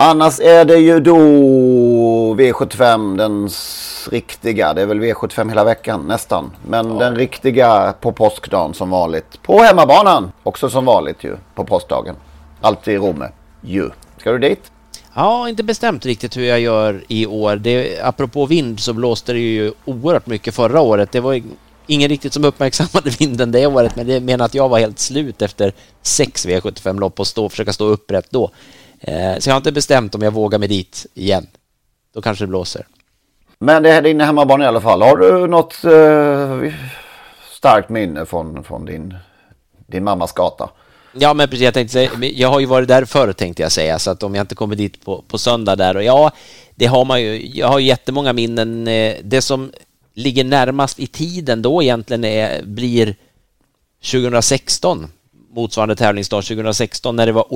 Annars 0.00 0.40
är 0.40 0.64
det 0.64 0.76
ju 0.76 1.00
då 1.00 1.16
V75, 2.34 3.16
den 3.16 3.48
riktiga. 4.10 4.74
Det 4.74 4.82
är 4.82 4.86
väl 4.86 5.00
V75 5.00 5.48
hela 5.48 5.64
veckan 5.64 6.04
nästan. 6.08 6.50
Men 6.66 6.98
den 6.98 7.16
riktiga 7.16 7.94
på 8.00 8.12
påskdagen 8.12 8.74
som 8.74 8.90
vanligt. 8.90 9.42
På 9.42 9.58
hemmabanan. 9.58 10.32
Också 10.42 10.70
som 10.70 10.84
vanligt 10.84 11.24
ju 11.24 11.36
på 11.54 11.64
påskdagen. 11.64 12.14
Alltid 12.60 12.94
i 12.94 12.96
Romme. 12.96 13.28
Ju. 13.60 13.90
Ska 14.18 14.32
du 14.32 14.38
dit? 14.38 14.70
Ja, 15.14 15.48
inte 15.48 15.62
bestämt 15.62 16.06
riktigt 16.06 16.36
hur 16.36 16.44
jag 16.44 16.60
gör 16.60 17.04
i 17.08 17.26
år. 17.26 17.56
Det, 17.56 18.00
apropå 18.02 18.46
vind 18.46 18.80
så 18.80 18.92
blåste 18.92 19.32
det 19.32 19.38
ju 19.38 19.72
oerhört 19.84 20.26
mycket 20.26 20.54
förra 20.54 20.80
året. 20.80 21.12
Det 21.12 21.20
var 21.20 21.42
ingen 21.86 22.08
riktigt 22.08 22.32
som 22.32 22.44
uppmärksammade 22.44 23.10
vinden 23.18 23.52
det 23.52 23.66
året, 23.66 23.96
men 23.96 24.06
det 24.06 24.20
menar 24.20 24.44
att 24.44 24.54
jag 24.54 24.68
var 24.68 24.78
helt 24.78 24.98
slut 24.98 25.42
efter 25.42 25.72
sex 26.02 26.46
V75-lopp 26.46 27.20
och 27.20 27.26
stå, 27.26 27.48
försöka 27.48 27.72
stå 27.72 27.84
upprätt 27.84 28.26
då. 28.30 28.50
Eh, 29.00 29.38
så 29.38 29.48
jag 29.48 29.54
har 29.54 29.56
inte 29.60 29.72
bestämt 29.72 30.14
om 30.14 30.22
jag 30.22 30.30
vågar 30.30 30.58
mig 30.58 30.68
dit 30.68 31.06
igen. 31.14 31.46
Då 32.14 32.22
kanske 32.22 32.44
det 32.44 32.48
blåser. 32.48 32.86
Men 33.58 33.82
det 33.82 33.90
är 33.90 34.02
din 34.02 34.20
hemmabana 34.20 34.64
i 34.64 34.66
alla 34.66 34.80
fall. 34.80 35.02
Har 35.02 35.16
du 35.16 35.46
något 35.46 35.84
eh, 35.84 36.72
starkt 37.58 37.88
minne 37.88 38.26
från, 38.26 38.64
från 38.64 38.84
din, 38.84 39.14
din 39.86 40.04
mammas 40.04 40.32
gata? 40.32 40.70
Ja, 41.12 41.34
men 41.34 41.48
precis. 41.48 41.64
Jag, 41.64 41.74
tänkte 41.74 41.92
säga, 41.92 42.10
jag 42.20 42.48
har 42.48 42.60
ju 42.60 42.66
varit 42.66 42.88
där 42.88 43.04
förr 43.04 43.32
tänkte 43.32 43.62
jag 43.62 43.72
säga, 43.72 43.98
så 43.98 44.10
att 44.10 44.22
om 44.22 44.34
jag 44.34 44.42
inte 44.42 44.54
kommer 44.54 44.76
dit 44.76 45.04
på, 45.04 45.24
på 45.28 45.38
söndag 45.38 45.76
där 45.76 45.96
och 45.96 46.04
ja, 46.04 46.30
det 46.74 46.86
har 46.86 47.04
man 47.04 47.22
ju. 47.22 47.48
Jag 47.58 47.68
har 47.68 47.78
ju 47.78 47.86
jättemånga 47.86 48.32
minnen. 48.32 48.88
Eh, 48.88 49.16
Det 49.22 49.42
som 49.42 49.72
ligger 50.14 50.44
närmast 50.44 51.00
i 51.00 51.06
tiden 51.06 51.62
då 51.62 51.82
egentligen 51.82 52.24
är, 52.24 52.62
blir 52.62 53.16
2016, 54.12 55.06
motsvarande 55.54 55.96
tävlingsdag 55.96 56.42
2016, 56.42 57.16
när 57.16 57.26
det 57.26 57.32
var 57.32 57.52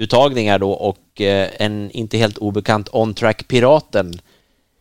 uttagningar 0.00 0.58
då 0.58 0.70
och 0.70 1.20
eh, 1.20 1.48
en 1.58 1.90
inte 1.90 2.18
helt 2.18 2.38
obekant 2.38 2.88
on-track 2.92 3.48
Piraten 3.48 4.20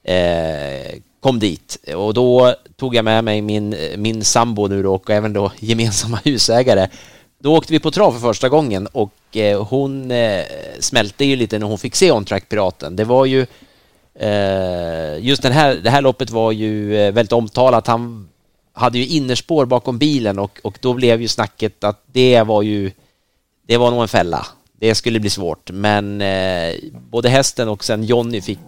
eh, 0.04 1.00
kom 1.20 1.40
dit 1.40 1.78
och 1.96 2.14
då 2.14 2.56
tog 2.76 2.96
jag 2.96 3.06
med 3.06 3.24
mig 3.24 3.42
min, 3.42 3.76
min 3.98 4.24
sambo 4.24 4.68
nu 4.68 4.84
då 4.84 4.94
och 4.94 5.10
även 5.10 5.34
då 5.34 5.52
gemensamma 5.60 6.20
husägare. 6.24 6.88
Då 7.40 7.58
åkte 7.58 7.74
vi 7.74 7.80
på 7.80 7.92
trav 7.92 8.12
för 8.12 8.20
första 8.20 8.50
gången 8.50 8.88
och 8.88 9.38
eh, 9.38 9.64
hon 9.64 10.12
smälte 10.80 11.26
ju 11.26 11.36
lite 11.36 11.60
när 11.60 11.68
hon 11.68 11.78
fick 11.78 11.96
se 11.96 12.12
On-Track 12.12 12.50
Piraten. 12.50 12.96
Det 12.96 13.04
var 13.04 13.26
ju 13.26 13.46
just 15.20 15.42
den 15.42 15.52
här, 15.52 15.76
det 15.76 15.90
här 15.90 16.02
loppet 16.02 16.30
var 16.30 16.52
ju 16.52 16.90
väldigt 17.12 17.32
omtalat. 17.32 17.88
Han 17.88 18.30
hade 18.74 18.98
ju 18.98 19.08
innerspår 19.08 19.66
bakom 19.66 19.98
bilen 19.98 20.40
och, 20.40 20.60
och 20.64 20.78
då 20.82 20.94
blev 20.94 21.22
ju 21.22 21.28
snacket 21.28 21.84
att 21.84 22.04
det 22.12 22.44
var 22.44 22.62
ju 22.62 22.92
det 23.68 23.78
var 23.78 23.92
nog 23.92 24.02
en 24.02 24.08
fälla. 24.08 24.46
Det 24.80 24.96
skulle 24.96 25.20
bli 25.20 25.30
svårt, 25.30 25.72
men 25.72 26.22
eh, 26.22 26.76
både 26.92 27.30
hästen 27.30 27.70
och 27.70 27.84
sen 27.84 28.04
Jonny 28.04 28.42
fick, 28.42 28.60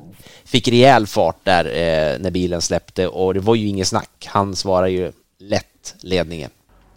fick 0.46 0.68
rejäl 0.68 1.08
fart 1.08 1.40
där 1.44 1.66
eh, 1.66 2.20
när 2.20 2.32
bilen 2.32 2.62
släppte 2.62 3.08
och 3.08 3.34
det 3.34 3.40
var 3.40 3.56
ju 3.56 3.68
inget 3.68 3.88
snack. 3.88 4.28
Han 4.30 4.56
svarade 4.56 4.92
ju 4.92 5.12
lätt 5.40 5.96
ledningen 6.02 6.52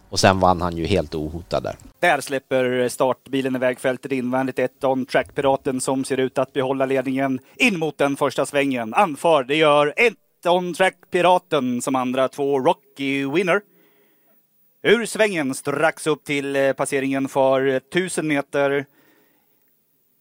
och 0.09 0.19
sen 0.19 0.39
vann 0.39 0.61
han 0.61 0.77
ju 0.77 0.85
helt 0.85 1.15
ohotad 1.15 1.63
där. 1.63 1.75
Där 1.99 2.21
släpper 2.21 2.89
startbilen 2.89 3.55
iväg 3.55 3.79
fältet 3.79 4.11
invändigt 4.11 4.59
ett 4.59 4.83
on 4.83 5.05
track-piraten 5.05 5.81
som 5.81 6.03
ser 6.03 6.17
ut 6.17 6.37
att 6.37 6.53
behålla 6.53 6.85
ledningen 6.85 7.39
in 7.55 7.79
mot 7.79 7.97
den 7.97 8.15
första 8.15 8.45
svängen. 8.45 8.93
Anfar, 8.93 9.43
det 9.43 9.55
gör 9.55 9.93
ett 9.97 10.45
on 10.45 10.73
track-piraten 10.73 11.81
som 11.81 11.95
andra 11.95 12.27
två 12.27 12.59
Rocky 12.59 13.25
Winner. 13.25 13.61
Ur 14.83 15.05
svängen 15.05 15.53
strax 15.53 16.07
upp 16.07 16.23
till 16.23 16.55
eh, 16.55 16.73
passeringen 16.73 17.27
för 17.27 17.65
1000 17.65 18.27
meter. 18.27 18.85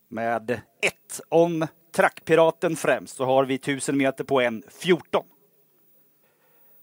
Med 0.08 0.50
ett 0.82 1.20
om 1.28 1.66
Trackpiraten 1.96 2.76
främst 2.76 3.16
så 3.16 3.24
har 3.24 3.44
vi 3.44 3.54
1000 3.54 3.96
meter 3.96 4.24
på 4.24 4.40
en 4.40 4.62
14. 4.80 5.24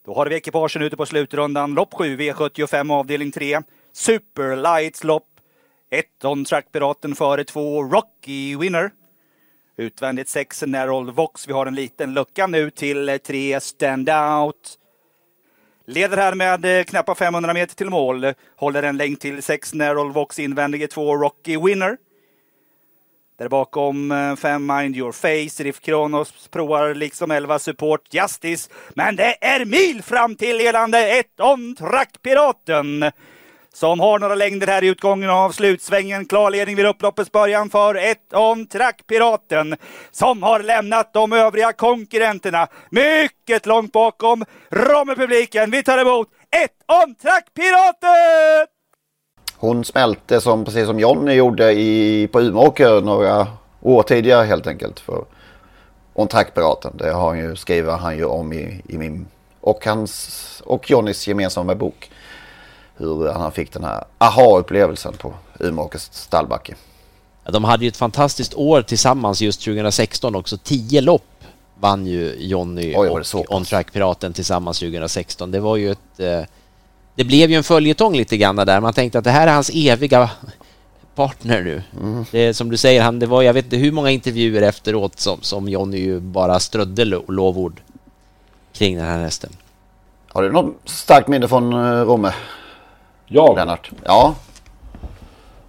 Då 0.05 0.13
har 0.13 0.25
vi 0.25 0.35
ekipagen 0.35 0.81
ute 0.81 0.97
på 0.97 1.05
slutrundan. 1.05 1.73
Lopp 1.73 1.93
7, 1.93 2.17
V75 2.17 2.93
avdelning 2.93 3.31
3. 3.31 3.61
Superlights 3.93 5.03
lopp. 5.03 5.27
1 5.89 6.25
on 6.25 6.45
Trackpiraten 6.45 7.15
före 7.15 7.43
2 7.43 7.83
Rocky 7.83 8.57
Winner. 8.57 8.91
Utvändigt 9.77 10.29
6 10.29 10.63
Nerold 10.67 11.09
Vox. 11.09 11.47
Vi 11.47 11.53
har 11.53 11.65
en 11.65 11.75
liten 11.75 12.13
lucka 12.13 12.47
nu 12.47 12.69
till 12.69 13.19
3 13.23 13.59
Standout. 13.59 14.77
Leder 15.85 16.17
här 16.17 16.35
med 16.35 16.65
eh, 16.65 16.83
knappa 16.83 17.03
knappt 17.03 17.19
500 17.19 17.53
meter 17.53 17.75
till 17.75 17.89
mål. 17.89 18.33
Håller 18.55 18.83
en 18.83 18.97
längd 18.97 19.19
till 19.19 19.43
6 19.43 19.73
Nerold 19.73 20.13
Vox 20.13 20.39
invändige 20.39 20.87
2 20.87 21.17
Rocky 21.17 21.57
Winner. 21.57 21.97
Där 23.41 23.49
bakom 23.49 24.11
eh, 24.11 24.35
fem 24.35 24.65
Mind 24.65 24.95
Your 24.95 25.11
Face, 25.11 25.63
Riff 25.63 25.79
Kronos 25.79 26.47
provar 26.47 26.93
liksom 26.93 27.31
11 27.31 27.59
Support 27.59 28.13
Justice. 28.13 28.69
Men 28.89 29.15
det 29.15 29.45
är 29.45 29.65
mil 29.65 30.03
fram 30.03 30.35
till 30.35 30.57
ledande 30.57 31.19
ett 31.19 31.39
on 31.39 31.75
track 31.75 32.21
Piraten. 32.21 33.11
Som 33.73 33.99
har 33.99 34.19
några 34.19 34.35
längder 34.35 34.67
här 34.67 34.83
i 34.83 34.87
utgången 34.87 35.29
av 35.29 35.51
slutsvängen. 35.51 36.25
Klar 36.25 36.51
ledning 36.51 36.75
vid 36.75 36.85
upploppets 36.85 37.31
början 37.31 37.69
för 37.69 37.95
ett 37.95 38.33
on 38.33 38.67
track 38.67 39.07
Piraten. 39.07 39.75
Som 40.11 40.43
har 40.43 40.59
lämnat 40.59 41.13
de 41.13 41.33
övriga 41.33 41.73
konkurrenterna 41.73 42.67
mycket 42.89 43.65
långt 43.65 43.91
bakom. 43.91 44.45
Romme-publiken, 44.69 45.71
vi 45.71 45.83
tar 45.83 45.97
emot 45.97 46.27
ett 46.63 47.03
on 47.03 47.15
track 47.15 47.45
Piraten! 47.53 48.80
Hon 49.61 49.85
smälte 49.85 50.41
som, 50.41 50.65
precis 50.65 50.85
som 50.85 50.99
Jonny 50.99 51.33
gjorde 51.33 51.71
i, 51.71 52.27
på 52.27 52.41
Umeåker 52.41 53.01
några 53.01 53.47
år 53.81 54.03
tidigare 54.03 54.45
helt 54.45 54.67
enkelt. 54.67 54.99
För 54.99 55.25
On 56.13 56.27
Track-piraten. 56.27 56.97
Det 56.97 57.11
har 57.11 57.27
han 57.27 57.39
ju, 57.39 57.55
skriver 57.55 57.97
han 57.97 58.17
ju 58.17 58.25
om 58.25 58.53
i, 58.53 58.81
i 58.87 58.97
min 58.97 59.25
och 59.59 59.85
hans 59.85 60.61
och 60.65 60.89
Jonnys 60.89 61.27
gemensamma 61.27 61.75
bok. 61.75 62.11
Hur 62.97 63.27
han 63.27 63.51
fick 63.51 63.73
den 63.73 63.83
här 63.83 64.03
aha-upplevelsen 64.17 65.13
på 65.13 65.33
Umeåkers 65.59 66.01
stallbacke. 66.11 66.75
De 67.43 67.63
hade 67.63 67.83
ju 67.83 67.87
ett 67.87 67.97
fantastiskt 67.97 68.53
år 68.53 68.81
tillsammans 68.81 69.41
just 69.41 69.61
2016 69.61 70.35
också. 70.35 70.57
Tio 70.57 71.01
lopp 71.01 71.43
vann 71.79 72.07
ju 72.07 72.35
Jonny 72.39 72.95
och 72.95 73.35
On 73.49 73.65
Track 73.65 73.93
Piraten 73.93 74.33
tillsammans 74.33 74.79
2016. 74.79 75.51
Det 75.51 75.59
var 75.59 75.75
ju 75.75 75.91
ett... 75.91 76.19
Eh, 77.21 77.23
det 77.23 77.27
blev 77.27 77.49
ju 77.49 77.55
en 77.55 77.63
följetong 77.63 78.15
lite 78.15 78.37
grann 78.37 78.55
där. 78.55 78.81
Man 78.81 78.93
tänkte 78.93 79.17
att 79.17 79.23
det 79.23 79.31
här 79.31 79.47
är 79.47 79.53
hans 79.53 79.71
eviga 79.73 80.29
partner 81.15 81.61
nu. 81.63 81.83
Mm. 82.01 82.25
Det 82.31 82.53
som 82.53 82.69
du 82.69 82.77
säger, 82.77 83.01
han, 83.01 83.19
det 83.19 83.27
var 83.27 83.41
jag 83.41 83.53
vet 83.53 83.65
inte 83.65 83.77
hur 83.77 83.91
många 83.91 84.09
intervjuer 84.09 84.61
efteråt 84.61 85.19
som, 85.19 85.41
som 85.41 85.69
Jonny 85.69 85.97
ju 85.97 86.19
bara 86.19 86.59
strödde 86.59 87.05
lo, 87.05 87.23
lovord 87.27 87.81
kring 88.73 88.97
den 88.97 89.05
här 89.05 89.19
hästen. 89.19 89.49
Har 90.33 90.43
du 90.43 90.51
något 90.51 90.75
starkt 90.85 91.27
minne 91.27 91.47
från 91.47 91.73
uh, 91.73 92.05
Romme? 92.05 92.33
Jag? 93.27 93.55
Lennart? 93.55 93.91
Ja. 94.05 94.35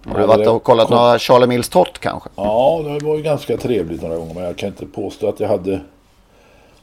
Har 0.05 0.19
du 0.19 0.25
varit 0.25 0.47
och 0.47 0.63
kollat 0.63 0.89
några 0.89 1.19
Charlie 1.19 1.47
Mills 1.47 1.69
Tott 1.69 1.99
kanske? 1.99 2.29
Ja, 2.35 2.81
det 2.83 3.05
var 3.05 3.15
ju 3.15 3.21
ganska 3.21 3.57
trevligt 3.57 4.01
några 4.01 4.15
gånger 4.15 4.33
men 4.33 4.43
jag 4.43 4.57
kan 4.57 4.69
inte 4.69 4.85
påstå 4.85 5.29
att 5.29 5.39
jag 5.39 5.47
hade... 5.47 5.81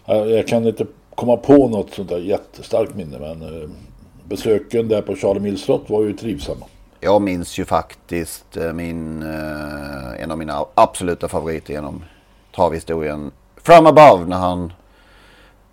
Jag 0.06 0.30
jag 0.30 0.48
kan 0.48 0.66
inte 0.66 0.86
komma 1.14 1.36
på 1.36 1.68
något 1.68 1.94
sånt 1.94 2.08
där 2.08 2.18
jättestarkt 2.18 2.94
minne 2.94 3.18
men 3.18 3.42
eh, 3.42 3.68
besöken 4.30 4.88
där 4.88 5.02
på 5.02 5.16
Charlie 5.16 5.40
Mills 5.40 5.62
slott 5.62 5.84
var 5.90 6.02
ju 6.02 6.12
trivsamma. 6.12 6.66
Jag 7.00 7.22
minns 7.22 7.58
ju 7.58 7.64
faktiskt 7.64 8.56
eh, 8.56 8.72
min, 8.72 9.22
eh, 9.22 10.22
en 10.22 10.30
av 10.30 10.38
mina 10.38 10.64
absoluta 10.74 11.28
favoriter 11.28 11.72
genom 11.72 12.04
travhistorien. 12.54 13.30
From 13.62 13.86
above 13.86 14.26
när 14.26 14.36
han 14.36 14.72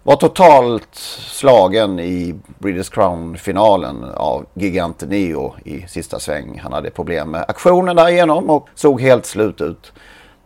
var 0.03 0.16
totalt 0.16 0.95
slagen 0.95 1.99
i 1.99 2.36
British 2.60 2.89
Crown-finalen 2.89 4.03
av 4.03 4.45
giganten 4.53 5.10
Neo 5.10 5.55
i 5.66 5.86
sista 5.88 6.20
sväng. 6.20 6.60
Han 6.64 6.74
hade 6.74 6.89
problem 6.89 7.32
med 7.32 7.45
aktionen 7.47 7.95
därigenom 7.95 8.49
och 8.49 8.70
såg 8.76 9.01
helt 9.01 9.26
slut 9.26 9.62
ut. 9.62 9.93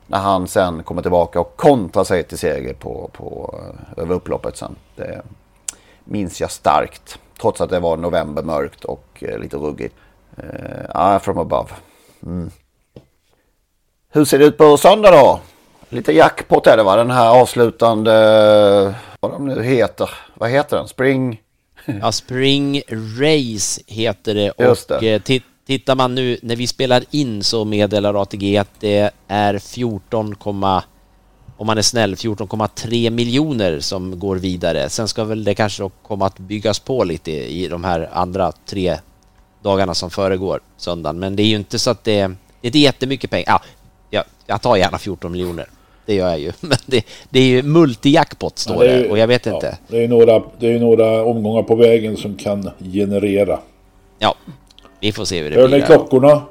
När 0.08 0.20
han 0.20 0.48
sen 0.48 0.84
kommer 0.84 1.02
tillbaka 1.02 1.40
och 1.40 1.58
kontrar 1.58 2.04
sig 2.04 2.24
till 2.24 2.38
seger 2.38 2.74
på, 2.74 3.10
på, 3.14 3.56
eh, 3.60 4.04
över 4.04 4.16
upploppet 4.16 4.58
sen. 4.58 4.76
Det 4.96 5.22
minns 6.04 6.42
jag 6.42 6.52
starkt. 6.52 7.20
Trots 7.42 7.62
att 7.62 7.70
det 7.70 7.80
var 7.80 7.98
november 7.98 8.44
mörkt 8.44 8.84
och 8.86 9.06
eh, 9.20 9.40
lite 9.40 9.58
ruggigt. 9.58 9.96
Uh, 10.96 11.20
from 11.20 11.38
above. 11.38 11.70
Mm. 12.24 12.52
Hur 14.14 14.26
ser 14.26 14.40
det 14.40 14.46
ut 14.46 14.58
på 14.58 14.78
söndag 14.78 15.12
då? 15.12 15.40
Lite 15.90 16.12
jackpot 16.14 16.68
är 16.68 16.78
det 16.78 16.84
va? 16.84 16.96
Den 16.96 17.12
här 17.12 17.30
avslutande, 17.42 18.14
vad 19.20 19.32
de 19.32 19.48
nu 19.48 19.64
heter. 19.64 20.10
Vad 20.34 20.50
heter 20.50 20.78
den? 20.78 20.88
Spring? 20.88 21.42
Ja, 22.02 22.12
Spring 22.12 22.82
Race 23.20 23.82
heter 23.88 24.34
det 24.36 24.54
Just 24.58 24.92
och 24.92 25.02
det. 25.02 25.14
eh, 25.14 25.20
ti- 25.22 25.42
tittar 25.68 25.96
man 25.96 26.16
nu 26.16 26.38
när 26.42 26.56
vi 26.56 26.68
spelar 26.68 27.04
in 27.12 27.44
så 27.44 27.66
meddelar 27.66 28.22
ATG 28.22 28.58
att 28.58 28.80
det 28.80 29.12
är 29.28 29.58
14, 29.60 30.36
om 31.62 31.68
man 31.68 31.78
är 31.78 31.82
snäll, 31.82 32.16
14,3 32.16 33.10
miljoner 33.10 33.80
som 33.80 34.20
går 34.20 34.36
vidare. 34.36 34.90
Sen 34.90 35.08
ska 35.08 35.24
väl 35.24 35.44
det 35.44 35.56
kanske 35.56 35.90
komma 36.02 36.26
att 36.26 36.40
byggas 36.40 36.80
på 36.80 37.04
lite 37.04 37.32
i 37.32 37.68
de 37.68 37.84
här 37.84 38.10
andra 38.14 38.52
tre 38.66 38.98
dagarna 39.62 39.94
som 39.94 40.10
föregår 40.10 40.60
söndagen. 40.78 41.20
Men 41.20 41.36
det 41.36 41.44
är 41.44 41.48
ju 41.48 41.56
inte 41.56 41.80
så 41.80 41.92
att 41.92 42.04
det, 42.04 42.12
det 42.12 42.28
är 42.62 42.68
inte 42.68 42.80
jättemycket 42.80 43.30
pengar. 43.30 43.46
Ja, 43.48 43.62
jag, 44.10 44.24
jag 44.46 44.62
tar 44.62 44.76
gärna 44.76 44.98
14 44.98 45.32
miljoner. 45.32 45.66
Det 46.06 46.16
gör 46.16 46.30
jag 46.30 46.40
ju. 46.40 46.52
Men 46.60 46.78
det, 46.86 47.06
det 47.30 47.40
är 47.40 47.46
ju 47.46 47.64
multijackpot 47.64 48.58
står 48.58 48.86
ja, 48.86 48.92
det, 48.92 49.10
och 49.10 49.18
jag 49.18 49.28
vet 49.28 49.46
ja, 49.46 49.54
inte. 49.56 49.78
Det 49.88 50.04
är, 50.04 50.08
några, 50.08 50.44
det 50.60 50.74
är 50.74 50.80
några 50.80 51.24
omgångar 51.24 51.64
på 51.64 51.76
vägen 51.76 52.18
som 52.18 52.36
kan 52.36 52.70
generera. 52.80 53.60
Ja, 54.20 54.36
vi 55.00 55.12
får 55.12 55.26
se 55.26 55.42
hur 55.42 55.50
det 55.50 55.56
Hör 55.56 55.68
blir. 55.68 55.82
Hör 55.82 55.88
ni 55.90 55.96
klockorna? 55.96 56.42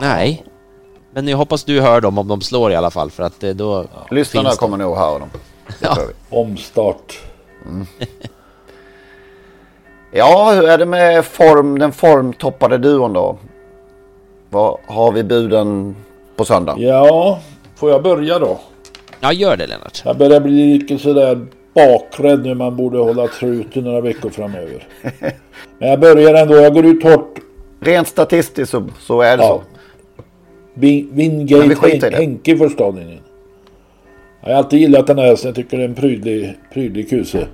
Nej. 0.00 0.44
Men 1.16 1.28
jag 1.28 1.36
hoppas 1.36 1.64
du 1.64 1.80
hör 1.80 2.00
dem 2.00 2.18
om 2.18 2.28
de 2.28 2.40
slår 2.40 2.72
i 2.72 2.74
alla 2.74 2.90
fall 2.90 3.10
för 3.10 3.22
att 3.22 3.40
då... 3.40 3.86
Ja. 3.94 4.06
Lyssnarna 4.10 4.50
kommer 4.50 4.76
nog 4.76 4.96
höra 4.96 5.18
dem. 5.18 5.30
Ja. 5.80 5.96
Omstart. 6.28 7.20
Mm. 7.66 7.86
ja, 10.12 10.52
hur 10.54 10.68
är 10.68 10.78
det 10.78 10.86
med 10.86 11.24
form, 11.24 11.78
den 11.78 11.92
formtoppade 11.92 12.78
duon 12.78 13.12
då? 13.12 13.36
Vad 14.50 14.78
har 14.86 15.12
vi 15.12 15.24
buden 15.24 15.96
på 16.36 16.44
söndag? 16.44 16.76
Ja, 16.78 17.40
får 17.76 17.90
jag 17.90 18.02
börja 18.02 18.38
då? 18.38 18.60
Ja, 19.20 19.32
gör 19.32 19.56
det 19.56 19.66
Lennart. 19.66 20.02
Jag 20.04 20.16
börjar 20.16 20.40
bli 20.40 20.78
lite 20.78 20.98
sådär 20.98 21.46
bakrädd 21.74 22.42
nu. 22.42 22.54
Man 22.54 22.76
borde 22.76 22.98
hålla 22.98 23.28
truten 23.28 23.84
några 23.84 24.00
veckor 24.00 24.30
framöver. 24.30 24.88
Men 25.78 25.88
jag 25.88 26.00
börjar 26.00 26.34
ändå. 26.34 26.56
Jag 26.56 26.74
går 26.74 26.86
ut 26.86 27.02
hårt. 27.02 27.38
Rent 27.80 28.08
statistiskt 28.08 28.70
så, 28.70 28.84
så 29.00 29.20
är 29.20 29.36
det 29.36 29.42
ja. 29.42 29.48
så. 29.48 29.75
Wingate 30.76 32.10
Henke 32.10 32.52
i 32.52 32.56
första 32.56 32.84
avdelningen. 32.84 33.22
Jag 34.40 34.48
har 34.48 34.54
alltid 34.54 34.80
gillat 34.80 35.06
den 35.06 35.18
här 35.18 35.36
så 35.36 35.48
jag 35.48 35.54
tycker 35.54 35.76
det 35.76 35.82
är 35.82 35.88
en 35.88 35.94
prydlig, 35.94 36.54
prydlig 36.72 37.10
kuse. 37.10 37.46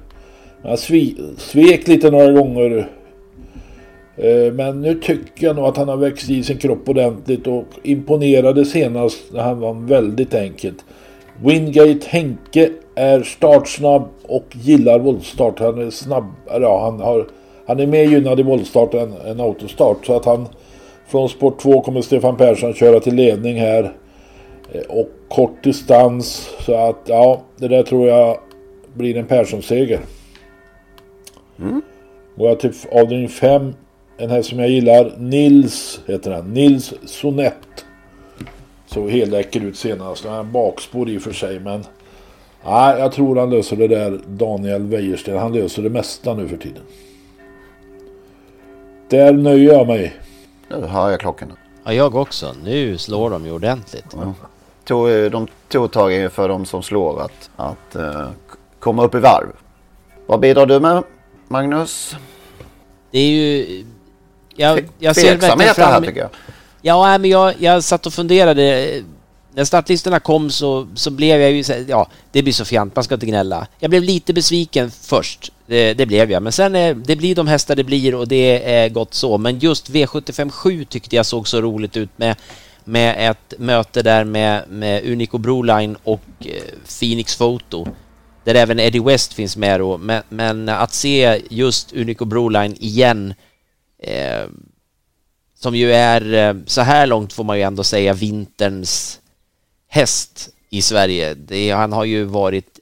Jag 0.62 0.78
svek 1.38 1.88
lite 1.88 2.10
några 2.10 2.32
gånger. 2.32 2.88
Eh, 4.16 4.52
men 4.52 4.80
nu 4.80 4.94
tycker 4.94 5.46
jag 5.46 5.56
nog 5.56 5.64
att 5.64 5.76
han 5.76 5.88
har 5.88 5.96
växt 5.96 6.30
i 6.30 6.42
sin 6.42 6.58
kropp 6.58 6.88
ordentligt 6.88 7.46
och 7.46 7.64
imponerade 7.82 8.64
senast 8.64 9.18
när 9.32 9.42
han 9.42 9.60
var 9.60 9.74
väldigt 9.74 10.34
enkelt. 10.34 10.84
Wingate 11.44 12.06
Henke 12.08 12.70
är 12.94 13.22
startsnabb 13.22 14.08
och 14.22 14.46
gillar 14.52 14.98
voltstart. 14.98 15.58
Han 15.58 15.86
är 15.86 15.90
snabb. 15.90 16.24
Ja, 16.46 16.84
han, 16.84 17.00
har, 17.00 17.26
han 17.66 17.80
är 17.80 17.86
mer 17.86 18.04
gynnad 18.04 18.40
i 18.40 18.42
voltstart 18.42 18.94
än, 18.94 19.12
än 19.26 19.40
autostart. 19.40 20.06
Så 20.06 20.16
att 20.16 20.24
han 20.24 20.48
från 21.06 21.28
sport 21.28 21.60
2 21.60 21.80
kommer 21.80 22.02
Stefan 22.02 22.36
Persson 22.36 22.74
köra 22.74 23.00
till 23.00 23.14
ledning 23.14 23.60
här. 23.60 23.92
Eh, 24.72 24.80
och 24.88 25.08
kort 25.28 25.64
distans. 25.64 26.50
Så 26.60 26.74
att 26.74 27.00
ja, 27.04 27.42
det 27.56 27.68
där 27.68 27.82
tror 27.82 28.08
jag 28.08 28.38
blir 28.94 29.16
en 29.16 29.26
Persson-seger. 29.26 30.00
Mm. 31.58 31.82
Går 32.36 32.48
jag 32.48 32.60
till 32.60 32.72
avdelning 32.92 33.28
5. 33.28 33.74
En 34.18 34.30
här 34.30 34.42
som 34.42 34.58
jag 34.58 34.68
gillar. 34.68 35.12
Nils 35.18 36.00
heter 36.06 36.30
han. 36.30 36.54
Nils 36.54 36.94
Sonett. 37.04 37.84
Såg 38.86 39.10
helläcker 39.10 39.60
ut 39.60 39.76
senast. 39.76 40.24
Han 40.24 40.34
har 40.34 40.44
bakspår 40.44 41.10
i 41.10 41.18
och 41.18 41.22
för 41.22 41.32
sig 41.32 41.60
men. 41.60 41.84
Nej, 42.64 42.98
jag 42.98 43.12
tror 43.12 43.36
han 43.36 43.50
löser 43.50 43.76
det 43.76 43.88
där 43.88 44.20
Daniel 44.26 44.82
Wäjersten. 44.82 45.38
Han 45.38 45.52
löser 45.52 45.82
det 45.82 45.90
mesta 45.90 46.34
nu 46.34 46.48
för 46.48 46.56
tiden. 46.56 46.82
Där 49.08 49.32
nöjer 49.32 49.72
jag 49.72 49.86
mig. 49.86 50.12
Nu 50.68 50.86
hör 50.86 51.10
jag 51.10 51.20
klockorna. 51.20 51.54
Ja, 51.84 51.92
jag 51.92 52.14
också. 52.14 52.54
Nu 52.64 52.98
slår 52.98 53.30
de 53.30 53.44
ju 53.46 53.52
ordentligt. 53.52 54.16
Ja. 54.86 55.28
de 55.30 55.48
tog 55.68 55.92
tag 55.92 56.32
för 56.32 56.48
de 56.48 56.66
som 56.66 56.82
slår 56.82 57.22
att, 57.22 57.50
att 57.56 57.96
uh, 57.96 58.28
komma 58.78 59.04
upp 59.04 59.14
i 59.14 59.18
varv. 59.18 59.48
Vad 60.26 60.40
bidrar 60.40 60.66
du 60.66 60.80
med, 60.80 61.02
Magnus? 61.48 62.16
Det 63.10 63.18
är 63.18 63.28
ju... 63.28 63.84
Jag, 64.56 64.88
jag 64.98 65.16
ser 65.16 65.36
verkligen 65.36 65.74
fram... 65.74 65.92
här 65.92 66.00
tycker 66.00 66.20
jag. 66.20 66.30
Ja, 66.82 67.18
men 67.18 67.30
jag, 67.30 67.54
jag 67.58 67.84
satt 67.84 68.06
och 68.06 68.12
funderade. 68.12 68.88
När 69.54 69.64
startlistorna 69.64 70.20
kom 70.20 70.50
så, 70.50 70.88
så 70.94 71.10
blev 71.10 71.40
jag 71.40 71.52
ju 71.52 71.84
ja, 71.88 72.08
det 72.32 72.42
blir 72.42 72.52
så 72.52 72.64
fjant, 72.64 72.96
man 72.96 73.04
ska 73.04 73.14
inte 73.14 73.26
gnälla. 73.26 73.66
Jag 73.78 73.90
blev 73.90 74.02
lite 74.02 74.32
besviken 74.32 74.90
först, 74.90 75.52
det, 75.66 75.94
det 75.94 76.06
blev 76.06 76.30
jag. 76.30 76.42
Men 76.42 76.52
sen, 76.52 76.72
det 77.06 77.16
blir 77.16 77.34
de 77.34 77.46
hästar 77.46 77.76
det 77.76 77.84
blir 77.84 78.14
och 78.14 78.28
det 78.28 78.74
är 78.74 78.88
gott 78.88 79.14
så. 79.14 79.38
Men 79.38 79.58
just 79.58 79.90
V75 79.90 80.50
7 80.50 80.84
tyckte 80.84 81.16
jag 81.16 81.26
såg 81.26 81.48
så 81.48 81.60
roligt 81.60 81.96
ut 81.96 82.10
med, 82.16 82.36
med 82.84 83.30
ett 83.30 83.54
möte 83.58 84.02
där 84.02 84.24
med, 84.24 84.68
med 84.68 85.06
Unico 85.06 85.38
Broline 85.38 85.96
och 86.04 86.22
eh, 86.40 86.62
Phoenix 87.00 87.36
Photo. 87.36 87.86
Där 88.44 88.54
även 88.54 88.80
Eddie 88.80 89.00
West 89.00 89.32
finns 89.32 89.56
med 89.56 89.80
då. 89.80 89.98
Men, 89.98 90.22
men 90.28 90.68
att 90.68 90.92
se 90.92 91.42
just 91.50 91.92
Unico 91.92 92.24
Broline 92.24 92.76
igen 92.78 93.34
eh, 94.02 94.44
som 95.58 95.74
ju 95.74 95.92
är, 95.92 96.34
eh, 96.34 96.54
så 96.66 96.80
här 96.80 97.06
långt 97.06 97.32
får 97.32 97.44
man 97.44 97.56
ju 97.56 97.62
ändå 97.62 97.84
säga, 97.84 98.12
vinterns 98.12 99.21
häst 99.92 100.48
i 100.70 100.82
Sverige. 100.82 101.34
Det, 101.34 101.70
han 101.70 101.92
har 101.92 102.04
ju 102.04 102.24
varit... 102.24 102.78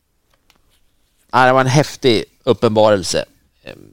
Äh, 1.34 1.44
det 1.44 1.52
var 1.52 1.60
en 1.60 1.66
häftig 1.66 2.24
uppenbarelse. 2.44 3.24
Ehm, 3.64 3.92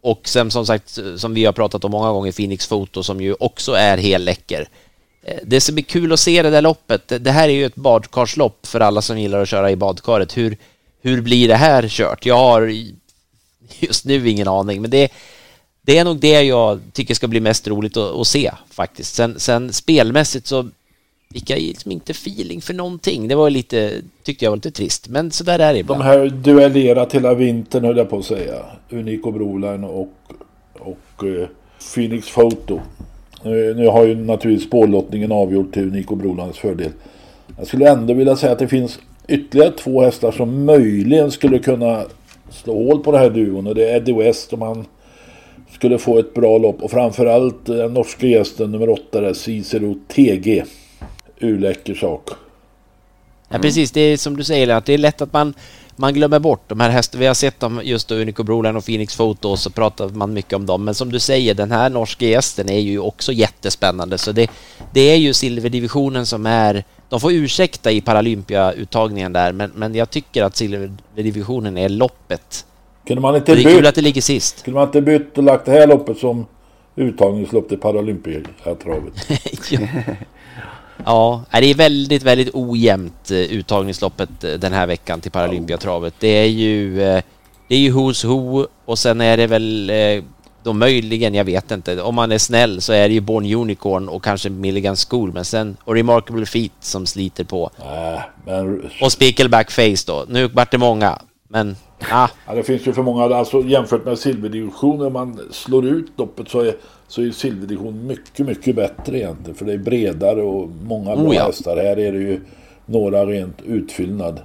och 0.00 0.28
sen 0.28 0.50
som 0.50 0.66
sagt, 0.66 0.98
som 1.16 1.34
vi 1.34 1.44
har 1.44 1.52
pratat 1.52 1.84
om 1.84 1.90
många 1.90 2.12
gånger, 2.12 2.32
Phoenix 2.32 2.66
Foto 2.66 3.02
som 3.02 3.20
ju 3.20 3.34
också 3.40 3.72
är 3.72 3.98
helläcker. 3.98 4.68
Ehm, 5.24 5.38
det 5.42 5.60
som 5.60 5.78
är 5.78 5.82
kul 5.82 6.12
att 6.12 6.20
se 6.20 6.42
det 6.42 6.50
där 6.50 6.62
loppet, 6.62 7.12
det 7.20 7.30
här 7.30 7.48
är 7.48 7.52
ju 7.52 7.66
ett 7.66 7.74
badkarslopp 7.74 8.66
för 8.66 8.80
alla 8.80 9.02
som 9.02 9.20
gillar 9.20 9.42
att 9.42 9.48
köra 9.48 9.70
i 9.70 9.76
badkaret. 9.76 10.36
Hur, 10.36 10.56
hur 11.00 11.20
blir 11.20 11.48
det 11.48 11.56
här 11.56 11.88
kört? 11.88 12.26
Jag 12.26 12.38
har 12.38 12.72
just 13.78 14.04
nu 14.04 14.28
ingen 14.28 14.48
aning, 14.48 14.82
men 14.82 14.90
det, 14.90 15.12
det 15.82 15.98
är 15.98 16.04
nog 16.04 16.20
det 16.20 16.42
jag 16.42 16.80
tycker 16.92 17.14
ska 17.14 17.26
bli 17.28 17.40
mest 17.40 17.68
roligt 17.68 17.96
att, 17.96 18.14
att 18.14 18.26
se 18.26 18.52
faktiskt. 18.70 19.14
Sen, 19.14 19.40
sen 19.40 19.72
spelmässigt 19.72 20.46
så 20.46 20.70
fick 21.32 21.50
jag 21.50 21.58
liksom 21.58 21.92
inte 21.92 22.12
feeling 22.12 22.60
för 22.60 22.74
någonting. 22.74 23.28
Det 23.28 23.34
var 23.34 23.50
lite, 23.50 23.92
tyckte 24.22 24.44
jag 24.44 24.50
var 24.50 24.56
lite 24.56 24.70
trist, 24.70 25.08
men 25.08 25.30
så 25.30 25.44
där 25.44 25.58
är 25.58 25.72
det 25.72 25.78
ibland. 25.78 26.00
De 26.00 26.04
här 26.04 26.26
duellerat 26.28 27.12
hela 27.12 27.34
vintern 27.34 27.84
höll 27.84 27.96
jag 27.96 28.10
på 28.10 28.18
att 28.18 28.24
säga. 28.24 28.64
Unico 28.90 29.30
Broline 29.30 29.84
och, 29.84 30.12
och 30.78 31.24
uh, 31.24 31.46
Phoenix 31.94 32.34
Photo. 32.34 32.80
Nu, 33.42 33.74
nu, 33.74 33.86
har 33.86 34.04
ju 34.04 34.14
naturligtvis 34.14 34.68
spårlottningen 34.68 35.32
avgjort 35.32 35.72
till 35.72 35.82
Unico 35.82 36.14
Brolines 36.14 36.58
fördel. 36.58 36.90
Jag 37.58 37.66
skulle 37.66 37.90
ändå 37.90 38.14
vilja 38.14 38.36
säga 38.36 38.52
att 38.52 38.58
det 38.58 38.68
finns 38.68 38.98
ytterligare 39.28 39.72
två 39.72 40.02
hästar 40.02 40.32
som 40.32 40.64
möjligen 40.64 41.30
skulle 41.30 41.58
kunna 41.58 42.04
slå 42.50 42.74
hål 42.74 43.02
på 43.02 43.12
det 43.12 43.18
här 43.18 43.30
duon 43.30 43.66
och 43.66 43.74
det 43.74 43.90
är 43.90 43.96
Eddie 43.96 44.12
West 44.12 44.52
om 44.52 44.62
han 44.62 44.84
skulle 45.70 45.98
få 45.98 46.18
ett 46.18 46.34
bra 46.34 46.58
lopp 46.58 46.82
och 46.82 46.90
framförallt 46.90 47.66
den 47.66 47.94
norska 47.94 48.26
gästen 48.26 48.72
nummer 48.72 48.88
åtta 48.88 49.20
där, 49.20 49.32
Cicero 49.32 49.94
TG 50.08 50.64
urläcker 51.40 51.94
sak. 51.94 52.30
Ja 53.48 53.58
precis, 53.58 53.90
det 53.90 54.00
är 54.00 54.16
som 54.16 54.36
du 54.36 54.44
säger 54.44 54.68
att 54.68 54.86
det 54.86 54.94
är 54.94 54.98
lätt 54.98 55.20
att 55.20 55.32
man, 55.32 55.54
man 55.96 56.14
glömmer 56.14 56.38
bort 56.38 56.62
de 56.68 56.80
här 56.80 56.90
hästarna. 56.90 57.20
Vi 57.20 57.26
har 57.26 57.34
sett 57.34 57.60
dem 57.60 57.80
just 57.84 58.08
då, 58.08 58.14
Unico 58.14 58.42
Broline 58.42 58.76
och 58.76 58.84
Phoenix 58.84 59.16
Photo 59.16 59.48
och 59.48 59.58
så 59.58 59.70
pratar 59.70 60.08
man 60.08 60.32
mycket 60.32 60.52
om 60.52 60.66
dem. 60.66 60.84
Men 60.84 60.94
som 60.94 61.12
du 61.12 61.18
säger, 61.18 61.54
den 61.54 61.70
här 61.70 61.90
norska 61.90 62.26
gästen 62.26 62.70
är 62.70 62.78
ju 62.78 62.98
också 62.98 63.32
jättespännande. 63.32 64.18
Så 64.18 64.32
det, 64.32 64.50
det 64.92 65.00
är 65.00 65.16
ju 65.16 65.32
silverdivisionen 65.32 66.26
som 66.26 66.46
är... 66.46 66.84
De 67.08 67.20
får 67.20 67.32
ursäkta 67.32 67.90
i 67.90 68.00
Paralympia-uttagningen 68.00 69.32
där, 69.32 69.52
men, 69.52 69.70
men 69.74 69.94
jag 69.94 70.10
tycker 70.10 70.42
att 70.42 70.56
silverdivisionen 70.56 71.78
är 71.78 71.88
loppet. 71.88 72.66
Kunde 73.06 73.20
man 73.20 73.36
inte 73.36 73.54
det 73.54 73.60
är 73.60 73.64
bytt, 73.64 73.76
kul 73.76 73.86
att 73.86 73.94
det 73.94 74.00
ligger 74.00 74.20
sist. 74.20 74.64
Kunde 74.64 74.80
man 74.80 74.88
inte 74.88 75.00
bytt 75.00 75.38
och 75.38 75.44
lagt 75.44 75.64
det 75.64 75.72
här 75.72 75.86
loppet 75.86 76.18
som 76.18 76.46
uttagningslopp 76.96 77.68
till 77.68 77.78
Paralympia-travet? 77.78 79.28
ja. 81.04 81.44
Det 81.50 81.70
är 81.70 81.74
väldigt, 81.74 82.22
väldigt 82.22 82.50
ojämnt 82.54 83.30
eh, 83.30 83.38
uttagningsloppet 83.38 84.44
eh, 84.44 84.52
den 84.52 84.72
här 84.72 84.86
veckan 84.86 85.20
till 85.20 85.30
Paralympiatravet. 85.30 86.14
Det 86.18 86.28
är 86.28 86.48
ju 86.48 87.02
eh, 87.02 87.22
det 87.68 87.74
är 87.74 87.78
ju 87.78 87.92
Who's 87.92 88.26
Who 88.26 88.66
och 88.84 88.98
sen 88.98 89.20
är 89.20 89.36
det 89.36 89.46
väl 89.46 89.90
då 90.66 90.72
möjligen, 90.72 91.34
jag 91.34 91.44
vet 91.44 91.70
inte, 91.70 92.02
om 92.02 92.14
man 92.14 92.32
är 92.32 92.38
snäll 92.38 92.80
så 92.80 92.92
är 92.92 93.08
det 93.08 93.14
ju 93.14 93.20
Born 93.20 93.54
Unicorn 93.54 94.08
och 94.08 94.24
kanske 94.24 94.50
Milligan 94.50 94.96
School, 94.96 95.32
men 95.32 95.44
sen 95.44 95.76
och 95.84 95.94
Remarkable 95.94 96.46
Feet 96.46 96.72
som 96.80 97.06
sliter 97.06 97.44
på. 97.44 97.70
Äh, 97.78 98.20
men... 98.44 98.90
Och 99.00 99.12
Spickleback 99.12 99.70
Face 99.70 100.04
då. 100.06 100.24
Nu 100.28 100.48
vart 100.48 100.70
det 100.70 100.78
många, 100.78 101.18
men 101.48 101.76
ah. 102.10 102.28
ja. 102.46 102.54
Det 102.54 102.62
finns 102.62 102.86
ju 102.86 102.92
för 102.92 103.02
många, 103.02 103.36
alltså 103.36 103.60
jämfört 103.60 104.04
med 104.04 104.18
silverdivisionen, 104.18 105.12
man 105.12 105.40
slår 105.50 105.86
ut 105.86 106.12
loppet 106.16 106.48
så 106.48 106.60
är 106.60 106.74
så 107.08 107.22
är 107.22 107.30
silverdivision 107.30 108.06
mycket, 108.06 108.46
mycket 108.46 108.76
bättre 108.76 109.18
egentligen. 109.18 109.54
För 109.54 109.64
det 109.64 109.72
är 109.72 109.78
bredare 109.78 110.42
och 110.42 110.68
många 110.82 111.16
bra 111.16 111.24
oh, 111.24 111.34
ja. 111.34 111.46
hästar. 111.46 111.76
Här 111.76 111.98
är 111.98 112.12
det 112.12 112.18
ju 112.18 112.40
några 112.86 113.26
rent 113.26 113.62
utfyllnad. 113.62 114.40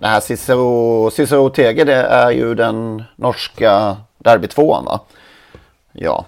Här 0.00 0.20
Cicero, 0.20 1.10
Cicero 1.10 1.50
Tege 1.50 1.84
det 1.84 1.94
är 1.94 2.30
ju 2.30 2.54
den 2.54 3.02
norska 3.16 3.96
derbytvåan 4.18 4.84
va? 4.84 5.00
Ja. 5.92 6.26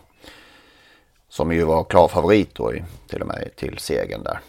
Som 1.28 1.52
ju 1.52 1.64
var 1.64 1.84
klar 1.84 2.08
favorit 2.08 2.54
då 2.54 2.72
till 3.08 3.20
och 3.20 3.26
med 3.26 3.56
till 3.56 3.78
segern 3.78 4.22
där. 4.22 4.40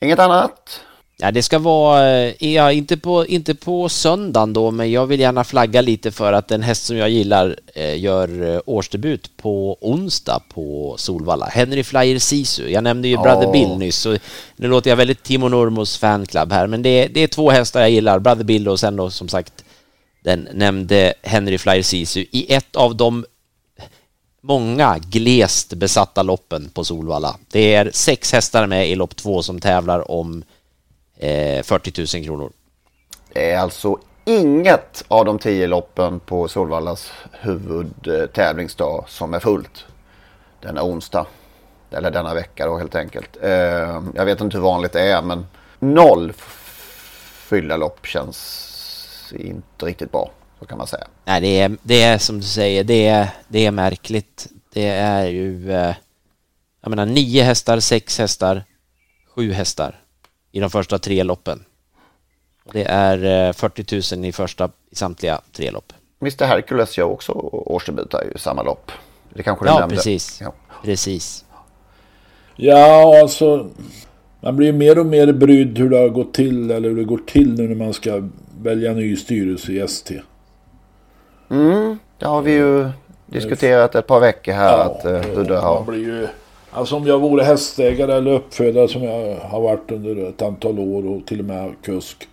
Inget 0.00 0.18
annat? 0.18 0.80
Ja, 1.18 1.30
det 1.30 1.42
ska 1.42 1.58
vara, 1.58 2.18
eh, 2.18 2.52
ja, 2.54 2.72
inte 2.72 2.96
på, 2.96 3.26
inte 3.26 3.54
på 3.54 3.88
söndagen 3.88 4.52
då, 4.52 4.70
men 4.70 4.90
jag 4.90 5.06
vill 5.06 5.20
gärna 5.20 5.44
flagga 5.44 5.80
lite 5.80 6.10
för 6.12 6.32
att 6.32 6.50
en 6.50 6.62
häst 6.62 6.84
som 6.84 6.96
jag 6.96 7.10
gillar 7.10 7.56
eh, 7.74 7.98
gör 8.00 8.54
eh, 8.54 8.60
årsdebut 8.66 9.36
på 9.36 9.78
onsdag 9.80 10.40
på 10.54 10.94
Solvalla. 10.98 11.46
Henry 11.46 11.84
Flyer 11.84 12.18
Sisu. 12.18 12.68
Jag 12.68 12.84
nämnde 12.84 13.08
ju 13.08 13.16
Brother 13.16 13.46
Oh. 13.46 13.52
Bill 13.52 13.78
nyss, 13.78 13.96
så 13.96 14.16
nu 14.56 14.68
låter 14.68 14.90
jag 14.90 14.96
väldigt 14.96 15.22
Timo 15.22 15.48
Nurmos 15.48 15.98
fanclub 15.98 16.52
här, 16.52 16.66
men 16.66 16.82
det, 16.82 16.88
är- 16.88 17.08
det 17.08 17.20
är 17.20 17.28
två 17.28 17.50
hästar 17.50 17.80
jag 17.80 17.90
gillar, 17.90 18.18
Brother 18.18 18.44
Bill 18.44 18.68
och 18.68 18.80
sen 18.80 18.96
då 18.96 19.10
som 19.10 19.28
sagt 19.28 19.64
den 20.24 20.48
nämnde 20.54 21.14
Henry 21.22 21.58
Flyer 21.58 21.82
Sisu 21.82 22.24
i 22.30 22.54
ett 22.54 22.76
av 22.76 22.96
de 22.96 23.24
många 24.42 24.98
glest 24.98 25.72
besatta 25.74 26.22
loppen 26.22 26.68
på 26.74 26.84
Solvalla. 26.84 27.36
Det 27.50 27.74
är 27.74 27.90
sex 27.94 28.32
hästar 28.32 28.66
med 28.66 28.90
i 28.90 28.94
lopp 28.94 29.16
två 29.16 29.42
som 29.42 29.60
tävlar 29.60 30.10
om 30.10 30.42
eh, 31.16 31.62
40 31.62 32.18
000 32.18 32.24
kronor. 32.24 32.52
Det 33.32 33.50
är 33.50 33.58
alltså 33.58 33.98
inget 34.24 35.04
av 35.08 35.24
de 35.24 35.38
tio 35.38 35.66
loppen 35.66 36.20
på 36.20 36.48
Solvallas 36.48 37.12
huvudtävlingsdag 37.32 39.04
som 39.08 39.34
är 39.34 39.40
fullt 39.40 39.84
denna 40.62 40.82
onsdag. 40.82 41.26
Eller 41.90 42.10
denna 42.10 42.34
vecka 42.34 42.66
då 42.66 42.78
helt 42.78 42.94
enkelt. 42.94 43.36
Eh, 43.42 44.02
Jag 44.14 44.24
vet 44.24 44.40
inte 44.40 44.56
hur 44.56 44.64
vanligt 44.64 44.92
det 44.92 45.00
är 45.00 45.22
men 45.22 45.46
noll 45.78 46.32
fyllda 47.48 47.76
lopp 47.76 48.06
känns 48.06 49.32
inte 49.38 49.86
riktigt 49.86 50.12
bra. 50.12 50.30
Så 50.58 50.66
kan 50.66 50.78
man 50.78 50.86
säga. 50.86 51.06
Nej, 51.24 51.40
det 51.40 51.60
är, 51.60 51.76
det 51.82 52.02
är 52.02 52.18
som 52.18 52.40
du 52.40 52.46
säger, 52.46 52.84
det 52.84 53.06
är, 53.06 53.28
det 53.48 53.66
är 53.66 53.70
märkligt. 53.70 54.46
Det 54.72 54.88
är 54.88 55.24
ju, 55.26 55.72
eh, 55.72 55.94
jag 56.82 56.90
menar 56.90 57.06
nio 57.06 57.42
hästar, 57.42 57.80
sex 57.80 58.18
hästar, 58.18 58.64
sju 59.34 59.52
hästar 59.52 60.00
i 60.56 60.60
de 60.60 60.70
första 60.70 60.98
tre 60.98 61.22
loppen. 61.22 61.64
Det 62.72 62.84
är 62.84 63.46
eh, 63.48 63.52
40 63.52 64.14
000 64.16 64.24
i 64.24 64.32
första, 64.32 64.70
i 64.90 64.96
samtliga 64.96 65.40
tre 65.52 65.70
lopp. 65.70 65.92
Mr 66.20 66.44
Hercules 66.44 66.98
gör 66.98 67.04
också 67.06 67.32
årsdebut 67.52 68.12
här 68.12 68.36
i 68.36 68.38
samma 68.38 68.62
lopp. 68.62 68.92
Det 69.34 69.42
kanske 69.42 69.64
du 69.64 69.68
Ja, 69.68 69.78
nämnde. 69.78 69.94
precis. 69.96 70.40
Ja. 70.40 70.52
Precis. 70.84 71.44
Ja, 72.56 73.20
alltså. 73.20 73.68
Man 74.40 74.56
blir 74.56 74.72
mer 74.72 74.98
och 74.98 75.06
mer 75.06 75.32
brydd 75.32 75.78
hur 75.78 75.90
det 75.90 75.96
har 75.98 76.08
gått 76.08 76.34
till 76.34 76.70
eller 76.70 76.88
hur 76.88 76.96
det 76.96 77.04
går 77.04 77.20
till 77.26 77.54
nu 77.54 77.68
när 77.68 77.74
man 77.84 77.92
ska 77.92 78.28
välja 78.62 78.92
ny 78.92 79.16
styrelse 79.16 79.72
i 79.72 79.78
ST. 79.80 80.22
Mm, 81.50 81.98
det 82.18 82.26
har 82.26 82.42
vi 82.42 82.52
ju 82.52 82.88
diskuterat 83.26 83.94
ett 83.94 84.06
par 84.06 84.20
veckor 84.20 84.52
här 84.52 84.78
att 84.78 85.04
eh, 85.04 85.12
hur 85.12 85.44
det 85.44 85.58
har... 85.58 85.74
Man 85.74 85.86
blir 85.86 86.04
ju... 86.04 86.28
Alltså 86.76 86.96
om 86.96 87.06
jag 87.06 87.18
vore 87.20 87.44
hästägare 87.44 88.12
eller 88.14 88.32
uppfödare 88.32 88.88
som 88.88 89.02
jag 89.02 89.36
har 89.36 89.60
varit 89.60 89.90
under 89.90 90.28
ett 90.28 90.42
antal 90.42 90.78
år 90.78 91.06
och 91.06 91.26
till 91.26 91.40
och 91.40 91.44
med 91.46 91.72
kusk. 91.82 92.28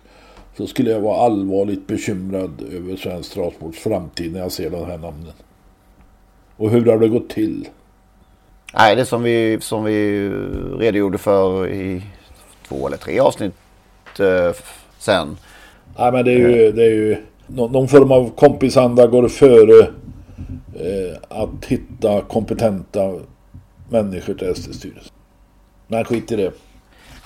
Så 0.56 0.66
skulle 0.66 0.90
jag 0.90 1.00
vara 1.00 1.16
allvarligt 1.16 1.86
bekymrad 1.86 2.50
över 2.72 2.96
svensk 2.96 3.32
travsports 3.32 3.78
framtid 3.78 4.32
när 4.32 4.40
jag 4.40 4.52
ser 4.52 4.70
de 4.70 4.84
här 4.84 4.98
namnen. 4.98 5.32
Och 6.56 6.70
hur 6.70 6.86
har 6.86 6.98
det 6.98 7.08
gått 7.08 7.28
till? 7.28 7.68
Nej, 8.74 8.96
det 8.96 9.04
som 9.06 9.22
vi, 9.22 9.58
som 9.60 9.84
vi 9.84 10.28
redogjorde 10.78 11.18
för 11.18 11.68
i 11.68 12.02
två 12.68 12.86
eller 12.86 12.96
tre 12.96 13.20
avsnitt 13.20 13.54
eh, 14.20 14.52
sen. 14.98 15.36
Nej 15.98 16.12
men 16.12 16.24
det 16.24 16.32
är 16.32 16.38
ju, 16.38 16.72
det 16.72 16.82
är 16.82 16.90
ju 16.90 17.16
nå- 17.46 17.68
någon 17.68 17.88
form 17.88 18.12
av 18.12 18.30
kompisanda 18.36 19.06
går 19.06 19.28
före 19.28 19.86
eh, 20.74 21.16
att 21.28 21.64
hitta 21.64 22.20
kompetenta 22.20 23.14
människor 23.88 24.34
till 24.34 24.48
ST-styrelsen. 24.48 25.12
Men 25.86 26.04
skit 26.04 26.32
i 26.32 26.36
det. 26.36 26.52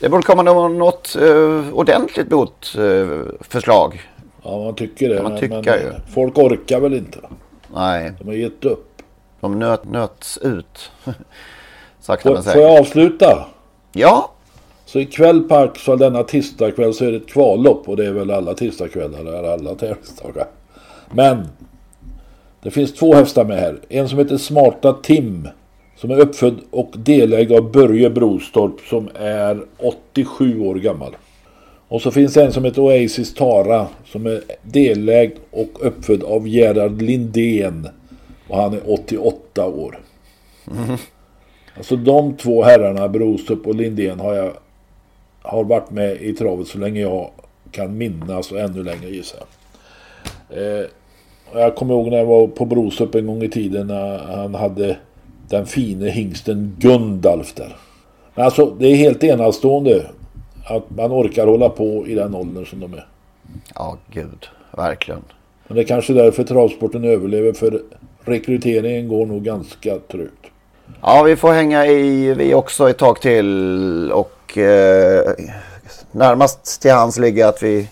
Det 0.00 0.08
borde 0.08 0.22
komma 0.22 0.42
nå- 0.42 0.68
något 0.68 1.16
eh, 1.20 1.74
ordentligt 1.74 2.30
motförslag. 2.30 4.00
Ja 4.42 4.64
man 4.64 4.74
tycker 4.74 5.08
det. 5.08 5.22
Man 5.22 5.32
men- 5.32 5.48
men, 5.50 5.68
eh, 5.68 5.74
Folk 6.14 6.38
orkar 6.38 6.80
väl 6.80 6.94
inte. 6.94 7.18
Nej, 7.74 8.12
De 8.18 8.26
har 8.28 8.34
gett 8.34 8.64
upp. 8.64 9.02
de 9.40 9.58
nöt, 9.58 9.84
nöts 9.84 10.38
ut. 10.38 10.90
Sakta 12.00 12.28
Får, 12.28 12.34
men 12.34 12.42
får 12.42 12.50
säkert. 12.50 12.62
jag 12.62 12.80
avsluta? 12.80 13.46
Ja, 13.92 14.30
Så 14.84 14.98
ikväll 15.00 15.42
på 15.42 15.54
Axvall 15.54 15.98
denna 15.98 16.22
tisdagkväll 16.22 16.94
så 16.94 17.04
är 17.04 17.10
det 17.10 17.16
ett 17.16 17.28
kvallopp 17.28 17.88
och 17.88 17.96
det 17.96 18.06
är 18.06 18.12
väl 18.12 18.30
alla 18.30 18.54
tisdagskvällar 18.54 19.18
eller 19.18 19.44
alla 19.52 19.74
tävlingsdagar. 19.74 20.46
Men 21.10 21.48
det 22.62 22.70
finns 22.70 22.94
två 22.94 23.14
hästar 23.14 23.44
med 23.44 23.58
här. 23.58 23.78
En 23.88 24.08
som 24.08 24.18
heter 24.18 24.36
Smarta 24.36 24.92
Tim 24.92 25.48
som 25.98 26.10
är 26.10 26.20
uppfödd 26.20 26.60
och 26.70 26.94
delägd 26.96 27.52
av 27.52 27.72
Börje 27.72 28.10
Brostorp 28.10 28.80
som 28.80 29.08
är 29.14 29.64
87 29.78 30.60
år 30.60 30.74
gammal. 30.74 31.16
Och 31.88 32.02
så 32.02 32.10
finns 32.10 32.34
det 32.34 32.44
en 32.44 32.52
som 32.52 32.64
heter 32.64 32.82
Oasis 32.82 33.34
Tara 33.34 33.86
som 34.04 34.26
är 34.26 34.42
delägd 34.62 35.38
och 35.50 35.86
uppfödd 35.86 36.22
av 36.22 36.48
Gerhard 36.48 37.02
Lindén 37.02 37.88
och 38.48 38.56
han 38.56 38.74
är 38.74 38.92
88 38.92 39.66
år. 39.66 39.98
Alltså 41.76 41.96
de 41.96 42.36
två 42.36 42.62
herrarna, 42.62 43.08
Brostrup 43.08 43.66
och 43.66 43.74
Lindén, 43.74 44.20
har 44.20 44.34
jag 44.34 44.52
har 45.42 45.64
varit 45.64 45.90
med 45.90 46.22
i 46.22 46.32
travet 46.32 46.68
så 46.68 46.78
länge 46.78 47.00
jag 47.00 47.30
kan 47.70 47.98
minnas 47.98 48.52
och 48.52 48.60
ännu 48.60 48.82
längre 48.82 49.10
gissar 49.10 49.38
jag. 49.38 50.58
Eh, 50.58 50.86
jag 51.54 51.76
kommer 51.76 51.94
ihåg 51.94 52.08
när 52.10 52.18
jag 52.18 52.26
var 52.26 52.46
på 52.46 52.64
Brostrup 52.64 53.14
en 53.14 53.26
gång 53.26 53.42
i 53.42 53.48
tiden 53.48 53.86
när 53.86 54.18
han 54.18 54.54
hade 54.54 54.96
den 55.48 55.66
fine 55.66 56.02
hingsten 56.02 56.76
Gundalf 56.78 57.54
där. 57.54 57.76
Men 58.34 58.44
alltså 58.44 58.66
det 58.66 58.86
är 58.86 58.96
helt 58.96 59.24
enastående 59.24 60.06
att 60.64 60.90
man 60.90 61.12
orkar 61.12 61.46
hålla 61.46 61.68
på 61.68 62.06
i 62.06 62.14
den 62.14 62.34
åldern 62.34 62.66
som 62.66 62.80
de 62.80 62.92
är. 62.94 63.06
ja 63.74 63.96
gud, 64.10 64.48
verkligen. 64.76 65.22
Men 65.66 65.76
det 65.76 65.82
är 65.82 65.86
kanske 65.86 66.12
därför 66.12 66.44
travsporten 66.44 67.04
överlever 67.04 67.52
för 67.52 67.82
rekryteringen 68.24 69.08
går 69.08 69.26
nog 69.26 69.42
ganska 69.42 69.98
trögt. 69.98 70.46
Ja, 71.02 71.22
vi 71.22 71.36
får 71.36 71.52
hänga 71.52 71.86
i 71.86 72.34
vi 72.34 72.54
också 72.54 72.90
ett 72.90 72.98
tag 72.98 73.20
till 73.20 74.12
och 74.12 74.58
eh, 74.58 75.32
närmast 76.12 76.82
till 76.82 76.92
hands 76.92 77.18
ligger 77.18 77.46
att 77.46 77.62
vi 77.62 77.88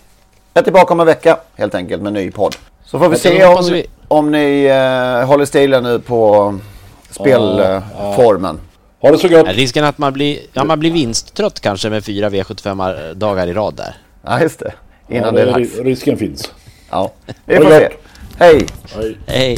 är 0.53 0.61
tillbaka 0.61 0.93
om 0.93 0.99
en 0.99 1.05
vecka 1.05 1.37
helt 1.55 1.75
enkelt 1.75 2.01
med 2.01 2.07
en 2.07 2.13
ny 2.13 2.31
podd. 2.31 2.55
Så 2.85 2.99
får 2.99 3.09
vi 3.09 3.17
se 3.17 3.45
om, 3.45 3.65
vi. 3.71 3.85
om 4.07 4.31
ni 4.31 4.65
eh, 4.65 5.27
håller 5.27 5.45
stilen 5.45 5.83
nu 5.83 5.99
på 5.99 6.53
spelformen. 7.11 8.59
Ha 9.01 9.11
det 9.11 9.17
så 9.17 9.27
gott! 9.27 9.47
Risken 9.47 9.83
att 9.83 9.97
man 9.97 10.13
blir, 10.13 10.39
ja, 10.53 10.63
man 10.63 10.79
blir 10.79 10.91
vinsttrött 10.91 11.59
kanske 11.59 11.89
med 11.89 12.03
fyra 12.05 12.29
V75 12.29 13.13
dagar 13.13 13.47
i 13.47 13.53
rad 13.53 13.75
där. 13.75 13.95
Ja, 14.25 14.41
just 14.41 14.59
det. 14.59 14.73
Innan 15.09 15.23
Ja, 15.25 15.31
det 15.31 15.41
är 15.41 15.45
det- 15.45 15.51
dags. 15.51 15.77
risken 15.79 16.17
finns. 16.17 16.51
Ja, 16.89 17.11
vi 17.45 17.55
får 17.55 17.63
se. 17.63 17.89
Hej! 18.39 18.65
Hej. 18.95 19.17
Hej! 19.27 19.57